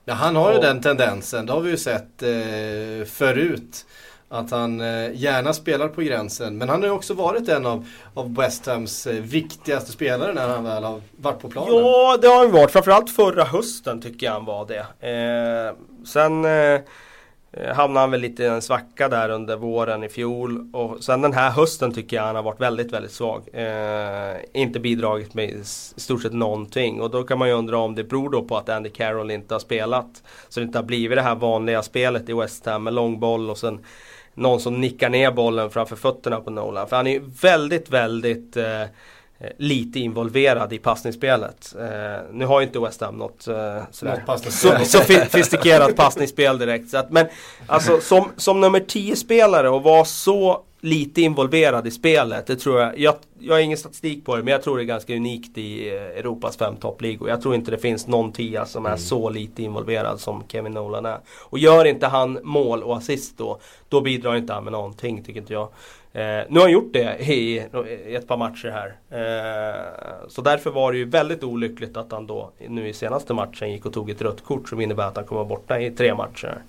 Ja, 0.05 0.13
han 0.13 0.35
har 0.35 0.51
ju 0.51 0.57
och, 0.57 0.63
den 0.63 0.81
tendensen, 0.81 1.45
det 1.45 1.53
har 1.53 1.61
vi 1.61 1.71
ju 1.71 1.77
sett 1.77 2.23
eh, 2.23 3.07
förut. 3.07 3.85
Att 4.31 4.51
han 4.51 4.81
eh, 4.81 5.13
gärna 5.13 5.53
spelar 5.53 5.87
på 5.87 6.01
gränsen. 6.01 6.57
Men 6.57 6.69
han 6.69 6.79
har 6.81 6.87
ju 6.87 6.93
också 6.93 7.13
varit 7.13 7.49
en 7.49 7.65
av, 7.65 7.85
av 8.13 8.35
West 8.35 8.65
Hams 8.65 9.07
eh, 9.07 9.21
viktigaste 9.21 9.91
spelare 9.91 10.33
när 10.33 10.47
han 10.47 10.63
väl 10.63 10.83
har 10.83 11.01
varit 11.17 11.39
på 11.39 11.49
planen. 11.49 11.73
Ja, 11.75 12.17
det 12.21 12.27
har 12.27 12.37
han 12.37 12.51
varit. 12.51 12.71
Framförallt 12.71 13.09
förra 13.09 13.43
hösten 13.43 14.01
tycker 14.01 14.25
jag 14.25 14.33
han 14.33 14.45
var 14.45 14.65
det. 14.65 15.07
Eh, 15.09 15.75
sen 16.05 16.45
eh, 16.45 16.81
hamnade 17.75 17.99
han 17.99 18.11
väl 18.11 18.21
lite 18.21 18.43
i 18.43 18.47
en 18.47 18.61
svacka 18.61 19.09
där 19.09 19.29
under 19.29 19.55
våren 19.55 20.03
i 20.03 20.09
fjol. 20.09 20.69
Och 20.73 21.03
sen 21.03 21.21
den 21.21 21.33
här 21.33 21.49
hösten 21.49 21.93
tycker 21.93 22.17
jag 22.17 22.23
han 22.23 22.35
har 22.35 22.43
varit 22.43 22.61
väldigt, 22.61 22.93
väldigt 22.93 23.11
svag. 23.11 23.43
Eh, 23.53 24.35
inte 24.53 24.79
bidragit 24.79 25.33
med 25.33 25.49
i 25.49 25.63
stort 25.63 26.21
sett 26.21 26.33
någonting. 26.33 27.01
Och 27.01 27.11
då 27.11 27.23
kan 27.23 27.39
man 27.39 27.47
ju 27.47 27.53
undra 27.53 27.77
om 27.77 27.95
det 27.95 28.03
beror 28.03 28.29
då 28.29 28.43
på 28.43 28.57
att 28.57 28.69
Andy 28.69 28.89
Carroll 28.89 29.31
inte 29.31 29.53
har 29.53 29.59
spelat. 29.59 30.23
Så 30.49 30.59
det 30.59 30.63
inte 30.63 30.77
har 30.77 30.83
blivit 30.83 31.17
det 31.17 31.21
här 31.21 31.35
vanliga 31.35 31.83
spelet 31.83 32.29
i 32.29 32.33
West 32.33 32.65
Ham 32.65 32.83
med 32.83 32.93
långboll 32.93 33.49
och 33.49 33.57
sen 33.57 33.79
någon 34.33 34.59
som 34.59 34.81
nickar 34.81 35.09
ner 35.09 35.31
bollen 35.31 35.69
framför 35.69 35.95
fötterna 35.95 36.39
på 36.39 36.49
Nolan. 36.49 36.87
För 36.87 36.95
han 36.95 37.07
är 37.07 37.21
väldigt, 37.41 37.89
väldigt 37.89 38.57
eh, 38.57 38.83
lite 39.57 39.99
involverad 39.99 40.73
i 40.73 40.77
passningsspelet. 40.77 41.75
Eh, 41.79 42.23
nu 42.31 42.45
har 42.45 42.59
ju 42.59 42.65
inte 42.65 42.79
West 42.79 43.01
Ham 43.01 43.15
något 43.15 43.47
eh, 43.47 43.83
sådär, 43.91 44.23
så, 44.49 44.85
sofistikerat 44.85 45.95
passningsspel 45.95 46.57
direkt. 46.57 46.89
Så 46.89 46.97
att, 46.97 47.11
men 47.11 47.27
alltså 47.67 47.99
som, 47.99 48.31
som 48.37 48.61
nummer 48.61 48.79
10 48.79 49.15
spelare 49.15 49.69
och 49.69 49.83
vara 49.83 50.05
så 50.05 50.63
lite 50.81 51.21
involverad 51.21 51.87
i 51.87 51.91
spelet. 51.91 52.47
Det 52.47 52.55
tror 52.55 52.79
jag, 52.79 52.99
jag, 52.99 53.15
jag 53.39 53.53
har 53.53 53.59
ingen 53.59 53.77
statistik 53.77 54.25
på 54.25 54.35
det 54.35 54.43
men 54.43 54.51
jag 54.51 54.63
tror 54.63 54.77
det 54.77 54.83
är 54.83 54.85
ganska 54.85 55.15
unikt 55.15 55.57
i 55.57 55.89
eh, 55.89 55.95
Europas 55.95 56.57
fem 56.57 56.75
toppligor. 56.75 57.29
Jag 57.29 57.41
tror 57.41 57.55
inte 57.55 57.71
det 57.71 57.77
finns 57.77 58.07
någon 58.07 58.31
tia 58.31 58.65
som 58.65 58.85
är 58.85 58.89
mm. 58.89 58.99
så 58.99 59.29
lite 59.29 59.63
involverad 59.63 60.19
som 60.19 60.43
Kevin 60.47 60.73
Nolan 60.73 61.05
är. 61.05 61.17
Och 61.39 61.59
gör 61.59 61.85
inte 61.85 62.07
han 62.07 62.39
mål 62.43 62.83
och 62.83 62.97
assist 62.97 63.37
då, 63.37 63.59
då 63.89 64.01
bidrar 64.01 64.35
inte 64.35 64.53
han 64.53 64.63
med 64.63 64.73
någonting 64.73 65.23
tycker 65.23 65.39
inte 65.39 65.53
jag. 65.53 65.69
Eh, 66.13 66.43
nu 66.49 66.59
har 66.59 66.61
han 66.61 66.71
gjort 66.71 66.93
det 66.93 67.17
i, 67.19 67.63
i 68.07 68.15
ett 68.15 68.27
par 68.27 68.37
matcher 68.37 68.69
här. 68.69 68.95
Eh, 69.09 70.27
så 70.27 70.41
därför 70.41 70.71
var 70.71 70.91
det 70.91 70.97
ju 70.97 71.05
väldigt 71.05 71.43
olyckligt 71.43 71.97
att 71.97 72.11
han 72.11 72.27
då 72.27 72.51
nu 72.67 72.87
i 72.87 72.93
senaste 72.93 73.33
matchen 73.33 73.71
gick 73.71 73.85
och 73.85 73.93
tog 73.93 74.09
ett 74.09 74.21
rött 74.21 74.43
kort 74.43 74.69
som 74.69 74.81
innebär 74.81 75.07
att 75.07 75.15
han 75.15 75.25
kommer 75.25 75.39
vara 75.39 75.49
borta 75.49 75.79
i 75.79 75.91
tre 75.91 76.15
matcher. 76.15 76.61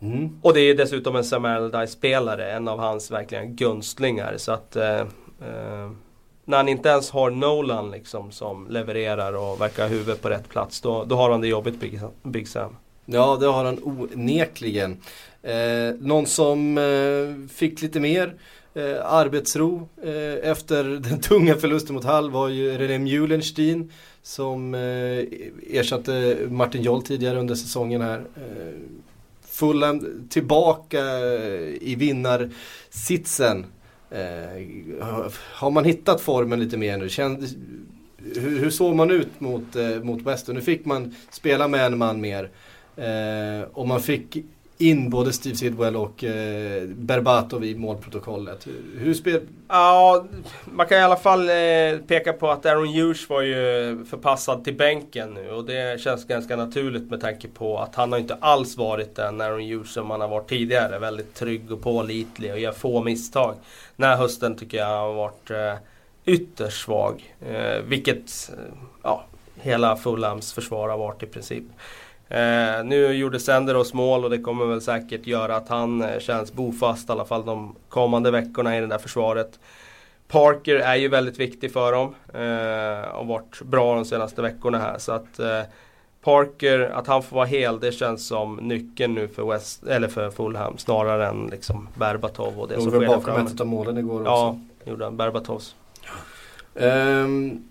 Mm. 0.00 0.38
Och 0.42 0.54
det 0.54 0.60
är 0.60 0.74
dessutom 0.74 1.16
en 1.16 1.24
Samuel 1.24 1.56
Allardyce-spelare, 1.56 2.52
en 2.52 2.68
av 2.68 2.78
hans 2.78 3.10
verkligen 3.10 3.56
gunstlingar. 3.56 4.34
Så 4.36 4.52
att 4.52 4.76
eh, 4.76 5.00
eh, 5.00 5.90
när 6.44 6.56
han 6.56 6.68
inte 6.68 6.88
ens 6.88 7.10
har 7.10 7.30
Nolan 7.30 7.90
liksom 7.90 8.30
som 8.32 8.66
levererar 8.70 9.32
och 9.32 9.60
verkar 9.60 9.82
ha 9.82 9.90
huvudet 9.90 10.22
på 10.22 10.30
rätt 10.30 10.48
plats, 10.48 10.80
då, 10.80 11.04
då 11.04 11.16
har 11.16 11.30
han 11.30 11.40
det 11.40 11.48
jobbigt 11.48 11.80
Big, 11.80 12.00
Big 12.22 12.48
Sam. 12.48 12.76
Ja, 13.04 13.36
det 13.40 13.46
har 13.46 13.64
han 13.64 13.78
onekligen. 13.82 14.96
Eh, 15.42 15.94
någon 15.98 16.26
som 16.26 16.78
eh, 16.78 17.48
fick 17.54 17.82
lite 17.82 18.00
mer 18.00 18.34
eh, 18.74 19.12
arbetsro 19.12 19.88
eh, 20.02 20.50
efter 20.50 20.84
den 21.08 21.20
tunga 21.20 21.54
förlusten 21.54 21.94
mot 21.94 22.04
Hall 22.04 22.30
var 22.30 22.48
ju 22.48 22.78
René 22.78 22.98
Mjulenstein 22.98 23.92
som 24.22 24.74
eh, 24.74 25.24
ersatte 25.78 26.36
Martin 26.50 26.82
Joll 26.82 27.02
tidigare 27.02 27.38
under 27.38 27.54
säsongen 27.54 28.00
här. 28.00 28.24
Fulham 29.56 30.26
tillbaka 30.28 31.02
i 31.80 31.94
vinnarsitsen. 31.98 33.66
Eh, 34.10 34.66
har 35.52 35.70
man 35.70 35.84
hittat 35.84 36.20
formen 36.20 36.60
lite 36.60 36.76
mer 36.76 36.98
nu? 36.98 37.08
Känd, 37.08 37.44
hur, 38.34 38.58
hur, 38.58 38.70
såg 38.70 38.94
man 38.94 39.10
ut 39.10 39.40
mot, 39.40 39.76
eh, 39.76 40.02
mot 40.02 40.22
West? 40.22 40.48
Nu 40.48 40.60
fick 40.60 40.84
man 40.84 41.14
spela 41.30 41.68
med 41.68 41.86
en 41.86 41.98
man 41.98 42.20
mer. 42.20 42.50
Eh, 42.96 43.68
och 43.72 43.88
man 43.88 44.00
fick 44.00 44.36
in 44.78 45.10
både 45.10 45.32
Steve 45.32 45.56
Sidwell 45.56 45.96
och 45.96 46.24
eh, 46.24 46.88
Berbatov 46.88 47.64
i 47.64 47.74
målprotokollet. 47.74 48.66
Hur, 48.98 49.14
spel... 49.14 49.40
Ja, 49.68 50.26
man 50.64 50.86
kan 50.86 50.98
i 50.98 51.00
alla 51.00 51.16
fall 51.16 51.48
eh, 51.48 51.98
peka 52.06 52.32
på 52.32 52.50
att 52.50 52.66
Aaron 52.66 52.88
Hughes 52.88 53.28
var 53.28 53.42
ju 53.42 53.54
förpassad 54.04 54.64
till 54.64 54.74
bänken 54.74 55.34
nu 55.34 55.50
och 55.50 55.64
det 55.64 56.00
känns 56.00 56.24
ganska 56.24 56.56
naturligt 56.56 57.10
med 57.10 57.20
tanke 57.20 57.48
på 57.48 57.78
att 57.78 57.94
han 57.94 58.12
har 58.12 58.18
inte 58.18 58.34
alls 58.40 58.76
varit 58.76 59.14
den 59.14 59.40
Aaron 59.40 59.68
Hughes 59.68 59.92
som 59.92 60.10
han 60.10 60.20
har 60.20 60.28
varit 60.28 60.48
tidigare. 60.48 60.98
Väldigt 60.98 61.34
trygg 61.34 61.72
och 61.72 61.82
pålitlig 61.82 62.52
och 62.52 62.58
gör 62.58 62.72
få 62.72 63.02
misstag. 63.02 63.54
Den 63.96 64.08
här 64.08 64.16
hösten 64.16 64.56
tycker 64.56 64.78
jag 64.78 64.86
har 64.86 65.14
varit 65.14 65.50
eh, 65.50 65.74
ytterst 66.24 66.84
svag. 66.84 67.34
Eh, 67.48 67.82
vilket 67.82 68.50
eh, 68.52 68.74
ja, 69.02 69.24
hela 69.54 69.96
Fulhams 69.96 70.52
försvar 70.52 70.88
har 70.88 70.98
varit 70.98 71.22
i 71.22 71.26
princip. 71.26 71.64
Eh, 72.28 72.84
nu 72.84 73.12
gjorde 73.12 73.40
Senderos 73.40 73.94
mål 73.94 74.24
och 74.24 74.30
det 74.30 74.38
kommer 74.38 74.66
väl 74.66 74.80
säkert 74.80 75.26
göra 75.26 75.56
att 75.56 75.68
han 75.68 76.02
eh, 76.02 76.18
känns 76.18 76.52
bofast 76.52 77.08
i 77.08 77.12
alla 77.12 77.24
fall 77.24 77.44
de 77.44 77.76
kommande 77.88 78.30
veckorna 78.30 78.78
i 78.78 78.80
det 78.80 78.86
där 78.86 78.98
försvaret. 78.98 79.58
Parker 80.28 80.74
är 80.74 80.96
ju 80.96 81.08
väldigt 81.08 81.38
viktig 81.38 81.72
för 81.72 81.92
dem 81.92 82.14
eh, 82.34 83.16
och 83.16 83.26
varit 83.26 83.62
bra 83.62 83.94
de 83.94 84.04
senaste 84.04 84.42
veckorna 84.42 84.78
här. 84.78 84.98
Så 84.98 85.12
att 85.12 85.38
eh, 85.38 85.62
Parker, 86.22 86.80
att 86.80 87.06
han 87.06 87.22
får 87.22 87.36
vara 87.36 87.46
hel, 87.46 87.80
det 87.80 87.92
känns 87.92 88.26
som 88.26 88.56
nyckeln 88.56 89.14
nu 89.14 89.28
för, 89.28 89.44
West, 89.52 89.86
eller 89.86 90.08
för 90.08 90.30
Fulham 90.30 90.78
snarare 90.78 91.26
än 91.26 91.46
liksom 91.46 91.88
Berbatov 91.94 92.60
och 92.60 92.68
det 92.68 92.74
som 92.74 92.90
sker 92.90 93.00
där 93.00 93.06
bakom 93.06 93.46
ett 93.46 93.60
av 93.60 93.66
målen 93.66 93.98
igår 93.98 94.20
också. 94.20 94.30
Ja, 94.30 94.58
gjorde 94.84 95.04
han. 95.04 95.16
Berbatovs. 95.16 95.74
Um, 96.74 97.68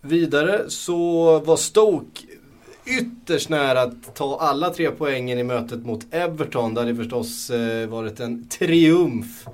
vidare 0.00 0.70
så 0.70 1.38
var 1.38 1.56
Stoke 1.56 2.22
ytterst 2.88 3.48
nära 3.48 3.80
att 3.80 4.14
ta 4.14 4.38
alla 4.40 4.70
tre 4.70 4.90
poängen 4.90 5.38
i 5.38 5.42
mötet 5.42 5.86
mot 5.86 6.14
Everton. 6.14 6.74
Det 6.74 6.80
hade 6.80 6.96
förstås 6.96 7.50
eh, 7.50 7.88
varit 7.88 8.20
en 8.20 8.48
triumf 8.48 9.46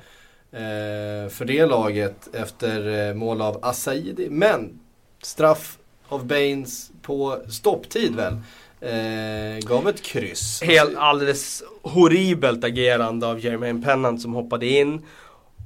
eh, 0.53 1.31
för 1.31 1.45
det 1.45 1.67
laget 1.67 2.35
efter 2.35 3.09
eh, 3.09 3.15
mål 3.15 3.43
av 3.43 3.59
Asaidi. 3.63 4.31
Men 4.31 4.81
straff 5.23 5.79
av 6.09 6.27
Baines 6.27 6.91
på 7.03 7.39
stopptid 7.49 8.15
väl. 8.15 8.37
Eh, 8.81 9.69
gav 9.69 9.89
ett 9.89 10.03
kryss. 10.03 10.63
Helt 10.63 10.97
alldeles 10.97 11.63
horribelt 11.83 12.65
agerande 12.65 13.27
av 13.27 13.41
Jermaine 13.41 13.83
Pennant 13.83 14.23
som 14.23 14.35
hoppade 14.35 14.67
in. 14.67 15.03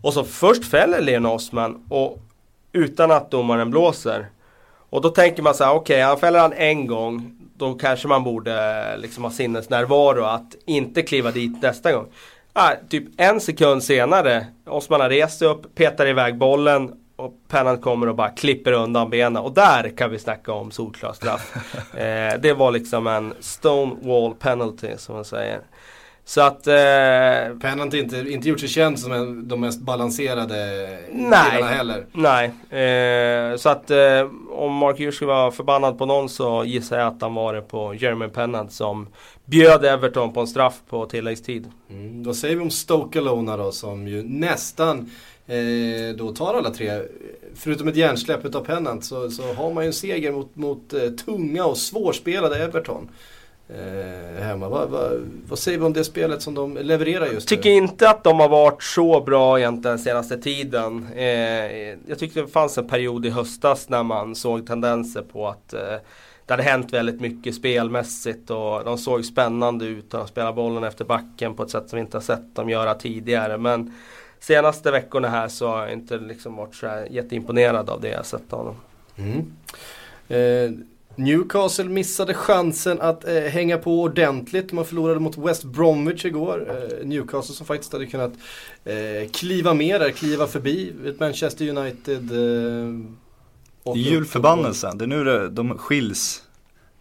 Och 0.03 0.15
så 0.15 0.25
först 0.25 0.65
fäller 0.65 1.01
Leon 1.01 1.27
Osman 1.27 1.85
och 1.89 2.19
utan 2.73 3.11
att 3.11 3.31
domaren 3.31 3.71
blåser. 3.71 4.27
Och 4.91 5.03
då 5.03 5.09
tänker 5.09 5.43
man 5.43 5.55
så 5.55 5.65
här, 5.65 5.75
okej 5.75 5.95
okay, 5.95 6.03
han 6.03 6.19
fäller 6.19 6.39
han 6.39 6.53
en 6.53 6.87
gång 6.87 7.38
då 7.59 7.75
kanske 7.75 8.09
man 8.09 8.25
borde 8.25 8.97
liksom 8.97 9.25
ha 9.25 9.31
sinnesnärvaro 9.31 10.25
att 10.25 10.55
inte 10.67 11.03
kliva 11.03 11.31
dit 11.31 11.63
nästa 11.63 11.93
gång. 11.93 12.07
Ah, 12.53 12.73
typ 12.89 13.05
en 13.17 13.41
sekund 13.41 13.83
senare, 13.83 14.47
Osman 14.67 15.01
har 15.01 15.09
rest 15.09 15.39
sig 15.39 15.49
upp, 15.49 15.75
petar 15.75 16.07
iväg 16.07 16.39
bollen 16.39 16.93
och 17.17 17.35
Pennant 17.49 17.83
kommer 17.83 18.07
och 18.07 18.15
bara 18.15 18.29
klipper 18.31 18.73
undan 18.73 19.11
benen 19.11 19.43
och 19.43 19.53
där 19.53 19.97
kan 19.97 20.11
vi 20.11 20.19
snacka 20.19 20.53
om 20.53 20.71
solklar 20.71 21.13
straff. 21.13 21.57
eh, 21.95 22.41
det 22.41 22.53
var 22.53 22.71
liksom 22.71 23.07
en 23.07 23.35
stonewall 23.41 24.35
penalty 24.35 24.89
som 24.97 25.15
man 25.15 25.25
säger. 25.25 25.61
Så 26.29 26.41
att... 26.41 26.67
Eh, 26.67 27.59
Pennant 27.61 27.95
inte, 27.95 28.17
inte 28.19 28.49
gjort 28.49 28.61
sig 28.61 28.69
känd 28.69 28.99
som 28.99 29.13
en, 29.13 29.49
de 29.49 29.61
mest 29.61 29.81
balanserade 29.81 30.57
nej, 31.13 31.51
killarna 31.51 31.67
heller. 31.67 32.07
Nej, 32.13 32.47
eh, 32.83 33.57
så 33.57 33.69
att 33.69 33.91
eh, 33.91 34.31
om 34.51 34.75
Mark 34.75 34.99
Hughes 34.99 35.15
skulle 35.15 35.29
vara 35.29 35.51
förbannad 35.51 35.99
på 35.99 36.07
någon 36.07 36.29
så 36.29 36.65
gissar 36.65 36.99
jag 36.99 37.07
att 37.07 37.23
han 37.23 37.35
var 37.35 37.55
det 37.55 37.63
på 37.63 37.95
Jeremy 37.95 38.29
Pennant 38.29 38.73
som 38.73 39.07
bjöd 39.45 39.85
Everton 39.85 40.33
på 40.33 40.41
en 40.41 40.47
straff 40.47 40.81
på 40.89 41.07
tilläggstid. 41.07 41.71
Mm, 41.91 42.23
då 42.23 42.35
säger 42.35 42.57
vi 42.57 42.63
om 42.63 42.71
Stoke 42.71 43.19
Alona 43.19 43.57
då 43.57 43.73
som 43.73 44.09
ju 44.09 44.23
nästan 44.23 45.11
eh, 45.47 46.17
då 46.17 46.33
tar 46.35 46.55
alla 46.55 46.71
tre. 46.71 47.03
Förutom 47.55 47.89
ett 47.89 47.97
hjärnsläpp 47.97 48.45
utav 48.45 48.65
Pennant 48.65 49.05
så, 49.05 49.31
så 49.31 49.55
har 49.55 49.73
man 49.73 49.85
ju 49.85 49.87
en 49.87 49.93
seger 49.93 50.33
mot, 50.33 50.57
mot 50.57 50.93
eh, 50.93 51.01
tunga 51.01 51.65
och 51.65 51.79
svårspelade 51.79 52.65
Everton. 52.65 53.09
Eh, 53.71 54.43
hemma. 54.43 54.69
Va, 54.69 54.87
va, 54.87 55.11
vad 55.49 55.59
säger 55.59 55.79
vi 55.79 55.85
om 55.85 55.93
det 55.93 56.05
spelet 56.05 56.43
som 56.43 56.55
de 56.55 56.77
levererar 56.77 57.27
just 57.27 57.49
Tycker 57.49 57.71
nu? 57.71 57.77
inte 57.77 58.11
att 58.11 58.25
de 58.25 58.41
har 58.41 58.49
varit 58.49 58.83
så 58.83 59.21
bra 59.21 59.59
egentligen 59.59 59.99
senaste 59.99 60.39
tiden. 60.39 61.09
Eh, 61.17 61.27
jag 62.07 62.19
tyckte 62.19 62.41
det 62.41 62.47
fanns 62.47 62.79
en 62.79 62.89
period 62.89 63.27
i 63.27 63.31
höstas 63.31 63.89
när 63.89 64.03
man 64.03 64.35
såg 64.35 64.67
tendenser 64.67 65.23
på 65.23 65.49
att 65.49 65.73
eh, 65.73 65.81
det 66.47 66.53
hade 66.53 66.63
hänt 66.63 66.93
väldigt 66.93 67.21
mycket 67.21 67.55
spelmässigt 67.55 68.51
och 68.51 68.85
de 68.85 68.99
såg 68.99 69.25
spännande 69.25 69.85
ut 69.85 70.15
och 70.15 70.21
de 70.21 70.29
spelade 70.29 70.53
bollen 70.53 70.85
efter 70.85 71.05
backen 71.05 71.55
på 71.55 71.63
ett 71.63 71.71
sätt 71.71 71.91
som 71.91 71.97
vi 71.97 72.01
inte 72.01 72.17
har 72.17 72.23
sett 72.23 72.55
dem 72.55 72.71
göra 72.71 72.95
tidigare. 72.95 73.59
Men 73.59 73.95
senaste 74.41 74.91
veckorna 74.91 75.29
här 75.29 75.49
så 75.49 75.69
har 75.69 75.81
jag 75.81 75.93
inte 75.93 76.17
liksom 76.19 76.57
varit 76.57 76.75
så 76.75 77.07
jätteimponerad 77.11 77.91
av 77.91 78.01
det 78.01 78.09
jag 78.09 78.27
sett 78.27 78.53
av 78.53 78.65
dem. 78.65 78.77
Mm. 79.17 79.53
Eh, 80.29 80.79
Newcastle 81.19 81.85
missade 81.85 82.35
chansen 82.35 83.01
att 83.01 83.29
eh, 83.29 83.35
hänga 83.35 83.79
på 83.79 84.03
ordentligt. 84.03 84.73
Man 84.73 84.85
förlorade 84.85 85.21
mot 85.21 85.39
West 85.39 85.65
Bromwich 85.65 86.25
igår. 86.25 86.69
Eh, 86.71 87.07
Newcastle 87.07 87.55
som 87.55 87.67
faktiskt 87.67 87.93
hade 87.93 88.07
kunnat 88.07 88.33
eh, 88.85 89.31
kliva 89.33 89.75
med 89.75 90.01
där, 90.01 90.11
kliva 90.11 90.47
förbi 90.47 90.93
ett 91.07 91.21
Manchester 91.21 91.69
United. 91.69 92.31
Eh, 92.33 93.97
julförbannelsen, 93.97 94.99
det 94.99 95.05
är 95.05 95.07
nu 95.07 95.25
det, 95.25 95.49
de 95.49 95.79
skiljs. 95.79 96.43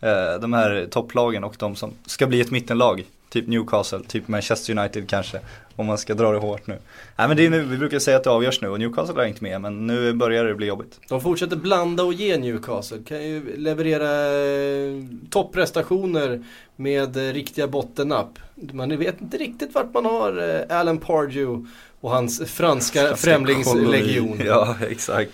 Eh, 0.02 0.40
de 0.42 0.54
här 0.54 0.88
topplagen 0.92 1.44
och 1.44 1.56
de 1.60 1.76
som 1.76 1.94
ska 2.06 2.28
bli 2.28 2.42
ett 2.42 2.52
mittenlag. 2.52 3.06
Typ 3.30 3.48
Newcastle, 3.48 4.00
typ 4.08 4.28
Manchester 4.28 4.80
United 4.80 5.10
kanske. 5.10 5.40
Om 5.78 5.86
man 5.86 5.98
ska 5.98 6.14
dra 6.14 6.32
det 6.32 6.38
hårt 6.38 6.68
nu. 6.68 6.78
Nej 7.16 7.28
men 7.28 7.38
det 7.38 7.46
är 7.46 7.50
nu, 7.50 7.64
vi 7.64 7.78
brukar 7.78 8.00
säga 8.00 8.18
att 8.18 8.24
det 8.24 8.30
avgörs 8.30 8.62
nu 8.62 8.70
och 8.70 8.80
Newcastle 8.80 9.16
har 9.16 9.26
inte 9.26 9.44
med 9.44 9.62
men 9.62 9.88
nu 9.88 10.14
börjar 10.14 10.46
det 10.46 10.56
bli 10.56 10.68
jobbigt. 10.68 11.00
De 11.10 11.22
fortsätter 11.22 11.56
blanda 11.56 12.04
och 12.04 12.14
ge 12.14 12.38
Newcastle. 12.38 12.98
Kan 13.08 13.24
ju 13.24 13.58
leverera 13.58 14.12
eh, 14.36 15.04
topprestationer 15.30 16.44
med 16.76 17.18
eh, 17.18 17.34
riktiga 17.34 17.68
bottennapp. 17.68 18.40
Man 18.56 18.98
vet 18.98 19.22
inte 19.22 19.38
riktigt 19.38 19.76
vart 19.76 19.94
man 19.94 20.06
har 20.06 20.66
eh, 20.70 20.80
Alan 20.80 20.98
Pardew 20.98 21.68
och 22.08 22.14
hans 22.14 22.52
franska 22.52 23.16
främlingslegion. 23.16 24.42
Ja, 24.46 24.76
exakt. 24.90 25.32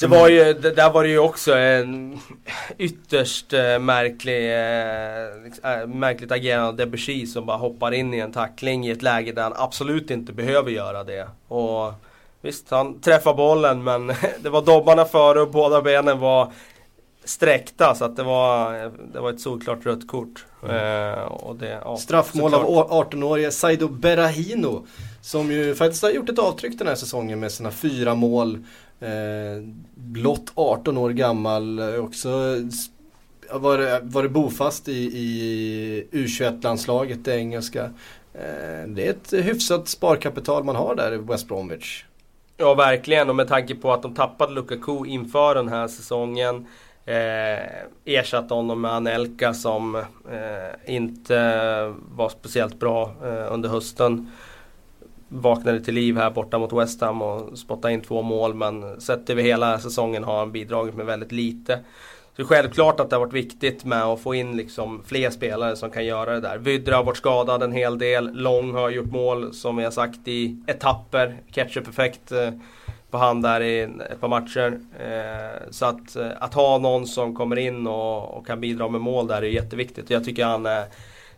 Det 0.00 0.06
var 0.06 0.28
ju, 0.28 0.52
det, 0.52 0.70
där 0.70 0.90
var 0.90 1.02
det 1.02 1.08
ju 1.08 1.18
också 1.18 1.54
en 1.54 2.20
ytterst 2.78 3.52
äh, 3.52 3.78
märklig, 3.78 4.52
äh, 4.52 5.86
märkligt 5.86 6.32
agerande 6.32 6.68
av 6.68 6.76
Debussy 6.76 7.26
som 7.26 7.46
bara 7.46 7.56
hoppar 7.56 7.92
in 7.92 8.14
i 8.14 8.18
en 8.18 8.32
tackling 8.32 8.86
i 8.86 8.90
ett 8.90 9.02
läge 9.02 9.32
där 9.32 9.42
han 9.42 9.52
absolut 9.56 10.10
inte 10.10 10.32
behöver 10.32 10.70
göra 10.70 11.04
det. 11.04 11.28
Och 11.48 11.92
Visst, 12.44 12.70
han 12.70 13.00
träffar 13.00 13.34
bollen 13.34 13.84
men 13.84 14.06
det 14.42 14.50
var 14.50 14.62
dobbarna 14.62 15.04
före 15.04 15.40
och 15.40 15.50
båda 15.50 15.82
benen 15.82 16.18
var 16.18 16.52
sträckta 17.24 17.94
så 17.94 18.04
att 18.04 18.16
det 18.16 18.22
var, 18.22 18.72
det 19.12 19.20
var 19.20 19.30
ett 19.30 19.40
solklart 19.40 19.86
rött 19.86 20.08
kort. 20.08 20.46
Mm. 20.62 20.76
Eh, 20.76 21.22
och 21.22 21.56
det, 21.56 21.80
ja, 21.84 21.96
Straffmål 21.96 22.54
av 22.54 22.66
18-årige 22.66 23.50
Saido 23.50 23.88
Berahino. 23.88 24.86
Som 25.22 25.52
ju 25.52 25.74
faktiskt 25.74 26.02
har 26.02 26.10
gjort 26.10 26.28
ett 26.28 26.38
avtryck 26.38 26.78
den 26.78 26.86
här 26.86 26.94
säsongen 26.94 27.40
med 27.40 27.52
sina 27.52 27.70
fyra 27.70 28.14
mål. 28.14 28.54
Eh, 29.00 29.08
blott 29.94 30.52
18 30.54 30.98
år 30.98 31.10
gammal. 31.10 31.78
Eh, 31.78 31.94
också 31.94 32.28
var, 33.50 34.00
var 34.02 34.28
bofast 34.28 34.88
i, 34.88 34.92
i 34.92 36.08
U21-landslaget, 36.12 37.24
det 37.24 37.36
engelska. 37.36 37.84
Eh, 38.34 38.88
det 38.88 39.06
är 39.06 39.10
ett 39.10 39.32
hyfsat 39.32 39.88
sparkapital 39.88 40.64
man 40.64 40.76
har 40.76 40.94
där 40.94 41.12
i 41.12 41.16
West 41.16 41.48
Bromwich. 41.48 42.04
Ja 42.56 42.74
verkligen 42.74 43.28
och 43.28 43.36
med 43.36 43.48
tanke 43.48 43.74
på 43.74 43.92
att 43.92 44.02
de 44.02 44.14
tappade 44.14 44.52
Lukaku 44.52 45.06
inför 45.06 45.54
den 45.54 45.68
här 45.68 45.88
säsongen. 45.88 46.66
Eh, 47.04 47.58
ersatte 48.04 48.54
honom 48.54 48.80
med 48.80 48.92
Anelka 48.92 49.54
som 49.54 49.94
eh, 50.30 50.94
inte 50.94 51.36
var 52.14 52.28
speciellt 52.28 52.78
bra 52.78 53.14
eh, 53.24 53.52
under 53.52 53.68
hösten. 53.68 54.30
Vaknade 55.34 55.80
till 55.80 55.94
liv 55.94 56.16
här 56.16 56.30
borta 56.30 56.58
mot 56.58 56.72
West 56.72 57.00
Ham 57.00 57.22
och 57.22 57.58
spottade 57.58 57.94
in 57.94 58.00
två 58.00 58.22
mål 58.22 58.54
men 58.54 59.00
sett 59.00 59.30
över 59.30 59.42
hela 59.42 59.78
säsongen 59.78 60.24
har 60.24 60.38
han 60.38 60.52
bidragit 60.52 60.94
med 60.94 61.06
väldigt 61.06 61.32
lite. 61.32 61.78
Så 62.32 62.36
det 62.36 62.42
är 62.42 62.46
självklart 62.46 63.00
att 63.00 63.10
det 63.10 63.16
har 63.16 63.20
varit 63.20 63.32
viktigt 63.32 63.84
med 63.84 64.02
att 64.02 64.20
få 64.20 64.34
in 64.34 64.56
liksom 64.56 65.02
fler 65.06 65.30
spelare 65.30 65.76
som 65.76 65.90
kan 65.90 66.04
göra 66.04 66.32
det 66.32 66.40
där. 66.40 66.58
Vydra 66.58 66.96
har 66.96 67.04
varit 67.04 67.16
skadad 67.16 67.62
en 67.62 67.72
hel 67.72 67.98
del. 67.98 68.32
Lång 68.32 68.74
har 68.74 68.90
gjort 68.90 69.10
mål 69.10 69.54
som 69.54 69.76
vi 69.76 69.84
har 69.84 69.90
sagt 69.90 70.28
i 70.28 70.56
etapper. 70.66 71.36
Ketchup-effekt 71.50 72.32
eh, 72.32 72.50
på 73.10 73.18
hand 73.18 73.42
där 73.42 73.60
i 73.60 73.80
ett 73.82 74.20
par 74.20 74.28
matcher. 74.28 74.80
Eh, 75.00 75.70
så 75.70 75.86
att, 75.86 76.16
eh, 76.16 76.30
att 76.40 76.54
ha 76.54 76.78
någon 76.78 77.06
som 77.06 77.34
kommer 77.34 77.58
in 77.58 77.86
och, 77.86 78.38
och 78.38 78.46
kan 78.46 78.60
bidra 78.60 78.88
med 78.88 79.00
mål 79.00 79.26
där 79.26 79.42
är 79.42 79.46
jätteviktigt. 79.46 80.10
Jag 80.10 80.24
tycker 80.24 80.44
han 80.44 80.66
är 80.66 80.84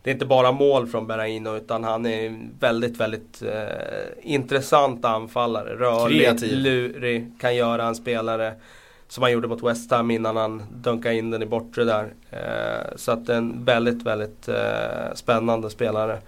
det 0.05 0.11
är 0.11 0.13
inte 0.13 0.25
bara 0.25 0.51
mål 0.51 0.87
från 0.87 1.07
Berraino 1.07 1.57
utan 1.57 1.83
han 1.83 2.05
är 2.05 2.49
väldigt, 2.59 2.97
väldigt 2.97 3.41
eh, 3.41 4.31
intressant 4.33 5.05
anfallare. 5.05 5.75
Rörlig, 5.75 6.21
Kreativ. 6.21 6.57
lurig, 6.57 7.31
kan 7.39 7.55
göra 7.55 7.85
en 7.85 7.95
spelare 7.95 8.53
som 9.07 9.23
han 9.23 9.31
gjorde 9.31 9.47
mot 9.47 9.63
West 9.63 9.91
Ham 9.91 10.11
innan 10.11 10.35
han 10.35 10.63
dunkade 10.71 11.15
in 11.15 11.31
den 11.31 11.41
i 11.41 11.45
bortre 11.45 11.83
där. 11.83 12.13
Eh, 12.31 12.95
så 12.95 13.11
att 13.11 13.29
en 13.29 13.65
väldigt, 13.65 14.03
väldigt 14.03 14.47
eh, 14.47 15.13
spännande 15.15 15.69
spelare. 15.69 16.19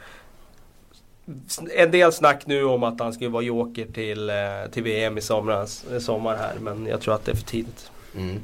En 1.75 1.91
del 1.91 2.11
snack 2.11 2.45
nu 2.45 2.63
om 2.63 2.83
att 2.83 2.99
han 2.99 3.13
skulle 3.13 3.29
vara 3.29 3.43
joker 3.43 3.85
till, 3.85 4.29
eh, 4.29 4.35
till 4.71 4.83
VM 4.83 5.17
i 5.17 5.21
somras, 5.21 5.85
sommar 5.99 6.37
här 6.37 6.53
men 6.59 6.85
jag 6.85 7.01
tror 7.01 7.13
att 7.15 7.25
det 7.25 7.31
är 7.31 7.35
för 7.35 7.47
tidigt. 7.47 7.91
Mm. 8.15 8.39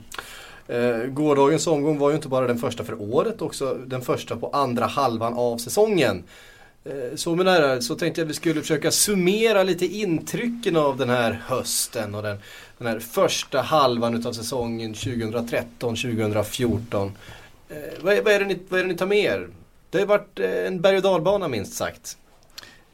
Eh, 0.68 0.98
gårdagens 0.98 1.68
omgång 1.68 2.00
var 2.00 2.10
ju 2.10 2.16
inte 2.16 2.28
bara 2.28 2.48
den 2.48 2.58
första 2.58 2.84
för 2.84 3.02
året, 3.02 3.42
också 3.42 3.78
den 3.86 4.02
första 4.02 4.36
på 4.36 4.50
andra 4.50 4.86
halvan 4.86 5.34
av 5.34 5.58
säsongen. 5.58 6.24
Eh, 6.86 7.16
så 7.16 7.36
med 7.36 7.46
det 7.46 7.52
här 7.52 7.80
så 7.80 7.96
tänkte 7.96 8.22
jag 8.22 8.26
att 8.26 8.30
vi 8.30 8.34
skulle 8.34 8.62
försöka 8.62 8.92
summera 8.92 9.64
lite 9.64 9.86
intrycken 9.86 10.76
av 10.76 10.98
den 10.98 11.10
här 11.10 11.42
hösten 11.46 12.16
och 12.16 12.24
den, 12.24 12.38
den 12.78 12.88
här 12.88 13.00
första 13.00 13.62
halvan 13.62 14.16
utav 14.16 14.34
säsongen 14.34 14.94
2013-2014. 14.94 17.12
Eh, 17.70 17.76
vad, 18.02 18.24
vad, 18.24 18.34
är 18.34 18.40
det 18.40 18.46
ni, 18.46 18.60
vad 18.70 18.80
är 18.80 18.84
det 18.84 18.90
ni 18.90 18.98
tar 18.98 19.06
med 19.06 19.18
er? 19.18 19.48
Det 19.90 20.00
har 20.00 20.06
varit 20.06 20.40
eh, 20.40 20.68
en 20.68 20.82
berg 20.82 20.98
och 20.98 21.04
dalbana 21.04 21.48
minst 21.48 21.74
sagt. 21.74 22.18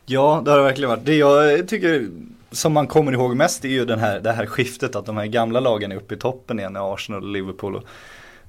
Ja, 0.06 0.42
det 0.46 0.52
har 0.52 0.58
det 0.58 0.64
verkligen 0.64 0.90
varit. 0.90 1.06
Det 1.06 1.16
jag 1.16 1.68
tycker 1.68 2.10
som 2.52 2.74
man 2.74 2.88
kommer 2.88 3.12
ihåg 3.12 3.36
mest 3.36 3.66
är 3.66 3.70
ju 3.70 3.86
den 3.86 4.00
här, 4.00 4.20
det 4.20 4.32
här 4.32 4.46
skiftet 4.46 4.96
att 4.96 5.06
de 5.06 5.18
här 5.18 5.26
gamla 5.26 5.60
lagen 5.60 5.92
är 5.92 5.96
uppe 5.96 6.14
i 6.14 6.18
toppen 6.18 6.60
igen, 6.60 6.78
Arsenal 6.78 7.24
och 7.24 7.30
Liverpool. 7.30 7.76
Och, 7.76 7.84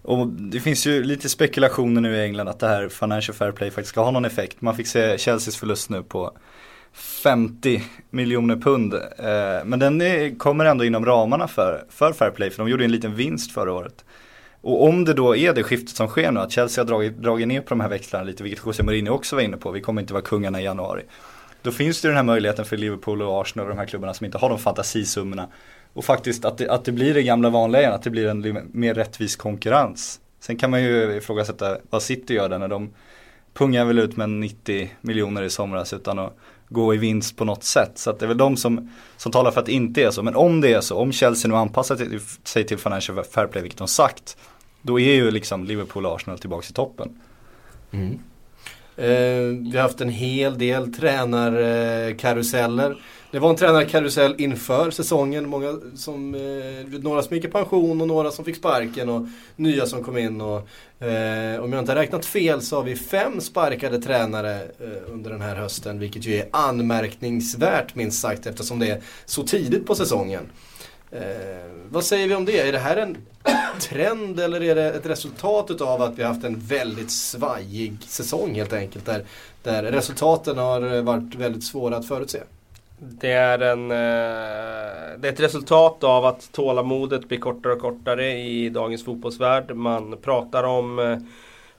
och 0.02 0.26
det 0.26 0.60
finns 0.60 0.86
ju 0.86 1.04
lite 1.04 1.28
spekulationer 1.28 2.00
nu 2.00 2.16
i 2.16 2.24
England 2.24 2.48
att 2.48 2.58
det 2.58 2.68
här 2.68 2.88
Financial 2.88 3.34
Fair 3.34 3.52
Play 3.52 3.70
faktiskt 3.70 3.88
ska 3.88 4.04
ha 4.04 4.10
någon 4.10 4.24
effekt. 4.24 4.60
Man 4.60 4.76
fick 4.76 4.86
se 4.86 5.18
Chelseas 5.18 5.56
förlust 5.56 5.90
nu 5.90 6.02
på 6.02 6.32
50 6.92 7.82
miljoner 8.10 8.56
pund. 8.56 8.94
Eh, 8.94 9.64
men 9.64 9.78
den 9.78 10.00
är, 10.00 10.38
kommer 10.38 10.64
ändå 10.64 10.84
inom 10.84 11.06
ramarna 11.06 11.48
för, 11.48 11.84
för 11.88 12.12
Fair 12.12 12.30
Play, 12.30 12.50
för 12.50 12.62
de 12.62 12.70
gjorde 12.70 12.84
en 12.84 12.92
liten 12.92 13.14
vinst 13.14 13.52
förra 13.52 13.72
året. 13.72 14.04
Och 14.62 14.84
om 14.84 15.04
det 15.04 15.14
då 15.14 15.36
är 15.36 15.54
det 15.54 15.62
skiftet 15.62 15.96
som 15.96 16.08
sker 16.08 16.32
nu, 16.32 16.40
att 16.40 16.52
Chelsea 16.52 16.84
har 16.84 16.88
dragit, 16.88 17.16
dragit 17.16 17.48
ner 17.48 17.60
på 17.60 17.68
de 17.68 17.80
här 17.80 17.88
växlarna 17.88 18.24
lite, 18.24 18.42
vilket 18.42 18.66
José 18.66 18.82
Mourinho 18.82 19.14
också 19.14 19.36
var 19.36 19.42
inne 19.42 19.56
på, 19.56 19.70
vi 19.70 19.80
kommer 19.80 20.00
inte 20.02 20.12
vara 20.12 20.22
kungarna 20.22 20.60
i 20.60 20.64
januari. 20.64 21.02
Då 21.62 21.72
finns 21.72 22.00
det 22.00 22.08
den 22.08 22.16
här 22.16 22.22
möjligheten 22.22 22.64
för 22.64 22.76
Liverpool 22.76 23.22
och 23.22 23.40
Arsenal 23.40 23.66
och 23.66 23.74
de 23.74 23.78
här 23.78 23.86
klubbarna 23.86 24.14
som 24.14 24.26
inte 24.26 24.38
har 24.38 24.48
de 24.48 24.58
fantasisummorna. 24.58 25.48
Och 25.92 26.04
faktiskt 26.04 26.44
att 26.44 26.58
det, 26.58 26.70
att 26.70 26.84
det 26.84 26.92
blir 26.92 27.14
det 27.14 27.22
gamla 27.22 27.50
vanliga 27.50 27.82
igen, 27.82 27.94
att 27.94 28.02
det 28.02 28.10
blir 28.10 28.26
en 28.26 28.68
mer 28.72 28.94
rättvis 28.94 29.36
konkurrens. 29.36 30.20
Sen 30.40 30.56
kan 30.56 30.70
man 30.70 30.82
ju 30.82 31.16
ifrågasätta 31.16 31.78
vad 31.90 32.02
City 32.02 32.34
gör 32.34 32.48
där 32.48 32.58
när 32.58 32.68
de 32.68 32.90
pungar 33.54 33.84
väl 33.84 33.98
ut 33.98 34.16
med 34.16 34.30
90 34.30 34.90
miljoner 35.00 35.42
i 35.42 35.50
somras 35.50 35.92
utan 35.92 36.18
att 36.18 36.36
gå 36.68 36.94
i 36.94 36.96
vinst 36.96 37.36
på 37.36 37.44
något 37.44 37.64
sätt. 37.64 37.92
Så 37.94 38.10
att 38.10 38.18
det 38.18 38.26
är 38.26 38.28
väl 38.28 38.38
de 38.38 38.56
som, 38.56 38.90
som 39.16 39.32
talar 39.32 39.50
för 39.50 39.60
att 39.60 39.66
det 39.66 39.72
inte 39.72 40.02
är 40.02 40.10
så. 40.10 40.22
Men 40.22 40.36
om 40.36 40.60
det 40.60 40.72
är 40.72 40.80
så, 40.80 40.96
om 40.96 41.12
Chelsea 41.12 41.48
nu 41.48 41.56
anpassar 41.56 42.20
sig 42.44 42.64
till 42.64 42.78
Financial 42.78 43.24
Fair 43.24 43.46
Play, 43.46 43.62
vilket 43.62 43.78
de 43.78 43.88
sagt, 43.88 44.36
då 44.82 45.00
är 45.00 45.14
ju 45.14 45.30
liksom 45.30 45.64
Liverpool 45.64 46.06
och 46.06 46.14
Arsenal 46.14 46.38
tillbaka 46.38 46.66
i 46.70 46.72
toppen. 46.72 47.20
Mm. 47.90 48.18
Eh, 49.00 49.42
vi 49.70 49.72
har 49.74 49.82
haft 49.82 50.00
en 50.00 50.08
hel 50.08 50.58
del 50.58 50.94
tränarkaruseller. 50.94 52.96
Det 53.30 53.38
var 53.38 53.50
en 53.50 53.56
tränarkarusell 53.56 54.34
inför 54.38 54.90
säsongen. 54.90 55.48
Många 55.48 55.78
som, 55.94 56.34
eh, 56.34 56.40
några 57.00 57.22
som 57.22 57.36
gick 57.36 57.44
i 57.44 57.48
pension 57.48 58.00
och 58.00 58.08
några 58.08 58.30
som 58.30 58.44
fick 58.44 58.56
sparken 58.56 59.08
och 59.08 59.26
nya 59.56 59.86
som 59.86 60.04
kom 60.04 60.18
in. 60.18 60.40
Och, 60.40 60.68
eh, 61.06 61.60
om 61.60 61.72
jag 61.72 61.82
inte 61.82 61.92
har 61.92 61.96
räknat 61.96 62.26
fel 62.26 62.62
så 62.62 62.76
har 62.76 62.82
vi 62.82 62.96
fem 62.96 63.40
sparkade 63.40 64.02
tränare 64.02 64.54
eh, 64.54 65.12
under 65.12 65.30
den 65.30 65.40
här 65.40 65.56
hösten. 65.56 65.98
Vilket 65.98 66.26
ju 66.26 66.34
är 66.34 66.48
anmärkningsvärt 66.50 67.94
minst 67.94 68.20
sagt 68.20 68.46
eftersom 68.46 68.78
det 68.78 68.90
är 68.90 69.00
så 69.24 69.42
tidigt 69.42 69.86
på 69.86 69.94
säsongen. 69.94 70.42
Eh, 71.12 71.20
vad 71.90 72.04
säger 72.04 72.28
vi 72.28 72.34
om 72.34 72.44
det? 72.44 72.60
Är 72.60 72.72
det 72.72 72.78
här 72.78 72.96
en 72.96 73.16
trend 73.80 74.40
eller 74.40 74.62
är 74.62 74.74
det 74.74 74.90
ett 74.90 75.06
resultat 75.06 75.80
av 75.80 76.02
att 76.02 76.18
vi 76.18 76.22
har 76.22 76.32
haft 76.32 76.44
en 76.44 76.58
väldigt 76.58 77.10
svajig 77.10 77.96
säsong 78.06 78.54
helt 78.54 78.72
enkelt? 78.72 79.06
Där, 79.06 79.24
där 79.62 79.82
resultaten 79.82 80.58
har 80.58 81.02
varit 81.02 81.34
väldigt 81.34 81.64
svåra 81.64 81.96
att 81.96 82.08
förutse. 82.08 82.40
Det 82.98 83.32
är, 83.32 83.58
en, 83.58 83.90
eh, 83.90 83.96
det 85.18 85.28
är 85.28 85.32
ett 85.32 85.40
resultat 85.40 86.04
av 86.04 86.24
att 86.24 86.52
tålamodet 86.52 87.28
blir 87.28 87.38
kortare 87.38 87.72
och 87.72 87.80
kortare 87.80 88.38
i 88.38 88.68
dagens 88.68 89.04
fotbollsvärld. 89.04 89.76
Man 89.76 90.16
pratar 90.22 90.64
om, 90.64 90.98
eh, 90.98 91.18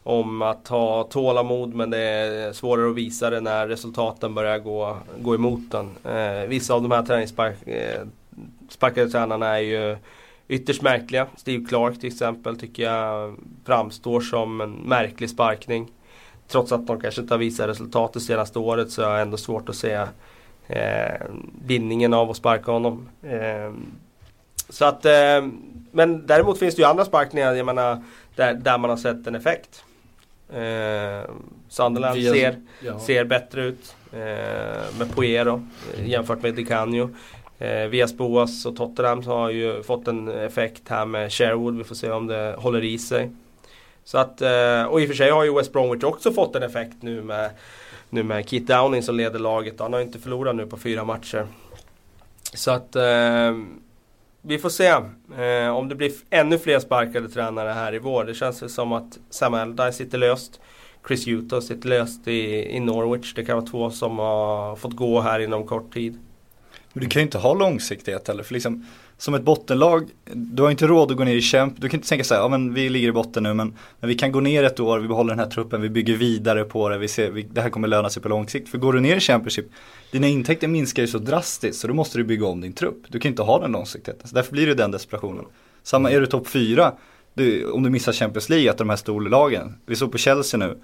om 0.04 0.42
att 0.42 0.68
ha 0.68 1.04
tålamod 1.04 1.74
men 1.74 1.90
det 1.90 1.98
är 1.98 2.54
svårare 2.54 2.90
att 2.90 2.96
visa 2.96 3.30
det 3.30 3.40
när 3.40 3.68
resultaten 3.68 4.34
börjar 4.34 4.60
gå, 4.60 4.98
gå 5.22 5.36
emot 5.36 5.72
den. 5.72 6.16
Eh, 6.16 6.48
vissa 6.48 6.74
av 6.74 6.82
de 6.82 6.92
här 6.92 7.04
träningssparkade 8.72 9.10
tränarna 9.10 9.58
är 9.58 9.62
ju 9.62 9.98
ytterst 10.48 10.82
märkliga. 10.82 11.28
Steve 11.38 11.66
Clark 11.66 12.00
till 12.00 12.10
exempel 12.10 12.60
tycker 12.60 12.84
jag 12.84 13.36
framstår 13.66 14.22
som 14.22 14.62
en 14.62 14.72
märklig 14.72 15.30
sparkning. 15.30 15.92
Trots 16.48 16.72
att 16.72 16.88
de 16.88 17.00
kanske 17.00 17.22
inte 17.22 17.34
har 17.34 17.40
visat 17.40 17.70
resultat 17.70 18.14
det 18.14 18.20
senaste 18.20 18.60
året 18.60 18.92
så 18.92 19.02
är 19.02 19.16
det 19.16 19.22
ändå 19.22 19.38
svårt 19.38 19.70
att 19.70 19.76
se 19.76 20.08
eh, 20.68 21.28
vinningen 21.66 22.14
av 22.14 22.30
att 22.30 22.38
sparka 22.38 22.72
honom. 22.72 23.10
Eh, 23.24 23.72
så 24.70 24.86
att, 24.86 25.06
eh, 25.06 25.48
men 25.92 26.28
däremot 26.28 26.60
finns 26.60 26.76
det 26.76 26.82
ju 26.82 26.88
andra 26.88 27.06
sparkningar, 27.06 27.54
jag 27.54 27.66
menar, 27.66 28.04
där, 28.36 28.54
där 28.54 28.78
man 28.78 28.90
har 28.90 28.98
sett 28.98 29.28
en 29.28 29.36
effekt. 29.36 29.84
Eh, 30.54 31.30
Sunderland 31.70 32.22
ser, 32.22 32.56
ja. 32.82 33.00
ser 33.00 33.26
bättre 33.26 33.64
ut 33.64 33.96
eh, 34.14 34.20
med 35.00 35.16
Poero 35.16 35.68
eh, 35.98 36.10
jämfört 36.10 36.42
med 36.42 36.56
Di 36.56 36.66
Canio. 36.66 37.10
Eh, 37.62 37.88
Vias 37.88 38.18
Boas 38.18 38.66
och 38.66 38.76
Tottenham 38.76 39.24
har 39.24 39.50
ju 39.50 39.84
fått 39.84 40.08
en 40.08 40.28
effekt 40.28 40.82
här 40.90 41.06
med 41.06 41.34
Sherwood. 41.34 41.78
Vi 41.78 41.84
får 41.84 41.96
se 41.96 42.12
om 42.12 42.28
det 42.28 42.56
håller 42.58 42.84
i 42.84 42.98
sig. 42.98 43.32
Så 44.04 44.18
att, 44.18 44.42
eh, 44.42 44.84
och 44.84 45.02
i 45.02 45.06
och 45.06 45.08
för 45.08 45.16
sig 45.16 45.32
har 45.32 45.44
ju 45.44 45.56
West 45.56 45.74
Bromwich 45.74 46.04
också 46.04 46.32
fått 46.32 46.56
en 46.56 46.64
effekt 46.64 46.96
nu 47.02 47.22
med 47.22 47.50
nu 48.10 48.24
med 48.24 48.50
Keith 48.50 48.66
Downing 48.66 49.04
som 49.04 49.16
leder 49.16 49.40
laget. 49.40 49.80
Han 49.80 49.94
har 49.94 50.00
inte 50.00 50.20
förlorat 50.20 50.56
nu 50.56 50.66
på 50.66 50.78
fyra 50.78 51.04
matcher. 51.04 51.48
Så 52.54 52.72
att 52.72 52.96
eh, 52.96 53.58
vi 54.42 54.58
får 54.58 54.70
se 54.70 54.88
eh, 55.38 55.76
om 55.76 55.90
det 55.90 55.96
blir 55.96 56.12
ännu 56.30 56.58
fler 56.58 56.80
sparkade 56.80 57.30
tränare 57.30 57.70
här 57.70 57.96
i 57.96 58.00
vår. 58.00 58.24
Det 58.24 58.34
känns 58.34 58.76
som 58.76 58.94
att 58.94 59.20
Sam 59.30 59.54
Allardyce 59.54 59.98
sitter 59.98 60.18
löst. 60.18 60.60
Chris 61.08 61.28
Hutton 61.28 61.62
sitter 61.62 61.90
löst 61.90 62.28
i, 62.28 62.76
i 62.76 62.80
Norwich. 62.80 63.34
Det 63.34 63.46
kan 63.46 63.56
vara 63.56 63.66
två 63.66 63.90
som 63.90 64.20
har 64.20 64.76
fått 64.76 64.96
gå 64.96 65.22
här 65.22 65.40
inom 65.40 65.68
kort 65.68 65.94
tid. 65.94 66.20
Men 66.94 67.04
du 67.04 67.10
kan 67.10 67.20
ju 67.20 67.24
inte 67.24 67.38
ha 67.38 67.54
långsiktighet 67.54 68.28
heller. 68.28 68.44
För 68.44 68.54
liksom, 68.54 68.86
som 69.18 69.34
ett 69.34 69.44
bottenlag, 69.44 70.10
du 70.34 70.64
har 70.64 70.72
inte 70.72 70.88
råd 70.88 71.12
att 71.12 71.18
gå 71.18 71.24
ner 71.24 71.36
i 71.36 71.42
kämp. 71.42 71.74
Du 71.78 71.90
kan 71.90 71.98
inte 71.98 72.10
tänka 72.10 72.24
så 72.24 72.34
här, 72.34 72.42
ja 72.42 72.48
men 72.48 72.74
vi 72.74 72.90
ligger 72.90 73.08
i 73.08 73.12
botten 73.12 73.44
nu 73.44 73.54
men, 73.54 73.74
men 74.00 74.08
vi 74.08 74.16
kan 74.16 74.32
gå 74.32 74.40
ner 74.40 74.64
ett 74.64 74.80
år, 74.80 75.00
vi 75.00 75.08
behåller 75.08 75.30
den 75.30 75.40
här 75.40 75.52
truppen, 75.52 75.82
vi 75.82 75.90
bygger 75.90 76.16
vidare 76.18 76.64
på 76.64 76.90
det, 76.90 76.98
vi 76.98 77.08
ser, 77.08 77.32
vi, 77.32 77.44
det 77.44 77.62
här 77.62 77.70
kommer 77.70 77.88
löna 77.88 78.10
sig 78.10 78.24
på 78.24 78.30
lång 78.30 78.48
sikt. 78.48 78.70
För 78.70 78.78
går 78.78 78.94
du 78.94 79.00
ner 79.00 79.16
i 79.16 79.20
Championship, 79.20 79.66
dina 80.12 80.28
intäkter 80.28 80.68
minskar 80.68 81.04
ju 81.04 81.08
så 81.08 81.18
drastiskt 81.18 81.80
så 81.80 81.88
då 81.88 81.94
måste 81.94 82.18
du 82.18 82.24
bygga 82.24 82.46
om 82.46 82.62
din 82.62 82.74
trupp. 82.74 83.04
Du 83.08 83.20
kan 83.20 83.30
inte 83.30 83.42
ha 83.42 83.60
den 83.60 83.72
långsiktigheten. 83.72 84.28
Så 84.28 84.36
därför 84.36 84.52
blir 84.52 84.68
det 84.68 84.74
den 84.74 84.92
desperationen. 84.92 85.46
Samma, 85.84 86.12
är 86.12 86.20
du 86.20 86.26
topp 86.26 86.48
fyra, 86.48 86.94
du, 87.34 87.66
om 87.66 87.84
du 87.84 87.90
missar 87.90 88.14
Champions 88.14 88.50
League, 88.50 88.72
att 88.72 88.78
de 88.78 88.90
här 88.90 88.98
storlagen. 88.98 89.76
Vi 89.86 89.96
såg 89.96 90.12
på 90.12 90.18
Chelsea 90.18 90.58
nu, 90.58 90.78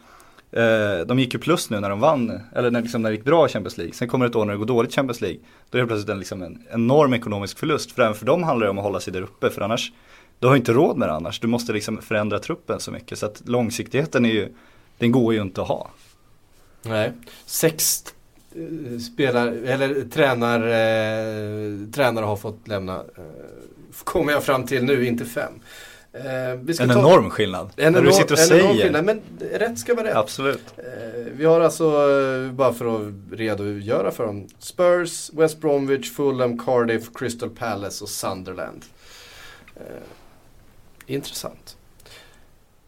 Eh, 0.52 1.06
de 1.06 1.20
gick 1.20 1.34
ju 1.34 1.40
plus 1.40 1.70
nu 1.70 1.80
när 1.80 1.90
de 1.90 2.00
vann, 2.00 2.40
eller 2.56 2.72
när, 2.72 2.82
liksom, 2.82 3.02
när 3.02 3.10
det 3.10 3.16
gick 3.16 3.26
bra 3.26 3.46
i 3.46 3.50
Champions 3.50 3.78
League. 3.78 3.94
Sen 3.94 4.08
kommer 4.08 4.26
det 4.26 4.30
ett 4.30 4.36
år 4.36 4.46
när 4.46 4.54
det 4.54 4.60
går 4.60 4.66
dåligt 4.66 4.92
i 4.92 4.96
Champions 4.96 5.22
League. 5.22 5.40
Då 5.70 5.78
är 5.78 5.82
det 5.82 5.88
plötsligt 5.88 6.10
en, 6.10 6.20
liksom, 6.20 6.42
en 6.42 6.64
enorm 6.72 7.14
ekonomisk 7.14 7.60
förlust. 7.60 7.92
För 7.92 8.02
även 8.02 8.16
för 8.16 8.26
dem 8.26 8.44
handlar 8.44 8.66
det 8.66 8.72
om 8.72 8.78
att 8.78 8.84
hålla 8.84 9.00
sig 9.00 9.14
där 9.14 9.22
uppe. 9.22 9.50
För 9.50 9.62
annars, 9.62 9.92
du 10.40 10.48
har 10.48 10.56
inte 10.56 10.74
råd 10.74 10.98
med 10.98 11.10
det 11.10 11.14
annars. 11.14 11.40
Du 11.40 11.48
måste 11.48 11.74
liksom 11.74 12.02
förändra 12.02 12.40
truppen 12.40 12.80
så 12.80 12.92
mycket. 12.92 13.20
Så 13.20 13.26
att 13.26 13.42
långsiktigheten 13.46 14.26
är 14.26 14.30
ju, 14.30 14.54
den 14.98 15.12
går 15.12 15.34
ju 15.34 15.42
inte 15.42 15.62
att 15.62 15.68
ha. 15.68 15.90
Nej, 16.84 17.12
sex 17.46 18.04
eh, 18.56 19.00
spelar, 19.00 19.48
eller 19.48 20.10
tränar, 20.10 20.60
eh, 20.60 21.90
tränare 21.92 22.26
har 22.26 22.36
fått 22.36 22.68
lämna. 22.68 22.96
Eh, 22.96 23.24
kommer 24.04 24.32
jag 24.32 24.44
fram 24.44 24.66
till 24.66 24.84
nu, 24.84 25.08
inte 25.08 25.26
fem. 25.26 25.54
Eh, 26.26 26.52
en 26.52 26.76
ta... 26.76 26.84
enorm 26.84 27.30
skillnad. 27.30 27.70
En 27.76 27.94
när 27.94 28.02
du 28.02 28.12
sitter 28.12 28.32
och 28.32 28.40
säger. 28.40 28.84
Skillnad, 28.84 29.06
men 29.06 29.22
rätt 29.54 29.80
ska 29.80 29.96
vara 29.96 30.08
rätt. 30.08 30.16
Absolut. 30.16 30.64
Eh, 30.78 30.84
vi 31.32 31.46
har 31.46 31.62
alltså, 31.62 31.84
eh, 31.86 32.52
bara 32.52 32.74
för 32.74 32.96
att 32.96 33.14
redogöra 33.32 34.12
för 34.12 34.26
dem, 34.26 34.48
Spurs, 34.60 35.30
West 35.34 35.62
Bromwich, 35.62 36.12
Fulham, 36.12 36.60
Cardiff, 36.60 37.10
Crystal 37.14 37.50
Palace 37.50 38.04
och 38.04 38.10
Sunderland. 38.10 38.86
Intressant. 41.06 41.78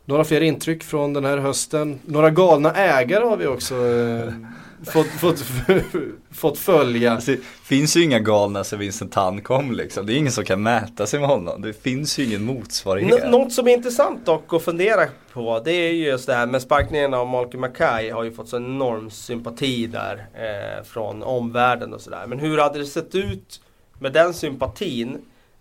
Några 0.05 0.23
fler 0.23 0.41
intryck 0.41 0.83
från 0.83 1.13
den 1.13 1.25
här 1.25 1.37
hösten. 1.37 1.99
Några 2.05 2.29
galna 2.29 2.75
ägare 2.75 3.23
har 3.23 3.37
vi 3.37 3.47
också 3.47 3.75
fått, 4.85 5.07
fått, 5.07 5.43
fått 6.31 6.57
följa. 6.57 7.11
Alltså, 7.11 7.31
det 7.31 7.37
finns 7.63 7.97
ju 7.97 8.03
inga 8.03 8.19
galna 8.19 8.63
sen 8.63 8.79
Vincent 8.79 9.11
Tan 9.11 9.41
kom 9.41 9.71
liksom. 9.71 10.05
Det 10.05 10.13
är 10.13 10.17
ingen 10.17 10.31
som 10.31 10.45
kan 10.45 10.63
mäta 10.63 11.07
sig 11.07 11.19
med 11.19 11.29
honom. 11.29 11.61
Det 11.61 11.73
finns 11.73 12.19
ju 12.19 12.23
ingen 12.25 12.43
motsvarighet. 12.43 13.23
N 13.23 13.31
något 13.31 13.53
som 13.53 13.67
är 13.67 13.71
intressant 13.71 14.25
dock 14.25 14.53
att 14.53 14.63
fundera 14.63 15.05
på 15.33 15.61
det 15.65 15.71
är 15.71 15.91
ju 15.91 16.05
just 16.05 16.27
det 16.27 16.33
här 16.33 16.47
med 16.47 16.61
sparkningen 16.61 17.13
av 17.13 17.27
Malcolm 17.27 17.61
Mackay 17.61 18.09
har 18.09 18.23
ju 18.23 18.31
fått 18.31 18.49
så 18.49 18.57
enorm 18.57 19.09
sympati 19.09 19.87
där 19.87 20.27
eh, 20.33 20.83
från 20.83 21.23
omvärlden 21.23 21.93
och 21.93 22.01
sådär. 22.01 22.25
Men 22.27 22.39
hur 22.39 22.57
hade 22.57 22.79
det 22.79 22.85
sett 22.85 23.15
ut 23.15 23.61
med 23.99 24.13
den 24.13 24.33
sympatin 24.33 25.17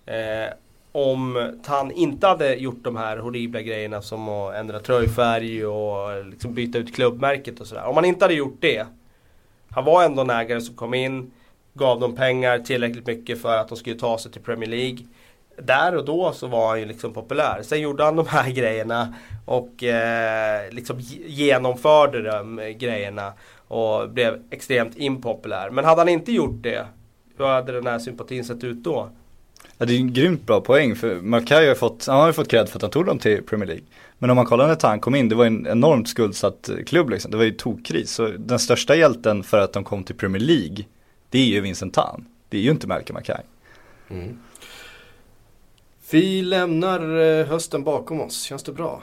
eh, 0.06 0.54
om 0.92 1.52
han 1.66 1.90
inte 1.90 2.26
hade 2.26 2.54
gjort 2.54 2.84
de 2.84 2.96
här 2.96 3.16
horribla 3.16 3.62
grejerna 3.62 4.02
som 4.02 4.28
att 4.28 4.54
ändra 4.54 4.80
tröjfärg 4.80 5.66
och 5.66 6.24
liksom 6.24 6.54
byta 6.54 6.78
ut 6.78 6.94
klubbmärket 6.94 7.60
och 7.60 7.66
sådär. 7.66 7.84
Om 7.84 7.96
han 7.96 8.04
inte 8.04 8.24
hade 8.24 8.34
gjort 8.34 8.56
det 8.60 8.86
han 9.79 9.85
var 9.85 10.05
ändå 10.05 10.22
en 10.22 10.31
ägare 10.31 10.61
som 10.61 10.74
kom 10.74 10.95
in, 10.95 11.31
gav 11.74 12.01
dem 12.01 12.16
pengar 12.16 12.59
tillräckligt 12.59 13.07
mycket 13.07 13.43
för 13.43 13.57
att 13.57 13.68
de 13.68 13.76
skulle 13.76 13.97
ta 13.97 14.18
sig 14.18 14.33
till 14.33 14.43
Premier 14.43 14.70
League. 14.70 14.99
Där 15.62 15.97
och 15.97 16.05
då 16.05 16.33
så 16.33 16.47
var 16.47 16.68
han 16.68 16.81
ju 16.81 16.87
liksom 16.87 17.12
populär. 17.12 17.62
Sen 17.62 17.81
gjorde 17.81 18.05
han 18.05 18.16
de 18.16 18.26
här 18.26 18.51
grejerna 18.55 19.14
och 19.47 19.85
eh, 19.85 20.70
liksom 20.70 21.01
genomförde 21.26 22.22
de 22.22 22.74
grejerna 22.79 23.33
och 23.68 24.11
blev 24.11 24.43
extremt 24.51 24.97
impopulär. 24.97 25.70
Men 25.70 25.85
hade 25.85 26.01
han 26.01 26.09
inte 26.09 26.33
gjort 26.33 26.62
det, 26.62 26.87
hur 27.37 27.45
hade 27.45 27.72
den 27.72 27.87
här 27.87 27.99
sympatin 27.99 28.45
sett 28.45 28.64
ut 28.64 28.76
då? 28.76 29.11
Ja, 29.79 29.87
det 29.87 29.95
är 29.95 29.99
en 29.99 30.12
grymt 30.12 30.47
bra 30.47 30.61
poäng 30.61 30.97
för 30.97 31.14
Mackay 31.14 31.68
har 31.68 31.74
fått, 31.74 32.07
han 32.07 32.20
har 32.20 32.26
ju 32.26 32.33
fått 32.33 32.49
cred 32.49 32.68
för 32.68 32.79
att 32.79 32.83
han 32.83 32.91
tog 32.91 33.07
dem 33.07 33.18
till 33.18 33.43
Premier 33.43 33.66
League. 33.66 33.85
Men 34.18 34.30
om 34.30 34.36
man 34.36 34.46
kollar 34.46 34.68
när 34.68 34.88
han 34.88 35.00
kom 35.00 35.14
in, 35.14 35.28
det 35.28 35.34
var 35.34 35.46
en 35.46 35.66
enormt 35.66 36.08
skuldsatt 36.08 36.70
klubb 36.86 37.10
liksom. 37.10 37.30
Det 37.30 37.36
var 37.36 37.44
ju 37.44 37.52
tokkris. 37.52 38.10
Så 38.10 38.26
den 38.26 38.58
största 38.58 38.96
hjälten 38.96 39.42
för 39.42 39.58
att 39.58 39.72
de 39.72 39.84
kom 39.84 40.04
till 40.04 40.14
Premier 40.14 40.42
League, 40.42 40.84
det 41.30 41.38
är 41.38 41.44
ju 41.44 41.60
Vincent 41.60 41.94
Tan. 41.94 42.24
Det 42.48 42.58
är 42.58 42.62
ju 42.62 42.70
inte 42.70 42.86
Malcolm 42.86 43.14
Mackay. 43.14 43.42
Mm. 44.10 44.38
Vi 46.10 46.42
lämnar 46.42 47.20
eh, 47.20 47.46
hösten 47.46 47.84
bakom 47.84 48.20
oss, 48.20 48.42
känns 48.42 48.62
det 48.62 48.72
bra? 48.72 49.02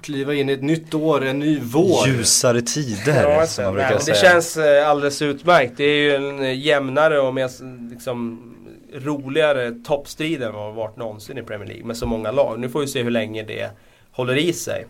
Kliva 0.00 0.34
in 0.34 0.48
i 0.48 0.52
ett 0.52 0.62
nytt 0.62 0.94
år, 0.94 1.24
en 1.24 1.38
ny 1.38 1.60
vår. 1.62 2.08
Ljusare 2.08 2.62
tider 2.62 3.30
ja, 3.30 3.46
som 3.46 3.64
man 3.64 3.74
brukar 3.74 3.90
nej, 3.90 4.00
säga. 4.00 4.14
Det 4.14 4.20
känns 4.20 4.56
eh, 4.56 4.88
alldeles 4.88 5.22
utmärkt. 5.22 5.76
Det 5.76 5.84
är 5.84 5.96
ju 5.96 6.14
en 6.14 6.60
jämnare 6.60 7.20
och 7.20 7.34
mer 7.34 7.50
liksom 7.90 8.50
roligare 8.94 9.70
toppstrid 9.70 10.42
än 10.42 10.52
vad 10.52 10.72
det 10.72 10.76
varit 10.76 10.96
någonsin 10.96 11.38
i 11.38 11.42
Premier 11.42 11.68
League 11.68 11.84
med 11.84 11.96
så 11.96 12.06
många 12.06 12.32
lag. 12.32 12.60
Nu 12.60 12.68
får 12.68 12.80
vi 12.80 12.86
se 12.86 13.02
hur 13.02 13.10
länge 13.10 13.42
det 13.42 13.70
håller 14.14 14.36
i 14.36 14.52
sig. 14.52 14.86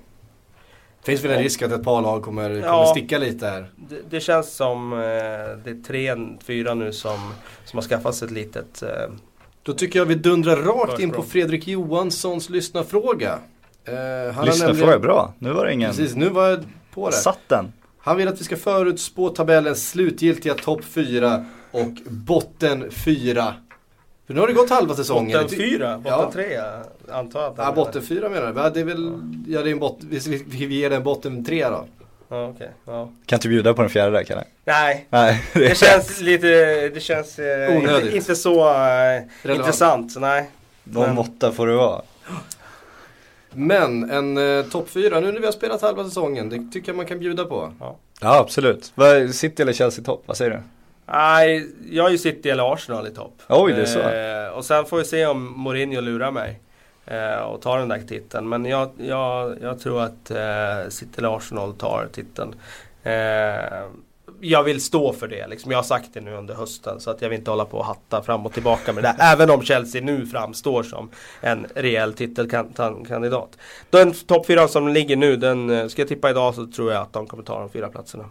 Finns 1.04 1.24
väl 1.24 1.30
en 1.30 1.42
risk 1.42 1.62
att 1.62 1.72
ett 1.72 1.84
par 1.84 2.02
lag 2.02 2.22
kommer, 2.22 2.48
kommer 2.48 2.66
ja, 2.66 2.86
sticka 2.86 3.18
lite 3.18 3.46
här? 3.46 3.66
Det, 3.76 4.00
det 4.10 4.20
känns 4.20 4.56
som 4.56 4.92
eh, 4.92 4.98
det 4.98 5.70
är 5.70 5.82
tre, 5.86 6.16
fyra 6.44 6.74
nu 6.74 6.92
som, 6.92 7.32
som 7.64 7.76
har 7.76 7.82
skaffat 7.82 8.14
sig 8.14 8.26
ett 8.26 8.32
litet 8.32 8.82
eh, 8.82 8.88
Då 9.62 9.72
tycker 9.72 9.98
jag 9.98 10.06
vi 10.06 10.14
dundrar 10.14 10.56
rakt 10.56 11.00
in 11.00 11.10
på 11.10 11.22
Fredrik 11.22 11.66
Johanssons 11.66 12.50
lyssnarfråga. 12.50 13.38
Eh, 13.84 14.44
lyssnarfråga, 14.44 14.98
bra. 14.98 15.34
Nu 15.38 15.52
var 15.52 15.66
det 15.66 15.72
ingen... 15.72 15.90
Precis, 15.90 16.14
nu 16.14 16.28
var 16.28 16.48
jag 16.48 16.64
på 16.94 17.10
det. 17.10 17.16
Satt 17.16 17.48
den. 17.48 17.72
Han 17.98 18.16
vill 18.16 18.28
att 18.28 18.40
vi 18.40 18.44
ska 18.44 18.56
förutspå 18.56 19.28
tabellens 19.28 19.88
slutgiltiga 19.90 20.54
topp 20.54 20.84
4 20.84 21.44
och 21.70 21.92
botten 22.06 22.90
4. 22.90 23.54
För 24.26 24.34
nu 24.34 24.40
har 24.40 24.46
det 24.46 24.52
gått 24.52 24.70
halva 24.70 24.94
säsongen. 24.94 25.42
Botten 25.42 25.58
fyra? 25.58 25.98
Botten 25.98 26.12
ja. 26.12 26.30
tre 26.32 26.60
antar 27.12 27.42
jag 27.42 27.54
Ja, 27.56 27.72
botten 27.72 28.02
fyra 28.02 28.28
menar 28.28 28.52
du? 28.52 28.60
Ja, 28.60 28.70
det 28.70 28.80
är 28.80 28.84
väl, 28.84 29.20
ja 29.48 29.62
det 29.62 29.68
är 29.68 29.72
en 29.72 29.78
botten, 29.78 30.08
vi, 30.10 30.44
vi 30.46 30.80
ger 30.80 30.90
den 30.90 31.02
botten 31.02 31.44
tre 31.44 31.68
då. 31.68 31.86
Ja, 32.28 32.48
okej. 32.48 32.70
Ja. 32.84 33.10
Kan 33.26 33.36
inte 33.36 33.48
bjuda 33.48 33.74
på 33.74 33.82
den 33.82 33.90
fjärde 33.90 34.10
där 34.16 34.24
Kalle? 34.24 34.44
Nej, 34.64 35.06
Nej, 35.10 35.44
det 35.52 35.78
känns 35.78 36.20
lite, 36.20 36.48
det 36.88 37.00
känns 37.00 37.38
eh, 37.38 37.76
inte, 37.76 38.10
inte 38.16 38.36
så 38.36 38.70
eh, 38.70 39.56
intressant. 39.56 40.16
Nej. 40.20 40.50
Någon 40.84 41.14
måtta 41.14 41.52
får 41.52 41.66
det 41.66 41.74
vara. 41.74 42.02
Men 43.50 44.10
en 44.10 44.58
eh, 44.58 44.64
topp 44.64 44.88
fyra 44.90 45.20
nu 45.20 45.32
när 45.32 45.40
vi 45.40 45.46
har 45.46 45.52
spelat 45.52 45.82
halva 45.82 46.04
säsongen, 46.04 46.48
det 46.48 46.72
tycker 46.72 46.88
jag 46.88 46.96
man 46.96 47.06
kan 47.06 47.18
bjuda 47.18 47.44
på. 47.44 47.72
Ja 48.20 48.38
absolut. 48.38 48.92
Vad- 48.94 49.34
City 49.34 49.62
eller 49.62 49.72
Chelsea 49.72 50.04
topp? 50.04 50.22
Vad 50.26 50.36
säger 50.36 50.50
du? 50.50 50.62
Nej, 51.06 51.68
jag 51.90 52.06
är 52.06 52.10
ju 52.10 52.18
City 52.18 52.50
eller 52.50 52.72
Arsenal 52.72 53.06
i 53.06 53.10
topp. 53.10 53.42
Oj, 53.48 53.72
det 53.72 53.82
är 53.82 53.86
så. 53.86 54.00
Eh, 54.00 54.58
och 54.58 54.64
sen 54.64 54.84
får 54.84 54.96
vi 54.96 55.04
se 55.04 55.26
om 55.26 55.60
Mourinho 55.60 56.00
lurar 56.00 56.30
mig. 56.30 56.60
Eh, 57.06 57.38
och 57.38 57.62
tar 57.62 57.78
den 57.78 57.88
där 57.88 58.00
titeln. 58.08 58.48
Men 58.48 58.64
jag, 58.64 58.90
jag, 58.96 59.56
jag 59.62 59.80
tror 59.80 60.02
att 60.02 60.30
eh, 60.30 60.88
City 60.88 61.12
eller 61.18 61.36
Arsenal 61.36 61.74
tar 61.74 62.08
titeln. 62.12 62.54
Eh, 63.02 63.12
jag 64.40 64.62
vill 64.62 64.80
stå 64.80 65.12
för 65.12 65.28
det 65.28 65.46
liksom. 65.46 65.70
Jag 65.70 65.78
har 65.78 65.82
sagt 65.82 66.08
det 66.14 66.20
nu 66.20 66.34
under 66.34 66.54
hösten. 66.54 67.00
Så 67.00 67.10
att 67.10 67.22
jag 67.22 67.28
vill 67.28 67.38
inte 67.38 67.50
hålla 67.50 67.64
på 67.64 67.78
och 67.78 67.84
hatta 67.84 68.22
fram 68.22 68.46
och 68.46 68.52
tillbaka 68.52 68.92
med 68.92 69.04
det. 69.04 69.16
Även 69.18 69.50
om 69.50 69.62
Chelsea 69.62 70.02
nu 70.02 70.26
framstår 70.26 70.82
som 70.82 71.10
en 71.40 71.66
rejäl 71.74 72.12
titelkandidat. 72.12 73.58
Den 73.90 74.12
topp 74.12 74.46
fyra 74.46 74.68
som 74.68 74.88
ligger 74.88 75.16
nu, 75.16 75.36
den 75.36 75.70
eh, 75.70 75.86
ska 75.86 76.02
jag 76.02 76.08
tippa 76.08 76.30
idag 76.30 76.54
så 76.54 76.66
tror 76.66 76.92
jag 76.92 77.02
att 77.02 77.12
de 77.12 77.26
kommer 77.26 77.42
ta 77.42 77.60
de 77.60 77.70
fyra 77.70 77.88
platserna. 77.88 78.24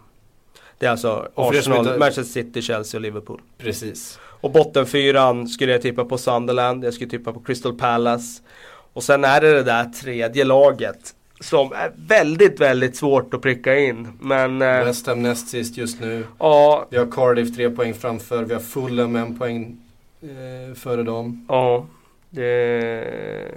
Det 0.78 0.86
är 0.86 0.90
alltså 0.90 1.28
Arsenal, 1.34 1.78
inte- 1.86 1.98
Manchester 1.98 2.22
City, 2.42 2.62
Chelsea 2.62 2.98
och 2.98 3.02
Liverpool. 3.02 3.40
Precis. 3.58 4.18
Och 4.40 4.50
bottenfyran 4.50 5.48
skulle 5.48 5.72
jag 5.72 5.82
tippa 5.82 6.04
på 6.04 6.18
Sunderland, 6.18 6.84
jag 6.84 6.94
skulle 6.94 7.10
tippa 7.10 7.32
på 7.32 7.40
Crystal 7.40 7.74
Palace. 7.74 8.42
Och 8.92 9.02
sen 9.02 9.24
är 9.24 9.40
det 9.40 9.52
det 9.52 9.62
där 9.62 9.84
tredje 9.84 10.44
laget. 10.44 11.14
Som 11.40 11.72
är 11.72 11.92
väldigt, 11.96 12.60
väldigt 12.60 12.96
svårt 12.96 13.34
att 13.34 13.40
pricka 13.42 13.78
in. 13.78 14.08
Men 14.20 14.62
eh, 14.62 14.84
West 14.84 15.06
Ham 15.06 15.22
näst 15.22 15.48
sist 15.48 15.76
just 15.76 16.00
nu. 16.00 16.24
ja, 16.38 16.86
Vi 16.90 16.96
har 16.96 17.06
Cardiff 17.10 17.56
tre 17.56 17.70
poäng 17.70 17.94
framför, 17.94 18.44
vi 18.44 18.54
har 18.54 18.60
Fulham 18.60 19.16
en 19.16 19.38
poäng 19.38 19.76
eh, 20.22 20.74
före 20.74 21.02
dem. 21.02 21.46
ja. 21.48 21.86
Det... 22.30 23.54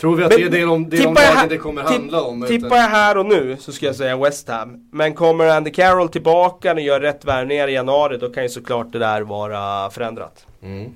Tror 0.00 0.16
vi 0.16 0.24
att 0.24 0.30
Men 0.30 0.38
det 0.40 0.46
är 0.46 0.50
det 0.50 0.64
de, 0.64 0.88
det 0.90 0.96
är 0.96 1.02
de 1.04 1.16
här- 1.16 1.48
det 1.48 1.58
kommer 1.58 1.82
handla 1.82 2.22
om? 2.22 2.42
Tippar 2.48 2.66
utan- 2.66 2.78
jag 2.78 2.88
här 2.88 3.16
och 3.18 3.26
nu 3.26 3.56
så 3.60 3.72
ska 3.72 3.86
jag 3.86 3.96
säga 3.96 4.16
West 4.16 4.48
Ham. 4.48 4.88
Men 4.92 5.14
kommer 5.14 5.46
Andy 5.48 5.70
Carroll 5.70 6.08
tillbaka 6.08 6.72
och 6.72 6.80
gör 6.80 7.00
rätt 7.00 7.24
värvningar 7.24 7.68
i 7.68 7.72
januari 7.72 8.18
då 8.18 8.28
kan 8.28 8.42
ju 8.42 8.48
såklart 8.48 8.92
det 8.92 8.98
där 8.98 9.20
vara 9.22 9.90
förändrat. 9.90 10.46
Mm. 10.62 10.92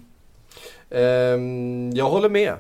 Ehm, 0.91 1.91
jag 1.95 2.05
håller 2.05 2.29
med. 2.29 2.55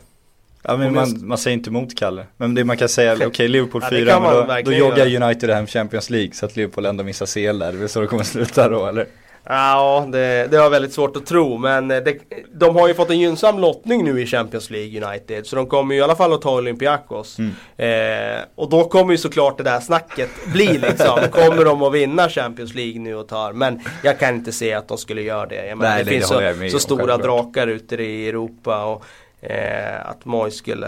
Ja 0.63 0.77
men 0.77 0.95
man, 0.95 1.27
man 1.27 1.39
säger 1.39 1.57
inte 1.57 1.71
emot 1.71 1.99
Kalle. 1.99 2.27
Men 2.37 2.55
det 2.55 2.65
man 2.65 2.77
kan 2.77 2.89
säga, 2.89 3.17
okej 3.27 3.49
Liverpool 3.49 3.83
Ja, 3.85 3.91
det 3.91 3.97
4, 3.97 4.11
kan 4.13 4.23
man 4.23 4.47
men 4.47 4.65
då, 4.65 4.71
då 4.71 4.77
joggar. 4.77 5.23
United 5.23 5.51
hem 5.51 5.67
Champions 5.67 6.11
League 6.11 6.33
så 6.33 6.47
att 6.47 6.57
Liverpool 6.57 6.87
ändå 6.87 7.05
missar 7.05 7.27
CL 7.27 7.59
där. 7.59 7.73
Det 7.73 7.79
är 7.79 7.81
väl 7.81 7.89
så 7.89 8.01
det 8.01 8.07
kommer 8.07 8.25
sluta 8.25 8.69
då 8.69 8.87
eller? 8.87 9.07
Ja, 9.45 10.07
det, 10.13 10.47
det 10.51 10.57
har 10.57 10.65
jag 10.65 10.71
väldigt 10.71 10.93
svårt 10.93 11.17
att 11.17 11.27
tro. 11.27 11.59
Men 11.59 11.89
det, 11.89 12.17
de 12.55 12.77
har 12.77 12.89
ju 12.89 12.95
fått 12.95 13.11
en 13.11 13.19
gynnsam 13.19 13.59
lottning 13.59 14.05
nu 14.05 14.21
i 14.23 14.27
Champions 14.27 14.71
League 14.71 15.05
United. 15.07 15.47
Så 15.47 15.57
de 15.57 15.67
kommer 15.67 15.95
ju 15.95 16.01
i 16.01 16.03
alla 16.05 16.17
fall 16.17 16.33
att 16.33 16.43
ta 16.43 16.57
Olympiakos. 16.57 17.39
Mm. 17.39 17.53
Eh, 17.77 18.45
och 18.55 18.71
då 18.71 18.85
kommer 18.85 19.13
ju 19.13 19.19
såklart 19.19 19.57
det 19.59 19.63
där 19.65 19.81
snacket 19.81 20.31
bli 20.53 20.79
liksom. 20.79 21.19
Kommer 21.31 21.65
de 21.65 21.83
att 21.83 21.93
vinna 21.95 22.29
Champions 22.29 22.75
League 22.75 23.01
nu 23.01 23.15
och 23.15 23.29
tar? 23.29 23.53
Men 23.53 23.81
jag 24.03 24.19
kan 24.19 24.35
inte 24.35 24.53
se 24.53 24.73
att 24.75 24.89
de 24.89 24.99
skulle 24.99 25.23
göra 25.23 25.47
det. 25.47 25.67
Jag 25.67 25.79
menar, 25.79 25.91
Nej, 25.95 26.05
det 26.05 26.11
det- 26.11 26.17
finns 26.17 26.29
så, 26.29 26.79
så 26.79 26.95
om, 26.95 26.99
stora 26.99 27.17
drakar 27.17 27.67
ute 27.67 27.97
i 28.03 28.29
Europa. 28.29 28.85
Och, 28.85 29.05
eh, 29.51 30.07
att 30.11 30.25
Moy 30.25 30.51
skulle... 30.51 30.87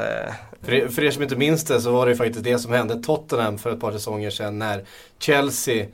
För 0.65 0.75
er, 0.75 0.89
för 0.89 1.05
er 1.05 1.11
som 1.11 1.23
inte 1.23 1.37
minns 1.37 1.65
det 1.65 1.81
så 1.81 1.93
var 1.93 2.07
det 2.07 2.13
ju 2.13 2.17
faktiskt 2.19 2.45
det 2.45 2.59
som 2.59 2.73
hände 2.73 3.03
Tottenham 3.03 3.59
för 3.59 3.73
ett 3.73 3.81
par 3.81 3.93
säsonger 3.93 4.31
sedan 4.31 4.59
när 4.59 4.85
Chelsea 5.19 5.87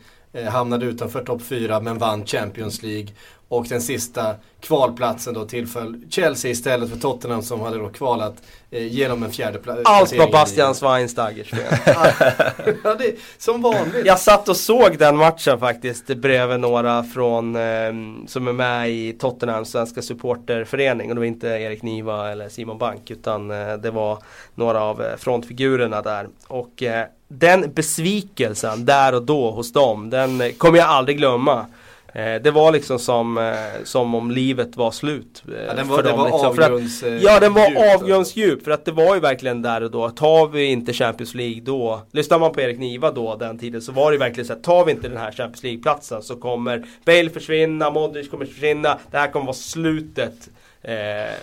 hamnade 0.49 0.87
utanför 0.87 1.25
topp 1.25 1.43
4 1.43 1.81
men 1.81 1.99
vann 1.99 2.27
Champions 2.27 2.83
League. 2.83 3.09
Och 3.51 3.67
den 3.69 3.81
sista 3.81 4.35
kvalplatsen 4.61 5.35
då 5.35 5.45
tillföll 5.45 6.03
Chelsea 6.11 6.51
istället 6.51 6.91
för 6.91 6.97
Tottenham 6.97 7.43
som 7.43 7.61
hade 7.61 7.79
då 7.79 7.89
kvalat 7.89 8.35
eh, 8.71 8.87
genom 8.87 9.23
en 9.23 9.33
fjärde 9.33 9.59
pla- 9.59 9.83
Allt 9.85 9.85
placering 9.85 10.21
var 10.21 10.33
Bastian 10.33 10.75
Schweinsteigers 10.75 11.51
fel. 11.51 11.61
ja, 12.85 12.95
det 12.95 13.17
som 13.39 13.63
vanligt. 13.63 14.07
Jag 14.07 14.19
satt 14.19 14.49
och 14.49 14.57
såg 14.57 14.99
den 14.99 15.17
matchen 15.17 15.59
faktiskt 15.59 16.07
bredvid 16.07 16.61
några 16.61 17.05
från 17.05 17.57
eh, 17.57 17.93
som 18.27 18.49
är 18.49 18.53
med 18.53 18.91
i 18.91 19.13
Tottenhams 19.13 19.71
svenska 19.71 20.03
supporterförening 20.03 21.09
och 21.09 21.15
det 21.15 21.21
var 21.21 21.27
inte 21.27 21.49
Erik 21.49 21.83
Niva 21.83 22.33
eller 22.33 22.49
Simon 22.49 22.79
Bank 22.79 23.11
utan 23.11 23.51
eh, 23.51 23.75
det 23.75 23.91
var 23.91 24.19
några 24.55 24.83
av 24.83 25.03
eh, 25.03 25.17
frontfigurerna 25.17 26.03
där. 26.03 26.29
Och 26.47 26.83
eh, 26.83 27.07
den 27.29 27.73
besvikelsen 27.73 28.85
där 28.85 29.15
och 29.15 29.23
då 29.23 29.51
hos 29.51 29.73
dem, 29.73 30.11
den 30.11 30.53
kommer 30.59 30.79
jag 30.79 30.89
aldrig 30.89 31.19
glömma. 31.19 31.67
Eh, 32.15 32.43
det 32.43 32.51
var 32.51 32.73
liksom 32.73 32.99
som, 32.99 33.39
eh, 33.39 33.55
som 33.85 34.15
om 34.15 34.31
livet 34.31 34.77
var 34.77 34.91
slut. 34.91 35.43
Ja, 35.67 35.75
den 35.75 35.89
var, 35.89 35.97
för 35.97 36.03
dem, 36.03 36.19
var 36.19 36.25
liksom. 36.25 36.47
Att- 36.47 36.59
avgrunds... 36.59 37.03
Ja 37.21 37.41
den 37.41 37.55
var 37.55 37.95
avgrundsdjup 37.95 38.65
för 38.65 38.71
att 38.71 38.85
det 38.85 38.93
var 38.93 39.15
ju 39.15 39.21
verkligen 39.21 39.63
där 39.63 39.83
och 39.83 39.91
då. 39.91 40.11
Tar 40.11 40.47
vi 40.47 40.65
inte 40.65 40.93
Champions 40.93 41.35
League 41.35 41.61
då, 41.61 42.01
lyssnar 42.13 42.39
man 42.39 42.53
på 42.53 42.61
Erik 42.61 42.79
Niva 42.79 43.11
då 43.11 43.37
den 43.37 43.59
tiden 43.59 43.83
så 43.83 43.93
var 43.93 44.13
det 44.13 44.19
verkligen 44.19 44.47
så 44.47 44.53
att 44.53 44.63
tar 44.63 44.85
vi 44.85 44.93
inte 44.93 45.09
den 45.09 45.19
här 45.19 45.33
Champions 45.33 45.63
League-platsen 45.63 46.23
så 46.23 46.37
kommer 46.37 46.87
Bale 47.05 47.31
försvinna, 47.31 47.91
Modric 47.91 48.31
kommer 48.31 48.47
försvinna. 48.47 48.99
Det 49.11 49.19
här 49.19 49.31
kommer 49.31 49.47
vara 49.47 49.55
slutet 49.55 50.49
eh, 50.83 50.95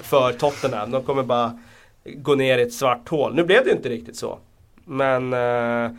för 0.02 0.32
Tottenham. 0.32 0.92
De 0.92 1.04
kommer 1.04 1.24
bara 1.24 1.60
gå 2.06 2.36
ner 2.36 2.58
i 2.58 2.62
ett 2.62 2.74
svart 2.74 3.10
hål. 3.10 3.36
Nu 3.36 3.44
blev 3.44 3.64
det 3.64 3.70
ju 3.70 3.76
inte 3.76 3.90
riktigt 3.90 4.16
så. 4.16 4.40
Men 4.86 5.34
eh, 5.34 5.92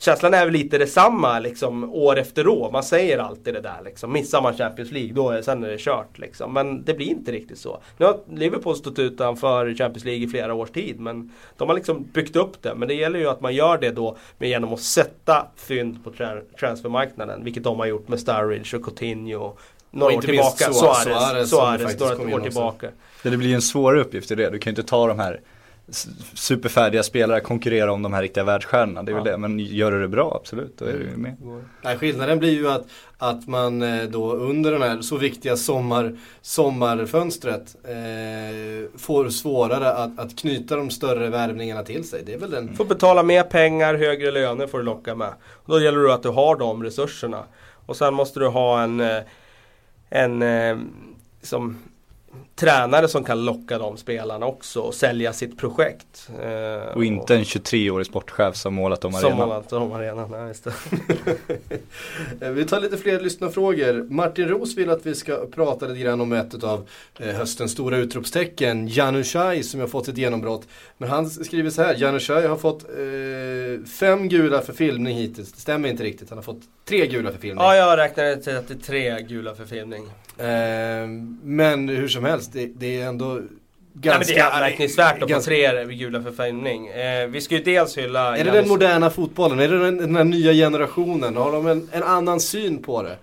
Känslan 0.00 0.34
är 0.34 0.44
väl 0.44 0.52
lite 0.52 0.78
detsamma 0.78 1.38
liksom 1.38 1.92
år 1.92 2.18
efter 2.18 2.48
år. 2.48 2.70
Man 2.70 2.82
säger 2.82 3.18
alltid 3.18 3.54
det 3.54 3.60
där 3.60 3.80
liksom. 3.84 4.12
Missar 4.12 4.42
man 4.42 4.56
Champions 4.56 4.90
League 4.92 5.12
då 5.12 5.30
är, 5.30 5.42
sen 5.42 5.64
är 5.64 5.68
det 5.68 5.78
kört 5.78 6.18
liksom. 6.18 6.52
Men 6.52 6.84
det 6.84 6.94
blir 6.94 7.06
inte 7.06 7.32
riktigt 7.32 7.58
så. 7.58 7.80
Nu 7.96 8.06
har 8.06 8.18
Liverpool 8.34 8.76
stått 8.76 8.98
utanför 8.98 9.74
Champions 9.74 10.04
League 10.04 10.24
i 10.24 10.28
flera 10.28 10.54
års 10.54 10.70
tid. 10.70 11.00
Men 11.00 11.32
de 11.56 11.68
har 11.68 11.74
liksom 11.76 12.02
byggt 12.12 12.36
upp 12.36 12.62
det. 12.62 12.74
Men 12.74 12.88
det 12.88 12.94
gäller 12.94 13.18
ju 13.18 13.28
att 13.28 13.40
man 13.40 13.54
gör 13.54 13.78
det 13.78 13.90
då 13.90 14.16
med 14.38 14.48
genom 14.48 14.74
att 14.74 14.80
sätta 14.80 15.46
fynd 15.56 16.04
på 16.04 16.10
tra- 16.10 16.42
transfermarknaden. 16.60 17.44
Vilket 17.44 17.64
de 17.64 17.78
har 17.78 17.86
gjort 17.86 18.08
med 18.08 18.20
Sturridge 18.20 18.76
och 18.76 18.84
Coutinho. 18.84 19.56
Några 19.90 20.16
år 20.16 20.20
tillbaka. 20.20 20.72
Suarez, 20.72 21.02
Suarez, 21.02 21.50
som 21.50 21.58
Suarez, 21.58 21.82
faktiskt 21.82 22.18
några 22.18 22.36
år 22.36 22.40
tillbaka. 22.40 22.88
Det 23.22 23.36
blir 23.36 23.48
ju 23.48 23.54
en 23.54 23.62
svår 23.62 23.96
uppgift 23.96 24.30
i 24.30 24.34
det. 24.34 24.50
Du 24.50 24.58
kan 24.58 24.70
ju 24.70 24.80
inte 24.80 24.90
ta 24.90 25.06
de 25.06 25.18
här 25.18 25.40
superfärdiga 26.34 27.02
spelare, 27.02 27.40
konkurrera 27.40 27.92
om 27.92 28.02
de 28.02 28.12
här 28.12 28.22
riktiga 28.22 28.44
världsstjärnorna. 28.44 29.02
Det 29.02 29.12
är 29.12 29.14
väl 29.14 29.26
Ja. 29.26 29.32
det. 29.32 29.38
Men 29.38 29.58
gör 29.58 29.92
du 29.92 30.00
det 30.00 30.08
bra, 30.08 30.36
absolut, 30.40 30.78
då 30.78 30.84
är 30.84 30.92
du 30.92 31.04
ju 31.04 31.16
med. 31.16 31.36
Nej, 31.82 31.96
skillnaden 31.98 32.38
blir 32.38 32.52
ju 32.52 32.68
att, 32.70 32.86
att 33.18 33.46
man 33.46 33.82
eh, 33.82 34.02
då 34.04 34.32
under 34.32 34.72
den 34.72 34.82
här 34.82 35.00
så 35.00 35.16
viktiga 35.16 35.56
sommar, 35.56 36.16
sommarfönstret 36.42 37.76
eh, 37.84 38.98
får 38.98 39.28
svårare 39.28 39.92
att, 39.92 40.18
att 40.18 40.38
knyta 40.38 40.76
de 40.76 40.90
större 40.90 41.28
värvningarna 41.28 41.82
till 41.82 42.04
sig. 42.08 42.22
Det 42.26 42.34
är 42.34 42.38
väl 42.38 42.50
den... 42.50 42.76
Får 42.76 42.84
betala 42.84 43.22
mer 43.22 43.42
pengar, 43.42 43.94
högre 43.94 44.30
löner 44.30 44.66
får 44.66 44.78
du 44.78 44.84
locka 44.84 45.14
med. 45.14 45.32
Och 45.50 45.72
då 45.72 45.80
gäller 45.80 45.98
det 45.98 46.14
att 46.14 46.22
du 46.22 46.28
har 46.28 46.56
de 46.56 46.82
resurserna. 46.84 47.44
Och 47.86 47.96
sen 47.96 48.14
måste 48.14 48.40
du 48.40 48.46
ha 48.46 48.82
en, 48.82 49.00
eh, 49.00 49.16
en 50.10 50.42
eh, 50.42 50.78
som 51.42 51.78
tränare 52.58 53.08
som 53.08 53.24
kan 53.24 53.44
locka 53.44 53.78
de 53.78 53.96
spelarna 53.96 54.46
också 54.46 54.80
och 54.80 54.94
sälja 54.94 55.32
sitt 55.32 55.58
projekt. 55.58 56.28
Eh, 56.42 56.96
Och 56.96 57.04
inte 57.04 57.34
en 57.34 57.42
23-årig 57.44 58.06
sportchef 58.06 58.56
som 58.56 58.74
målat 58.74 59.04
om 59.04 59.12
Som 59.12 59.24
arenan. 59.32 59.48
målat 59.48 59.72
om 59.72 59.92
arenan, 59.92 60.30
nej, 60.30 60.48
just 60.48 60.64
det. 60.64 60.72
Eh, 62.40 62.50
Vi 62.50 62.64
tar 62.64 62.80
lite 62.80 62.96
fler 62.96 63.20
lyssnarfrågor. 63.20 64.06
Martin 64.10 64.48
Ros 64.48 64.76
vill 64.76 64.90
att 64.90 65.06
vi 65.06 65.14
ska 65.14 65.46
prata 65.46 65.86
lite 65.86 66.00
grann 66.00 66.20
om 66.20 66.32
ett 66.32 66.64
av 66.64 66.88
eh, 67.18 67.26
höstens 67.34 67.72
stora 67.72 67.96
utropstecken, 67.96 68.88
Janushaj 68.88 69.62
som 69.62 69.80
har 69.80 69.86
fått 69.86 70.08
ett 70.08 70.18
genombrott. 70.18 70.68
Men 70.98 71.08
han 71.08 71.30
skriver 71.30 71.70
så 71.70 71.82
här, 71.82 71.94
Janushaj 71.98 72.46
har 72.46 72.56
fått 72.56 72.82
eh, 72.84 73.86
fem 73.86 74.28
gula 74.28 74.60
för 74.60 74.72
filmning 74.72 75.16
hittills. 75.16 75.52
Det 75.52 75.60
stämmer 75.60 75.88
inte 75.88 76.02
riktigt, 76.02 76.28
han 76.28 76.38
har 76.38 76.42
fått 76.42 76.60
tre 76.88 77.06
gula 77.06 77.30
för 77.32 77.38
filmning. 77.38 77.64
Ja, 77.64 77.76
jag 77.76 77.98
räknade 77.98 78.36
till 78.42 78.56
att 78.56 78.68
det 78.68 78.74
är 78.74 78.78
tre 78.78 79.22
gula 79.22 79.54
för 79.54 79.64
filmning. 79.64 80.04
Eh, 80.38 81.08
men 81.42 81.88
hur 81.88 82.08
som 82.08 82.24
helst, 82.24 82.47
det, 82.52 82.66
det 82.66 83.00
är 83.00 83.06
ändå 83.06 83.40
ganska... 83.94 84.34
det 84.34 84.40
är 84.40 84.50
anmärkningsvärt 84.50 85.22
att 85.22 85.28
ganska- 85.28 85.50
tre 85.50 85.84
gula 85.84 86.22
för 86.22 86.44
filmning. 86.44 86.88
Eh, 86.88 87.26
vi 87.26 87.40
ska 87.40 87.54
ju 87.54 87.62
dels 87.62 87.98
hylla 87.98 88.36
Är 88.36 88.44
det 88.44 88.50
den 88.50 88.68
moderna 88.68 89.10
fotbollen? 89.10 89.58
Är 89.60 89.68
det 89.68 89.78
den, 89.78 89.96
den 89.96 90.16
här 90.16 90.24
nya 90.24 90.52
generationen? 90.52 91.36
Har 91.36 91.52
de 91.52 91.66
en, 91.66 91.88
en 91.92 92.02
annan 92.02 92.40
syn 92.40 92.82
på 92.82 93.02
det? 93.02 93.16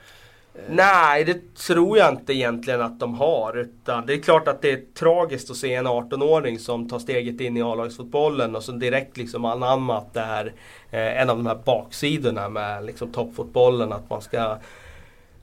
Nej, 0.69 1.23
det 1.23 1.55
tror 1.55 1.97
jag 1.97 2.13
inte 2.13 2.33
egentligen 2.33 2.81
att 2.81 2.99
de 2.99 3.15
har. 3.15 3.57
Utan 3.57 4.05
det 4.05 4.13
är 4.13 4.21
klart 4.21 4.47
att 4.47 4.61
det 4.61 4.71
är 4.71 4.81
tragiskt 4.93 5.51
att 5.51 5.57
se 5.57 5.73
en 5.73 5.87
18-åring 5.87 6.59
som 6.59 6.89
tar 6.89 6.99
steget 6.99 7.41
in 7.41 7.57
i 7.57 7.61
A-lagsfotbollen 7.61 8.55
och 8.55 8.63
som 8.63 8.79
direkt 8.79 9.17
liksom 9.17 9.45
anammat 9.45 10.13
det 10.13 10.21
här, 10.21 10.53
eh, 10.91 11.21
en 11.21 11.29
av 11.29 11.37
de 11.37 11.45
här 11.45 11.59
baksidorna 11.65 12.49
med 12.49 12.85
liksom 12.85 13.11
toppfotbollen. 13.11 13.91
Att 13.93 14.09
man 14.09 14.21
ska... 14.21 14.57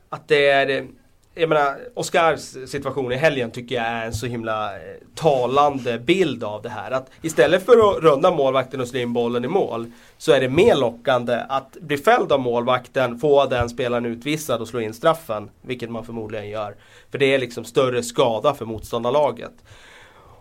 Att 0.08 0.28
det 0.28 0.48
är 0.48 0.86
jag 1.34 1.48
menar, 1.48 1.78
Oscars 1.94 2.40
situation 2.70 3.12
i 3.12 3.16
helgen 3.16 3.50
tycker 3.50 3.74
jag 3.74 3.84
är 3.84 4.06
en 4.06 4.12
så 4.12 4.26
himla 4.26 4.74
eh, 4.74 4.80
talande 5.14 5.98
bild 5.98 6.44
av 6.44 6.62
det 6.62 6.68
här. 6.68 6.90
Att 6.90 7.10
istället 7.22 7.66
för 7.66 7.72
att 7.72 8.02
runda 8.02 8.30
målvakten 8.30 8.80
och 8.80 8.88
slå 8.88 8.98
in 8.98 9.12
bollen 9.12 9.44
i 9.44 9.48
mål 9.48 9.92
så 10.18 10.32
är 10.32 10.40
det 10.40 10.48
mer 10.48 10.76
lockande 10.76 11.40
att 11.48 11.76
bli 11.80 11.98
fälld 11.98 12.32
av 12.32 12.40
målvakten, 12.40 13.18
få 13.18 13.46
den 13.46 13.68
spelaren 13.68 14.06
utvisad 14.06 14.60
och 14.60 14.68
slå 14.68 14.80
in 14.80 14.94
straffen. 14.94 15.50
Vilket 15.62 15.90
man 15.90 16.04
förmodligen 16.04 16.48
gör. 16.48 16.74
För 17.10 17.18
det 17.18 17.34
är 17.34 17.38
liksom 17.38 17.64
större 17.64 18.02
skada 18.02 18.54
för 18.54 18.64
motståndarlaget. 18.64 19.52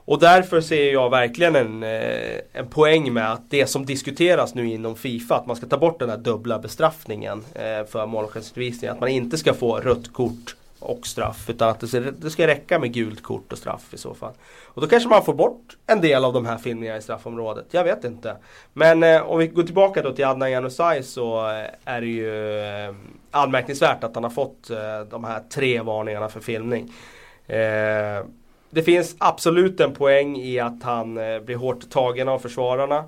Och 0.05 0.19
därför 0.19 0.61
ser 0.61 0.91
jag 0.93 1.09
verkligen 1.09 1.55
en, 1.55 1.83
eh, 1.83 2.39
en 2.53 2.67
poäng 2.69 3.13
med 3.13 3.31
att 3.31 3.49
det 3.49 3.67
som 3.67 3.85
diskuteras 3.85 4.55
nu 4.55 4.71
inom 4.71 4.95
Fifa, 4.95 5.35
att 5.35 5.45
man 5.45 5.55
ska 5.55 5.67
ta 5.67 5.77
bort 5.77 5.99
den 5.99 6.09
här 6.09 6.17
dubbla 6.17 6.59
bestraffningen 6.59 7.43
eh, 7.53 7.85
för 7.85 8.05
målvaktsutvisning. 8.05 8.89
Att 8.89 8.99
man 8.99 9.09
inte 9.09 9.37
ska 9.37 9.53
få 9.53 9.77
rött 9.77 10.13
kort 10.13 10.55
och 10.81 11.07
straff. 11.07 11.49
Utan 11.49 11.69
att 11.69 11.79
det 11.79 11.87
ska, 11.87 11.99
det 11.99 12.29
ska 12.29 12.47
räcka 12.47 12.79
med 12.79 12.93
gult 12.93 13.23
kort 13.23 13.51
och 13.51 13.57
straff 13.57 13.93
i 13.93 13.97
så 13.97 14.13
fall. 14.13 14.33
Och 14.63 14.81
då 14.81 14.87
kanske 14.87 15.09
man 15.09 15.23
får 15.23 15.33
bort 15.33 15.77
en 15.87 16.01
del 16.01 16.25
av 16.25 16.33
de 16.33 16.45
här 16.45 16.57
filmningarna 16.57 16.97
i 16.97 17.01
straffområdet. 17.01 17.65
Jag 17.71 17.83
vet 17.83 18.03
inte. 18.03 18.37
Men 18.73 19.03
eh, 19.03 19.21
om 19.21 19.39
vi 19.39 19.47
går 19.47 19.63
tillbaka 19.63 20.01
då 20.01 20.11
till 20.11 20.25
Adnan 20.25 20.51
Januzaj 20.51 21.03
så 21.03 21.49
eh, 21.49 21.65
är 21.85 22.01
det 22.01 22.07
ju 22.07 22.59
eh, 22.59 22.95
anmärkningsvärt 23.31 24.03
att 24.03 24.15
han 24.15 24.23
har 24.23 24.31
fått 24.31 24.69
eh, 24.69 25.01
de 25.09 25.23
här 25.23 25.43
tre 25.53 25.81
varningarna 25.81 26.29
för 26.29 26.39
filmning. 26.39 26.93
Eh, 27.47 28.25
det 28.69 28.83
finns 28.83 29.15
absolut 29.17 29.79
en 29.79 29.93
poäng 29.93 30.37
i 30.37 30.59
att 30.59 30.83
han 30.83 31.17
eh, 31.17 31.39
blir 31.39 31.55
hårt 31.55 31.89
tagen 31.89 32.27
av 32.27 32.39
försvararna. 32.39 33.03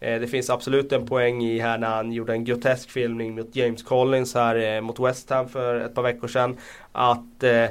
Eh, 0.00 0.20
det 0.20 0.26
finns 0.26 0.50
absolut 0.50 0.92
en 0.92 1.06
poäng 1.06 1.42
i 1.42 1.58
här 1.58 1.78
när 1.78 1.88
han 1.88 2.12
gjorde 2.12 2.32
en 2.32 2.44
grotesk 2.44 2.90
filmning 2.90 3.34
mot 3.34 3.56
James 3.56 3.82
Collins 3.82 4.34
här 4.34 4.76
eh, 4.76 4.80
mot 4.80 5.00
West 5.00 5.30
Ham 5.30 5.48
för 5.48 5.80
ett 5.80 5.94
par 5.94 6.02
veckor 6.02 6.28
sedan. 6.28 6.56
Att 6.92 7.42
eh, 7.42 7.66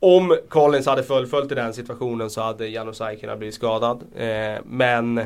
om 0.00 0.36
Collins 0.48 0.86
hade 0.86 1.02
fullföljt 1.02 1.52
i 1.52 1.54
den 1.54 1.74
situationen 1.74 2.30
så 2.30 2.40
hade 2.42 2.68
Janusaj 2.68 3.20
kunnat 3.20 3.38
bli 3.38 3.52
skadad. 3.52 4.04
Eh, 4.16 4.60
men 4.64 5.20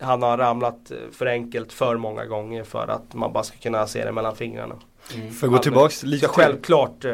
han 0.00 0.22
har 0.22 0.38
ramlat 0.38 0.92
för 1.12 1.26
enkelt 1.26 1.72
för 1.72 1.96
många 1.96 2.26
gånger 2.26 2.64
för 2.64 2.88
att 2.88 3.14
man 3.14 3.32
bara 3.32 3.44
ska 3.44 3.56
kunna 3.58 3.86
se 3.86 4.04
det 4.04 4.12
mellan 4.12 4.36
fingrarna. 4.36 4.74
Mm. 5.14 5.30
För 5.30 5.46
att 5.46 5.52
gå 5.52 5.58
tillbaks 5.58 6.02
lite 6.02 6.26
Ska 6.26 6.34
självklart 6.34 7.04
eh, 7.04 7.12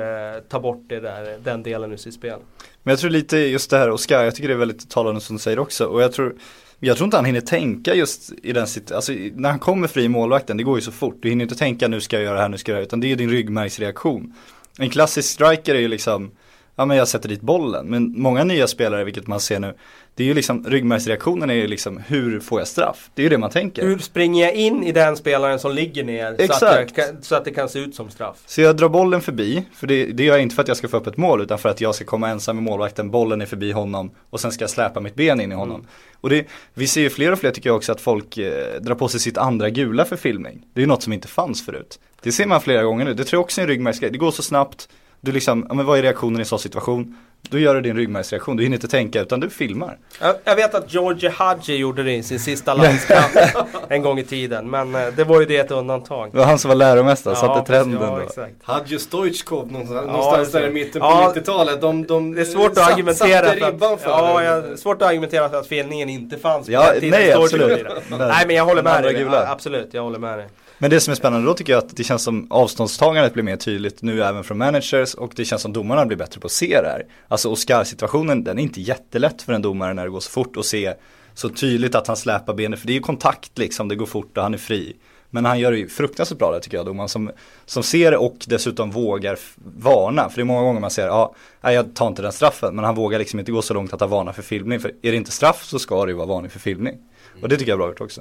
ta 0.48 0.60
bort 0.60 0.84
det 0.86 1.00
där, 1.00 1.38
den 1.38 1.62
delen 1.62 1.92
ur 1.92 1.96
sitt 1.96 2.14
spel. 2.14 2.38
Men 2.82 2.92
jag 2.92 2.98
tror 2.98 3.10
lite 3.10 3.36
just 3.36 3.70
det 3.70 3.78
här 3.78 3.90
Oscar, 3.90 4.24
jag 4.24 4.34
tycker 4.34 4.48
det 4.48 4.54
är 4.54 4.58
väldigt 4.58 4.90
talande 4.90 5.20
som 5.20 5.36
du 5.36 5.42
säger 5.42 5.58
också. 5.58 5.84
Och 5.84 6.02
jag 6.02 6.12
tror, 6.12 6.34
jag 6.80 6.96
tror 6.96 7.04
inte 7.04 7.16
han 7.16 7.24
hinner 7.24 7.40
tänka 7.40 7.94
just 7.94 8.32
i 8.42 8.52
den 8.52 8.66
situationen, 8.66 8.96
alltså 8.96 9.12
när 9.12 9.50
han 9.50 9.58
kommer 9.58 9.88
fri 9.88 10.04
i 10.04 10.08
målvakten, 10.08 10.56
det 10.56 10.62
går 10.62 10.78
ju 10.78 10.82
så 10.82 10.92
fort. 10.92 11.18
Du 11.22 11.28
hinner 11.28 11.42
inte 11.42 11.54
tänka 11.54 11.88
nu 11.88 12.00
ska 12.00 12.16
jag 12.16 12.24
göra 12.24 12.34
det 12.34 12.42
här, 12.42 12.48
nu 12.48 12.58
ska 12.58 12.72
jag 12.72 12.74
göra 12.74 12.82
det, 12.82 12.86
utan 12.86 13.00
det 13.00 13.06
är 13.06 13.08
ju 13.08 13.14
din 13.16 13.30
ryggmärgsreaktion. 13.30 14.34
En 14.78 14.90
klassisk 14.90 15.28
striker 15.28 15.74
är 15.74 15.78
ju 15.78 15.88
liksom, 15.88 16.30
ja 16.76 16.86
men 16.86 16.96
jag 16.96 17.08
sätter 17.08 17.28
dit 17.28 17.40
bollen. 17.40 17.86
Men 17.86 18.20
många 18.20 18.44
nya 18.44 18.66
spelare, 18.66 19.04
vilket 19.04 19.26
man 19.26 19.40
ser 19.40 19.60
nu, 19.60 19.74
det 20.14 20.22
är 20.22 20.26
ju 20.26 20.34
liksom, 20.34 20.64
ryggmärgsreaktionen 20.64 21.50
är 21.50 21.54
ju 21.54 21.66
liksom, 21.66 22.02
hur 22.06 22.40
får 22.40 22.60
jag 22.60 22.68
straff? 22.68 23.10
Det 23.14 23.22
är 23.22 23.24
ju 23.24 23.30
det 23.30 23.38
man 23.38 23.50
tänker. 23.50 23.82
Hur 23.82 23.98
springer 23.98 24.44
jag 24.44 24.54
in 24.54 24.84
i 24.84 24.92
den 24.92 25.16
spelaren 25.16 25.58
som 25.58 25.72
ligger 25.72 26.04
ner 26.04 26.36
Exakt. 26.38 26.58
Så, 26.58 26.66
att 26.66 26.96
jag, 26.96 27.24
så 27.24 27.34
att 27.34 27.44
det 27.44 27.50
kan 27.50 27.68
se 27.68 27.78
ut 27.78 27.94
som 27.94 28.10
straff? 28.10 28.36
Så 28.46 28.60
jag 28.60 28.76
drar 28.76 28.88
bollen 28.88 29.20
förbi, 29.20 29.64
för 29.74 29.86
det, 29.86 30.06
det 30.06 30.24
gör 30.24 30.34
jag 30.34 30.42
inte 30.42 30.54
för 30.54 30.62
att 30.62 30.68
jag 30.68 30.76
ska 30.76 30.88
få 30.88 30.96
upp 30.96 31.06
ett 31.06 31.16
mål 31.16 31.42
utan 31.42 31.58
för 31.58 31.68
att 31.68 31.80
jag 31.80 31.94
ska 31.94 32.04
komma 32.04 32.28
ensam 32.28 32.56
med 32.56 32.62
målvakten, 32.62 33.10
bollen 33.10 33.40
är 33.40 33.46
förbi 33.46 33.72
honom 33.72 34.10
och 34.30 34.40
sen 34.40 34.52
ska 34.52 34.62
jag 34.62 34.70
släpa 34.70 35.00
mitt 35.00 35.14
ben 35.14 35.40
in 35.40 35.52
i 35.52 35.54
honom. 35.54 35.76
Mm. 35.76 35.86
Och 36.20 36.30
det, 36.30 36.46
vi 36.74 36.86
ser 36.86 37.00
ju 37.00 37.10
fler 37.10 37.32
och 37.32 37.38
fler 37.38 37.50
tycker 37.50 37.70
jag 37.70 37.76
också 37.76 37.92
att 37.92 38.00
folk 38.00 38.38
eh, 38.38 38.80
drar 38.80 38.94
på 38.94 39.08
sig 39.08 39.20
sitt 39.20 39.38
andra 39.38 39.70
gula 39.70 40.04
för 40.04 40.16
filmning. 40.16 40.66
Det 40.74 40.80
är 40.80 40.82
ju 40.82 40.88
något 40.88 41.02
som 41.02 41.12
inte 41.12 41.28
fanns 41.28 41.64
förut. 41.64 41.98
Det 42.22 42.32
ser 42.32 42.46
man 42.46 42.60
flera 42.60 42.82
gånger 42.82 43.04
nu, 43.04 43.14
det 43.14 43.24
tror 43.24 43.38
jag 43.38 43.44
också 43.44 43.60
är 43.60 43.62
en 43.62 43.68
ryggmärgsgrej, 43.68 44.10
det 44.10 44.18
går 44.18 44.30
så 44.30 44.42
snabbt, 44.42 44.88
du 45.20 45.32
liksom, 45.32 45.66
ja, 45.68 45.74
men 45.74 45.86
vad 45.86 45.98
är 45.98 46.02
reaktionen 46.02 46.36
i 46.36 46.40
en 46.40 46.46
sån 46.46 46.58
situation? 46.58 47.16
Då 47.50 47.58
gör 47.58 47.74
du 47.74 47.80
din 47.80 47.96
ryggmärgsreaktion, 47.96 48.56
du 48.56 48.62
hinner 48.62 48.76
inte 48.76 48.88
tänka 48.88 49.20
utan 49.20 49.40
du 49.40 49.50
filmar. 49.50 49.98
Jag, 50.44 50.56
vet 50.56 50.74
att 50.74 50.94
George 50.94 51.30
Hadji 51.30 51.76
gjorde 51.76 52.02
det 52.02 52.12
i 52.12 52.22
sin 52.22 52.40
sista 52.40 52.74
landskamp 52.74 53.56
en 53.88 54.02
gång 54.02 54.18
i 54.18 54.24
tiden. 54.24 54.70
Men 54.70 54.94
eh, 54.94 55.06
det 55.16 55.24
var 55.24 55.40
ju 55.40 55.46
det 55.46 55.56
ett 55.56 55.70
undantag. 55.70 56.32
Det 56.32 56.38
var 56.38 56.44
han 56.44 56.58
som 56.58 56.68
var 56.68 56.76
läromästare, 56.76 57.34
ja, 57.34 57.40
satte 57.40 57.72
trenden 57.72 58.02
ja, 58.02 58.10
då. 58.10 58.18
Exakt. 58.18 58.54
Hadji 58.62 58.98
Stoichkov 58.98 59.72
någonstans, 59.72 60.02
ja, 60.06 60.12
någonstans 60.12 60.52
där 60.52 60.66
i 60.66 60.70
mitten 60.70 61.00
på 61.00 61.06
ja, 61.06 61.32
90-talet. 61.36 61.80
De, 61.80 62.06
de 62.06 62.34
det 62.34 62.40
är 62.40 62.44
svårt 62.44 62.70
att 62.70 62.92
argumentera 62.92 63.52
för 63.52 63.92
att, 63.92 64.00
för 64.00 64.10
ja, 64.10 64.42
jag, 64.42 64.78
svårt 64.78 65.02
att 65.02 65.08
argumentera 65.08 65.48
för 65.48 65.56
att 65.56 65.66
felningen 65.66 66.08
inte 66.08 66.38
fanns 66.38 66.68
ja, 66.68 66.92
nej, 67.02 67.32
absolut. 67.32 67.86
nej 68.08 68.44
men 68.46 68.56
jag 68.56 68.64
håller 68.64 68.82
med 68.82 69.02
dig. 69.02 69.26
Absolut, 69.46 69.88
jag 69.92 70.02
håller 70.02 70.18
med 70.18 70.38
dig. 70.38 70.48
Men 70.78 70.90
det 70.90 71.00
som 71.00 71.10
är 71.10 71.14
spännande 71.14 71.46
då 71.46 71.54
tycker 71.54 71.72
jag 71.72 71.78
att 71.78 71.96
det 71.96 72.04
känns 72.04 72.22
som 72.22 72.46
avståndstagandet 72.50 73.32
blir 73.32 73.42
mer 73.42 73.56
tydligt 73.56 74.02
nu 74.02 74.22
även 74.22 74.44
från 74.44 74.58
managers 74.58 75.14
och 75.14 75.32
det 75.36 75.44
känns 75.44 75.62
som 75.62 75.72
domarna 75.72 76.06
blir 76.06 76.16
bättre 76.16 76.40
på 76.40 76.46
att 76.46 76.52
se 76.52 76.80
det 76.82 76.88
här. 76.88 77.04
Alltså 77.36 77.50
Oscar-situationen, 77.50 78.44
den 78.44 78.58
är 78.58 78.62
inte 78.62 78.80
jättelätt 78.80 79.42
för 79.42 79.52
en 79.52 79.62
domare 79.62 79.94
när 79.94 80.04
det 80.04 80.10
går 80.10 80.20
så 80.20 80.30
fort 80.30 80.56
och 80.56 80.64
se 80.64 80.94
så 81.34 81.48
tydligt 81.48 81.94
att 81.94 82.06
han 82.06 82.16
släpar 82.16 82.54
benet, 82.54 82.80
för 82.80 82.86
det 82.86 82.92
är 82.92 82.94
ju 82.94 83.00
kontakt 83.00 83.58
liksom, 83.58 83.88
det 83.88 83.96
går 83.96 84.06
fort 84.06 84.36
och 84.36 84.42
han 84.42 84.54
är 84.54 84.58
fri. 84.58 84.96
Men 85.30 85.44
han 85.44 85.58
gör 85.58 85.72
det 85.72 85.78
ju 85.78 85.88
fruktansvärt 85.88 86.38
bra 86.38 86.52
där 86.52 86.60
tycker 86.60 86.76
jag, 86.76 86.86
domaren 86.86 87.08
som, 87.08 87.30
som 87.66 87.82
ser 87.82 88.10
det 88.10 88.16
och 88.16 88.36
dessutom 88.46 88.90
vågar 88.90 89.38
varna. 89.78 90.28
För 90.28 90.36
det 90.36 90.42
är 90.42 90.44
många 90.44 90.62
gånger 90.62 90.80
man 90.80 90.90
säger, 90.90 91.08
ja, 91.08 91.34
jag 91.60 91.94
tar 91.94 92.06
inte 92.06 92.22
den 92.22 92.32
straffen, 92.32 92.74
men 92.74 92.84
han 92.84 92.94
vågar 92.94 93.18
liksom 93.18 93.38
inte 93.38 93.52
gå 93.52 93.62
så 93.62 93.74
långt 93.74 93.92
att 93.92 94.00
han 94.00 94.10
varnar 94.10 94.32
för 94.32 94.42
filmning. 94.42 94.80
För 94.80 94.88
är 94.88 95.10
det 95.10 95.16
inte 95.16 95.30
straff 95.30 95.64
så 95.64 95.78
ska 95.78 96.04
det 96.04 96.10
ju 96.10 96.16
vara 96.16 96.26
varning 96.26 96.50
för 96.50 96.60
filmning. 96.60 96.98
Och 97.42 97.48
det 97.48 97.56
tycker 97.56 97.72
jag 97.72 97.76
är 97.76 97.78
bra 97.78 97.88
gjort 97.88 98.00
också. 98.00 98.20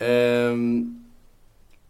Um... 0.00 0.98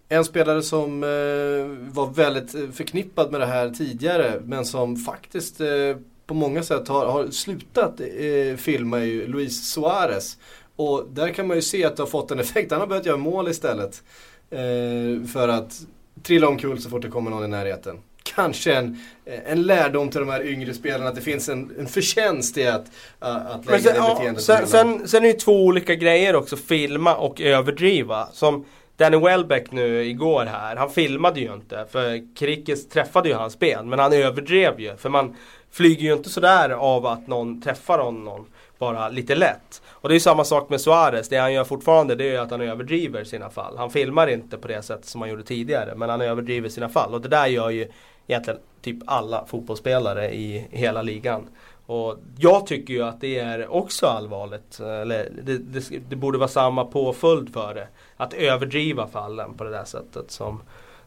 En 0.09 0.25
spelare 0.25 0.63
som 0.63 1.05
uh, 1.05 1.67
var 1.93 2.13
väldigt 2.15 2.55
eh, 2.55 2.71
förknippad 2.73 3.31
med 3.31 3.41
det 3.41 3.47
här 3.47 3.71
tidigare 3.71 4.41
men 4.45 4.65
som 4.65 4.97
faktiskt 4.97 5.61
uh, 5.61 5.97
på 6.27 6.35
många 6.35 6.63
sätt 6.63 6.89
har, 6.89 7.07
har 7.07 7.31
slutat 7.31 8.01
eh, 8.01 8.57
filma 8.57 8.99
är 8.99 9.05
ju 9.05 9.27
Luis 9.27 9.73
Suarez. 9.73 10.37
Och 10.77 11.07
där 11.11 11.29
kan 11.29 11.47
man 11.47 11.57
ju 11.57 11.63
se 11.63 11.85
att 11.85 11.97
det 11.97 12.03
har 12.03 12.09
fått 12.09 12.31
en 12.31 12.41
effekt. 12.41 12.71
Han 12.71 12.81
har 12.81 12.87
börjat 12.87 13.07
göra 13.07 13.17
mål 13.17 13.49
istället. 13.49 14.03
Eh, 14.51 15.27
för 15.33 15.49
att 15.49 15.81
trilla 16.23 16.49
omkull 16.49 16.83
så 16.83 16.91
fort 16.91 17.03
det 17.03 17.09
kommer 17.09 17.31
någon 17.31 17.45
i 17.45 17.49
närheten. 17.49 17.99
Kanske 18.23 18.75
en, 18.75 18.99
en 19.47 19.63
lärdom 19.63 20.11
till 20.11 20.21
de 20.21 20.29
här 20.29 20.47
yngre 20.47 20.75
spelarna 20.75 21.09
att 21.09 21.15
det 21.15 21.21
finns 21.21 21.49
en, 21.49 21.75
en 21.79 21.87
förtjänst 21.87 22.59
i 22.59 22.67
att, 22.67 22.87
att 23.19 23.67
lägga 23.67 23.79
sen, 23.79 23.95
det 23.95 24.15
beteendet 24.15 24.49
ja, 24.49 24.57
sen, 24.57 24.67
sen, 24.67 25.09
sen 25.09 25.19
är 25.19 25.27
det 25.27 25.33
ju 25.33 25.39
två 25.39 25.65
olika 25.65 25.95
grejer 25.95 26.37
också, 26.37 26.57
filma 26.57 27.17
och 27.17 27.41
överdriva. 27.41 28.29
Som 28.33 28.65
Danny 28.97 29.17
Welbeck 29.17 29.73
nu 29.73 30.05
igår 30.05 30.45
här, 30.45 30.77
han 30.77 30.91
filmade 30.91 31.41
ju 31.41 31.55
inte. 31.55 31.87
För 31.91 32.35
Krikes 32.37 32.89
träffade 32.89 33.29
ju 33.29 33.35
hans 33.35 33.59
ben. 33.59 33.89
Men 33.89 33.99
han 33.99 34.13
överdrev 34.13 34.81
ju. 34.81 34.97
För 34.97 35.09
man 35.09 35.37
flyger 35.73 36.03
ju 36.03 36.13
inte 36.13 36.31
sådär 36.31 36.71
av 36.71 37.07
att 37.07 37.27
någon 37.27 37.61
träffar 37.63 37.99
honom. 37.99 38.47
Bara 38.79 39.09
lite 39.09 39.35
lätt. 39.35 39.83
Och 39.89 40.09
det 40.09 40.13
är 40.13 40.17
ju 40.17 40.21
samma 40.21 40.45
sak 40.45 40.71
med 40.71 40.81
Suarez. 40.81 41.29
Det 41.29 41.37
han 41.37 41.53
gör 41.53 41.65
fortfarande 41.65 42.15
det 42.15 42.35
är 42.35 42.41
att 42.41 42.51
han 42.51 42.61
överdriver 42.61 43.25
sina 43.25 43.51
fall. 43.51 43.77
Han 43.77 43.91
filmar 43.91 44.27
inte 44.27 44.59
på 44.59 44.69
det 44.69 44.83
sätt 44.83 45.05
som 45.05 45.21
han 45.21 45.31
gjorde 45.31 45.43
tidigare. 45.43 45.95
Men 45.95 46.11
han 46.11 46.21
överdriver 46.21 46.69
sina 46.69 46.89
fall. 46.89 47.15
Och 47.15 47.21
det 47.21 47.29
där 47.29 47.47
gör 47.47 47.71
ju 47.71 47.89
egentligen 48.27 48.61
typ 48.83 48.97
alla 49.07 49.47
fotbollsspelare 49.47 50.35
i 50.35 50.67
hela 50.71 51.03
ligan. 51.03 51.47
Och 51.87 52.17
jag 52.39 52.67
tycker 52.67 52.95
ju 52.95 53.03
att 53.03 53.21
det 53.21 53.39
är 53.39 53.73
också 53.73 54.07
allvarligt. 54.07 54.81
Eller 54.81 55.29
det, 55.43 55.59
det, 55.59 55.99
det, 56.09 56.17
borde 56.17 56.39
vara 56.39 56.49
samma 56.49 56.85
påföljd 56.85 57.53
för 57.53 57.75
det. 57.75 57.89
Att 58.17 58.35
överdriva 58.35 59.07
fallen 59.07 59.55
på 59.55 59.65
det 59.65 59.71
där 59.71 59.85
sättet 59.85 60.31
som 60.31 60.63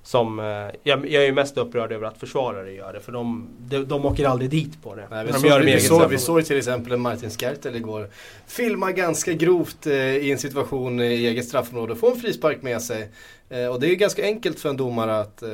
som, 0.06 0.40
eh, 0.40 0.46
jag, 0.84 1.10
jag 1.10 1.26
är 1.26 1.32
mest 1.32 1.58
upprörd 1.58 1.92
över 1.92 2.08
att 2.08 2.18
försvarare 2.18 2.72
gör 2.72 2.94
det 2.94 3.00
för 3.00 3.12
de, 3.12 3.48
de, 3.60 3.84
de 3.84 4.06
åker 4.06 4.26
aldrig 4.28 4.50
dit 4.50 4.84
på 4.84 4.96
det. 4.96 5.08
Nej, 5.12 5.26
vi, 5.26 5.32
de 5.32 5.40
såg, 5.40 5.62
vi, 5.62 5.80
såg, 5.80 6.10
vi 6.10 6.18
såg 6.18 6.46
till 6.46 6.58
exempel 6.58 6.98
Martin 6.98 7.30
Skertel 7.30 7.76
igår 7.76 8.10
filma 8.48 8.92
ganska 8.92 9.34
grovt 9.34 9.88
eh, 9.88 9.94
i 9.96 10.32
en 10.32 10.38
situation 10.38 11.00
i 11.00 11.26
eget 11.26 11.46
straffområde, 11.46 11.96
få 11.96 12.12
en 12.12 12.20
frispark 12.20 12.62
med 12.62 12.82
sig. 12.82 13.10
Eh, 13.50 13.68
och 13.68 13.80
det 13.80 13.92
är 13.92 13.96
ganska 13.96 14.24
enkelt 14.24 14.60
för 14.60 14.70
en 14.70 14.78
domare 14.78 15.20
att... 15.20 15.42
Eh, 15.42 15.50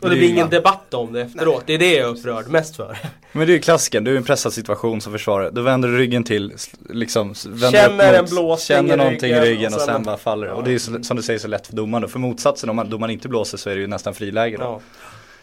och 0.00 0.10
det 0.10 0.16
blir 0.16 0.28
ingen 0.28 0.50
debatt 0.50 0.94
om 0.94 1.12
det 1.12 1.22
efteråt. 1.22 1.54
Nej. 1.56 1.64
Det 1.66 1.74
är 1.74 1.78
det 1.78 1.96
jag 1.96 2.08
är 2.08 2.12
upprörd 2.12 2.48
mest 2.48 2.76
för. 2.76 2.98
Men 3.32 3.46
det 3.46 3.52
är 3.52 3.54
ju 3.54 3.60
klassiken, 3.60 4.04
du 4.04 4.10
är 4.10 4.14
i 4.14 4.18
en 4.18 4.24
pressad 4.24 4.52
situation 4.52 5.00
som 5.00 5.12
försvarare. 5.12 5.50
Då 5.50 5.62
vänder 5.62 5.88
du 5.88 5.98
ryggen 5.98 6.24
till, 6.24 6.52
liksom, 6.88 7.34
Känner 7.72 8.14
en 8.14 8.24
blåsning 8.24 8.76
Känner 8.76 8.96
någonting 8.96 9.30
i 9.30 9.40
ryggen 9.40 9.74
och 9.74 9.80
sen, 9.80 9.90
och 9.90 9.94
sen 9.94 10.02
bara 10.02 10.16
faller 10.16 10.46
ja. 10.46 10.54
Och 10.54 10.64
det 10.64 10.70
är 10.70 10.72
ju 10.72 10.78
som 10.78 11.16
du 11.16 11.22
säger 11.22 11.38
så 11.38 11.48
lätt 11.48 11.66
för 11.66 11.76
domaren 11.76 12.08
För 12.08 12.18
motsatsen, 12.18 12.70
om 12.70 12.76
man, 12.76 12.90
domaren 12.90 13.10
inte 13.10 13.28
blåser 13.28 13.58
så 13.58 13.70
är 13.70 13.74
det 13.74 13.80
ju 13.80 13.86
nästan 13.86 14.14
friläge 14.14 14.56
då. 14.56 14.62
Ja. 14.62 14.80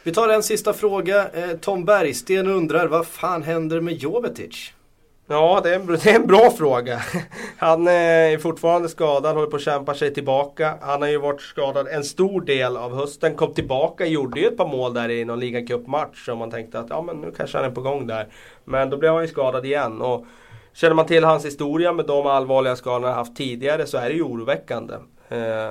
Vi 0.03 0.11
tar 0.11 0.29
en 0.29 0.43
sista 0.43 0.73
fråga. 0.73 1.29
Eh, 1.29 1.49
Tom 1.61 1.85
Bergsten 1.85 2.47
undrar, 2.47 2.87
vad 2.87 3.07
fan 3.07 3.43
händer 3.43 3.81
med 3.81 3.93
Jovetic? 3.93 4.73
Ja, 5.31 5.61
det 5.63 5.69
är, 5.69 5.75
en, 5.79 5.85
det 6.03 6.05
är 6.05 6.15
en 6.15 6.27
bra 6.27 6.51
fråga. 6.51 7.01
Han 7.57 7.87
eh, 7.87 7.93
är 7.93 8.37
fortfarande 8.37 8.89
skadad, 8.89 9.35
håller 9.35 9.47
på 9.47 9.55
att 9.55 9.61
kämpa 9.61 9.93
sig 9.93 10.13
tillbaka. 10.13 10.73
Han 10.81 11.01
har 11.01 11.09
ju 11.09 11.17
varit 11.17 11.41
skadad 11.41 11.87
en 11.87 12.03
stor 12.03 12.41
del 12.41 12.77
av 12.77 12.95
hösten, 12.95 13.35
kom 13.35 13.53
tillbaka, 13.53 14.05
gjorde 14.05 14.39
ju 14.39 14.47
ett 14.47 14.57
par 14.57 14.67
mål 14.67 14.93
där 14.93 15.09
i 15.09 15.25
någon 15.25 15.39
ligacupmatch. 15.39 16.29
Och 16.29 16.37
man 16.37 16.51
tänkte 16.51 16.79
att 16.79 16.89
ja, 16.89 17.01
men 17.01 17.17
nu 17.17 17.31
kanske 17.37 17.57
han 17.57 17.65
är 17.65 17.71
på 17.71 17.81
gång 17.81 18.07
där. 18.07 18.27
Men 18.65 18.89
då 18.89 18.97
blev 18.97 19.13
han 19.13 19.21
ju 19.21 19.27
skadad 19.27 19.65
igen. 19.65 20.01
Och 20.01 20.25
känner 20.73 20.95
man 20.95 21.05
till 21.05 21.23
hans 21.23 21.45
historia 21.45 21.93
med 21.93 22.05
de 22.05 22.27
allvarliga 22.27 22.75
skadorna 22.75 23.07
han 23.07 23.17
haft 23.17 23.37
tidigare 23.37 23.85
så 23.85 23.97
är 23.97 24.09
det 24.09 24.15
ju 24.15 24.23
oroväckande. 24.23 24.93
Eh, 25.29 25.69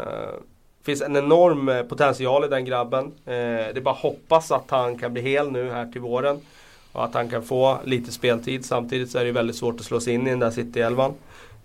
finns 0.83 1.03
en 1.03 1.17
enorm 1.17 1.69
eh, 1.69 1.83
potential 1.83 2.45
i 2.45 2.49
den 2.49 2.65
grabben. 2.65 3.05
Eh, 3.05 3.33
det 3.73 3.77
är 3.77 3.81
bara 3.81 3.95
hoppas 3.95 4.53
att 4.53 4.71
han 4.71 4.99
kan 4.99 5.13
bli 5.13 5.23
hel 5.23 5.51
nu 5.51 5.71
här 5.71 5.87
till 5.87 6.01
våren. 6.01 6.41
Och 6.93 7.05
att 7.05 7.15
han 7.15 7.29
kan 7.29 7.43
få 7.43 7.79
lite 7.85 8.13
speltid. 8.13 8.65
Samtidigt 8.65 9.11
så 9.11 9.19
är 9.19 9.25
det 9.25 9.33
väldigt 9.33 9.57
svårt 9.57 9.81
att 9.81 9.87
slå 9.87 10.01
sig 10.01 10.15
in 10.15 10.27
i 10.27 10.31
den 10.31 10.39
där 10.39 10.51
City-elvan. 10.51 11.15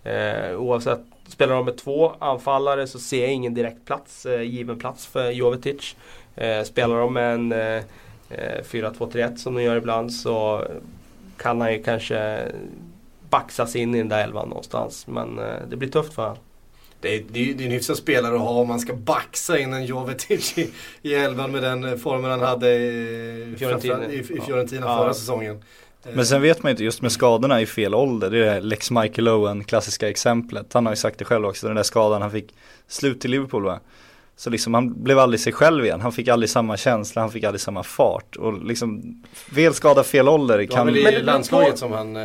Eh, 0.03 0.55
oavsett, 0.57 0.99
spelar 1.27 1.55
de 1.55 1.65
med 1.65 1.77
två 1.77 2.11
anfallare 2.19 2.87
så 2.87 2.99
ser 2.99 3.21
jag 3.21 3.33
ingen 3.33 3.53
direkt 3.53 3.85
plats, 3.85 4.25
eh, 4.25 4.41
given 4.41 4.79
plats 4.79 5.05
för 5.05 5.31
Jovetic. 5.31 5.95
Eh, 6.35 6.63
spelar 6.63 6.99
de 6.99 7.13
med 7.13 7.33
en 7.33 7.51
eh, 7.51 7.83
eh 8.29 8.63
4-2-3-1 8.63 9.35
som 9.35 9.55
de 9.55 9.63
gör 9.63 9.75
ibland 9.75 10.13
så 10.13 10.67
kan 11.37 11.61
han 11.61 11.73
ju 11.73 11.83
kanske 11.83 12.51
baxas 13.29 13.75
in 13.75 13.95
i 13.95 13.97
den 13.97 14.09
där 14.09 14.23
elvan 14.23 14.49
någonstans. 14.49 15.07
Men 15.07 15.39
eh, 15.39 15.55
det 15.69 15.75
blir 15.75 15.89
tufft 15.89 16.13
för 16.13 16.21
honom. 16.21 16.37
Det 17.01 17.15
är, 17.15 17.23
det, 17.29 17.49
är, 17.49 17.53
det 17.53 17.63
är 17.63 17.65
en 17.65 17.71
hyfsad 17.71 17.97
spelare 17.97 18.35
att 18.35 18.41
ha 18.41 18.49
om 18.49 18.67
man 18.67 18.79
ska 18.79 18.93
baxa 18.93 19.59
in 19.59 19.73
en 19.73 19.85
Jovetic 19.85 20.57
i, 20.57 20.71
i 21.01 21.13
elvan 21.13 21.51
med 21.51 21.63
den 21.63 21.99
formen 21.99 22.31
han 22.31 22.39
hade 22.39 22.75
i 22.75 23.55
Fiorentina, 23.59 24.05
i, 24.05 24.19
i 24.19 24.23
Fiorentina 24.23 24.85
ja. 24.85 24.97
förra 24.97 25.13
säsongen. 25.13 25.63
Men 26.13 26.25
sen 26.25 26.41
vet 26.41 26.63
man 26.63 26.69
ju 26.69 26.71
inte, 26.71 26.83
just 26.83 27.01
med 27.01 27.11
skadorna 27.11 27.61
i 27.61 27.65
fel 27.65 27.95
ålder, 27.95 28.29
det 28.29 28.37
är 28.37 28.53
det 28.53 28.61
Lex 28.61 28.91
Michael 28.91 29.27
Owen, 29.27 29.63
klassiska 29.63 30.09
exemplet. 30.09 30.73
Han 30.73 30.85
har 30.85 30.93
ju 30.93 30.97
sagt 30.97 31.19
det 31.19 31.25
själv 31.25 31.45
också, 31.45 31.67
den 31.67 31.75
där 31.75 31.83
skadan 31.83 32.21
han 32.21 32.31
fick 32.31 32.53
slut 32.87 33.25
i 33.25 33.27
Liverpool 33.27 33.63
va? 33.63 33.79
Så 34.37 34.49
liksom 34.49 34.73
han 34.73 35.03
blev 35.03 35.19
aldrig 35.19 35.39
sig 35.39 35.53
själv 35.53 35.85
igen, 35.85 36.01
han 36.01 36.11
fick 36.11 36.27
aldrig 36.27 36.49
samma 36.49 36.77
känsla, 36.77 37.21
han 37.21 37.31
fick 37.31 37.43
aldrig 37.43 37.61
samma 37.61 37.83
fart. 37.83 38.35
Och 38.35 38.63
liksom, 38.63 39.21
fel 39.55 39.73
skada, 39.73 40.03
fel 40.03 40.27
ålder 40.29 40.65
kan... 40.65 40.87
Det 40.87 40.93
var 40.93 41.11
väl 41.11 41.21
i 41.21 41.23
landslaget 41.23 41.71
på... 41.71 41.77
som 41.77 41.91
han 41.91 42.15
eh, 42.15 42.21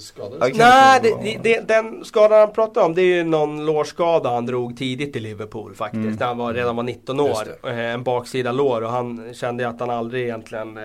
skadades? 0.00 0.58
Nej, 0.58 1.00
det, 1.02 1.38
det, 1.42 1.68
den 1.68 2.04
skadan 2.04 2.38
han 2.38 2.52
pratar 2.52 2.82
om 2.82 2.94
det 2.94 3.02
är 3.02 3.16
ju 3.16 3.24
någon 3.24 3.66
lårskada 3.66 4.30
han 4.30 4.46
drog 4.46 4.76
tidigt 4.76 5.16
i 5.16 5.20
Liverpool 5.20 5.74
faktiskt. 5.74 6.02
Mm. 6.02 6.16
När 6.16 6.26
han 6.26 6.38
var, 6.38 6.54
redan 6.54 6.76
var 6.76 6.82
19 6.82 7.20
år. 7.20 7.48
Eh, 7.64 7.78
en 7.78 8.02
baksida 8.02 8.52
lår 8.52 8.82
och 8.82 8.90
han 8.90 9.34
kände 9.34 9.68
att 9.68 9.80
han 9.80 9.90
aldrig 9.90 10.24
egentligen 10.24 10.76
eh, 10.76 10.82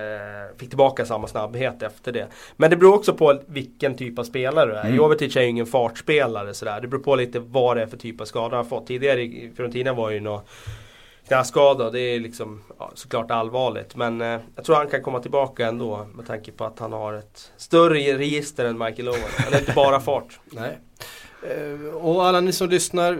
fick 0.57 0.69
tillbaka 0.69 1.05
samma 1.05 1.27
snabbhet 1.27 1.83
efter 1.83 2.11
det. 2.11 2.27
Men 2.55 2.69
det 2.69 2.75
beror 2.75 2.93
också 2.93 3.13
på 3.13 3.39
vilken 3.47 3.95
typ 3.95 4.19
av 4.19 4.23
spelare 4.23 4.65
du 4.65 4.75
är. 4.75 4.85
Mm. 4.85 4.95
Jovetic 4.95 5.35
är 5.35 5.41
ju 5.41 5.47
ingen 5.47 5.65
fartspelare 5.65 6.53
sådär. 6.53 6.81
Det 6.81 6.87
beror 6.87 7.01
på 7.01 7.15
lite 7.15 7.39
vad 7.39 7.77
det 7.77 7.83
är 7.83 7.87
för 7.87 7.97
typ 7.97 8.21
av 8.21 8.25
skada 8.25 8.55
han 8.55 8.65
fått. 8.65 8.87
Tidigare 8.87 9.21
i 9.21 9.51
Fiorentina 9.55 9.93
var 9.93 10.09
ju 10.09 10.19
något 10.19 10.46
knäskada. 11.27 11.89
Det 11.89 11.99
är 11.99 12.19
liksom 12.19 12.63
ja, 12.79 12.91
såklart 12.95 13.31
allvarligt. 13.31 13.95
Men 13.95 14.21
eh, 14.21 14.39
jag 14.55 14.65
tror 14.65 14.75
han 14.75 14.87
kan 14.87 15.01
komma 15.01 15.19
tillbaka 15.19 15.67
ändå 15.67 16.07
med 16.15 16.27
tanke 16.27 16.51
på 16.51 16.65
att 16.65 16.79
han 16.79 16.93
har 16.93 17.13
ett 17.13 17.51
större 17.57 18.17
register 18.17 18.65
än 18.65 18.77
Michael 18.77 19.09
Owen. 19.09 19.21
Han 19.37 19.53
är 19.53 19.59
inte 19.59 19.71
bara 19.75 19.99
fart. 19.99 20.39
Nej. 20.45 20.79
Eh, 21.43 21.95
och 21.95 22.25
alla 22.25 22.39
ni 22.39 22.51
som 22.51 22.69
lyssnar, 22.69 23.13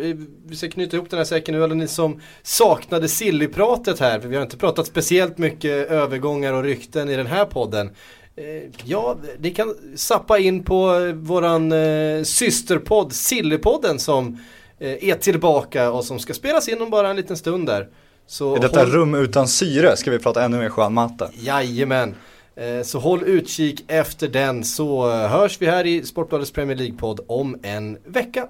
vi 0.46 0.56
ska 0.56 0.70
knyta 0.70 0.98
ihop 0.98 1.10
den 1.10 1.18
här 1.18 1.26
säcken 1.26 1.56
nu, 1.56 1.64
alla 1.64 1.74
ni 1.74 1.88
som 1.88 2.22
saknade 2.42 3.08
Silly-pratet 3.08 4.00
här, 4.00 4.20
för 4.20 4.28
vi 4.28 4.36
har 4.36 4.44
inte 4.44 4.58
pratat 4.58 4.88
speciellt 4.88 5.38
mycket 5.38 5.72
övergångar 5.72 6.54
och 6.54 6.64
rykten 6.64 7.10
i 7.10 7.16
den 7.16 7.28
här 7.28 7.46
podden. 7.46 7.90
Eh, 8.36 8.70
ja, 8.84 9.18
ni 9.40 9.52
kan 9.52 9.76
sappa 9.96 10.40
in 10.40 10.64
på 10.64 11.12
våran 11.16 11.72
eh, 11.72 12.24
systerpodd 12.24 13.14
Sillypodden 13.14 14.00
som 14.00 14.40
är 14.80 15.16
tillbaka 15.16 15.92
och 15.92 16.06
som 16.06 16.20
ska 16.20 16.34
spelas 16.34 16.68
in 16.68 16.82
om 16.82 16.90
bara 16.90 17.10
en 17.10 17.16
liten 17.16 17.38
stund 17.38 17.68
där. 17.68 17.88
Så 18.28 18.56
är 18.56 18.60
detta 18.60 18.80
håll... 18.80 18.90
rum 18.90 19.16
utan 19.16 19.48
syre? 19.48 19.98
Ska 19.98 20.12
vi 20.12 20.20
prata 20.20 20.44
ännu 20.44 20.58
mer 20.58 20.72
Juan 20.78 20.94
Mata? 20.94 21.30
Jajamän. 21.34 22.16
Eh, 22.56 22.82
så 22.84 23.00
håll 23.00 23.24
utkik 23.24 23.84
efter 23.88 24.28
den 24.28 24.64
så 24.64 25.12
hörs 25.12 25.62
vi 25.62 25.66
här 25.66 25.86
i 25.86 26.04
Sportbladets 26.04 26.52
Premier 26.52 26.78
League-podd 26.78 27.20
om 27.28 27.60
en 27.64 27.98
vecka. 28.06 28.48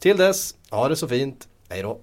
Till 0.00 0.16
dess, 0.16 0.54
ha 0.70 0.88
det 0.88 0.96
så 0.96 1.08
fint. 1.08 1.48
Hej 1.68 1.82
då. 1.82 2.00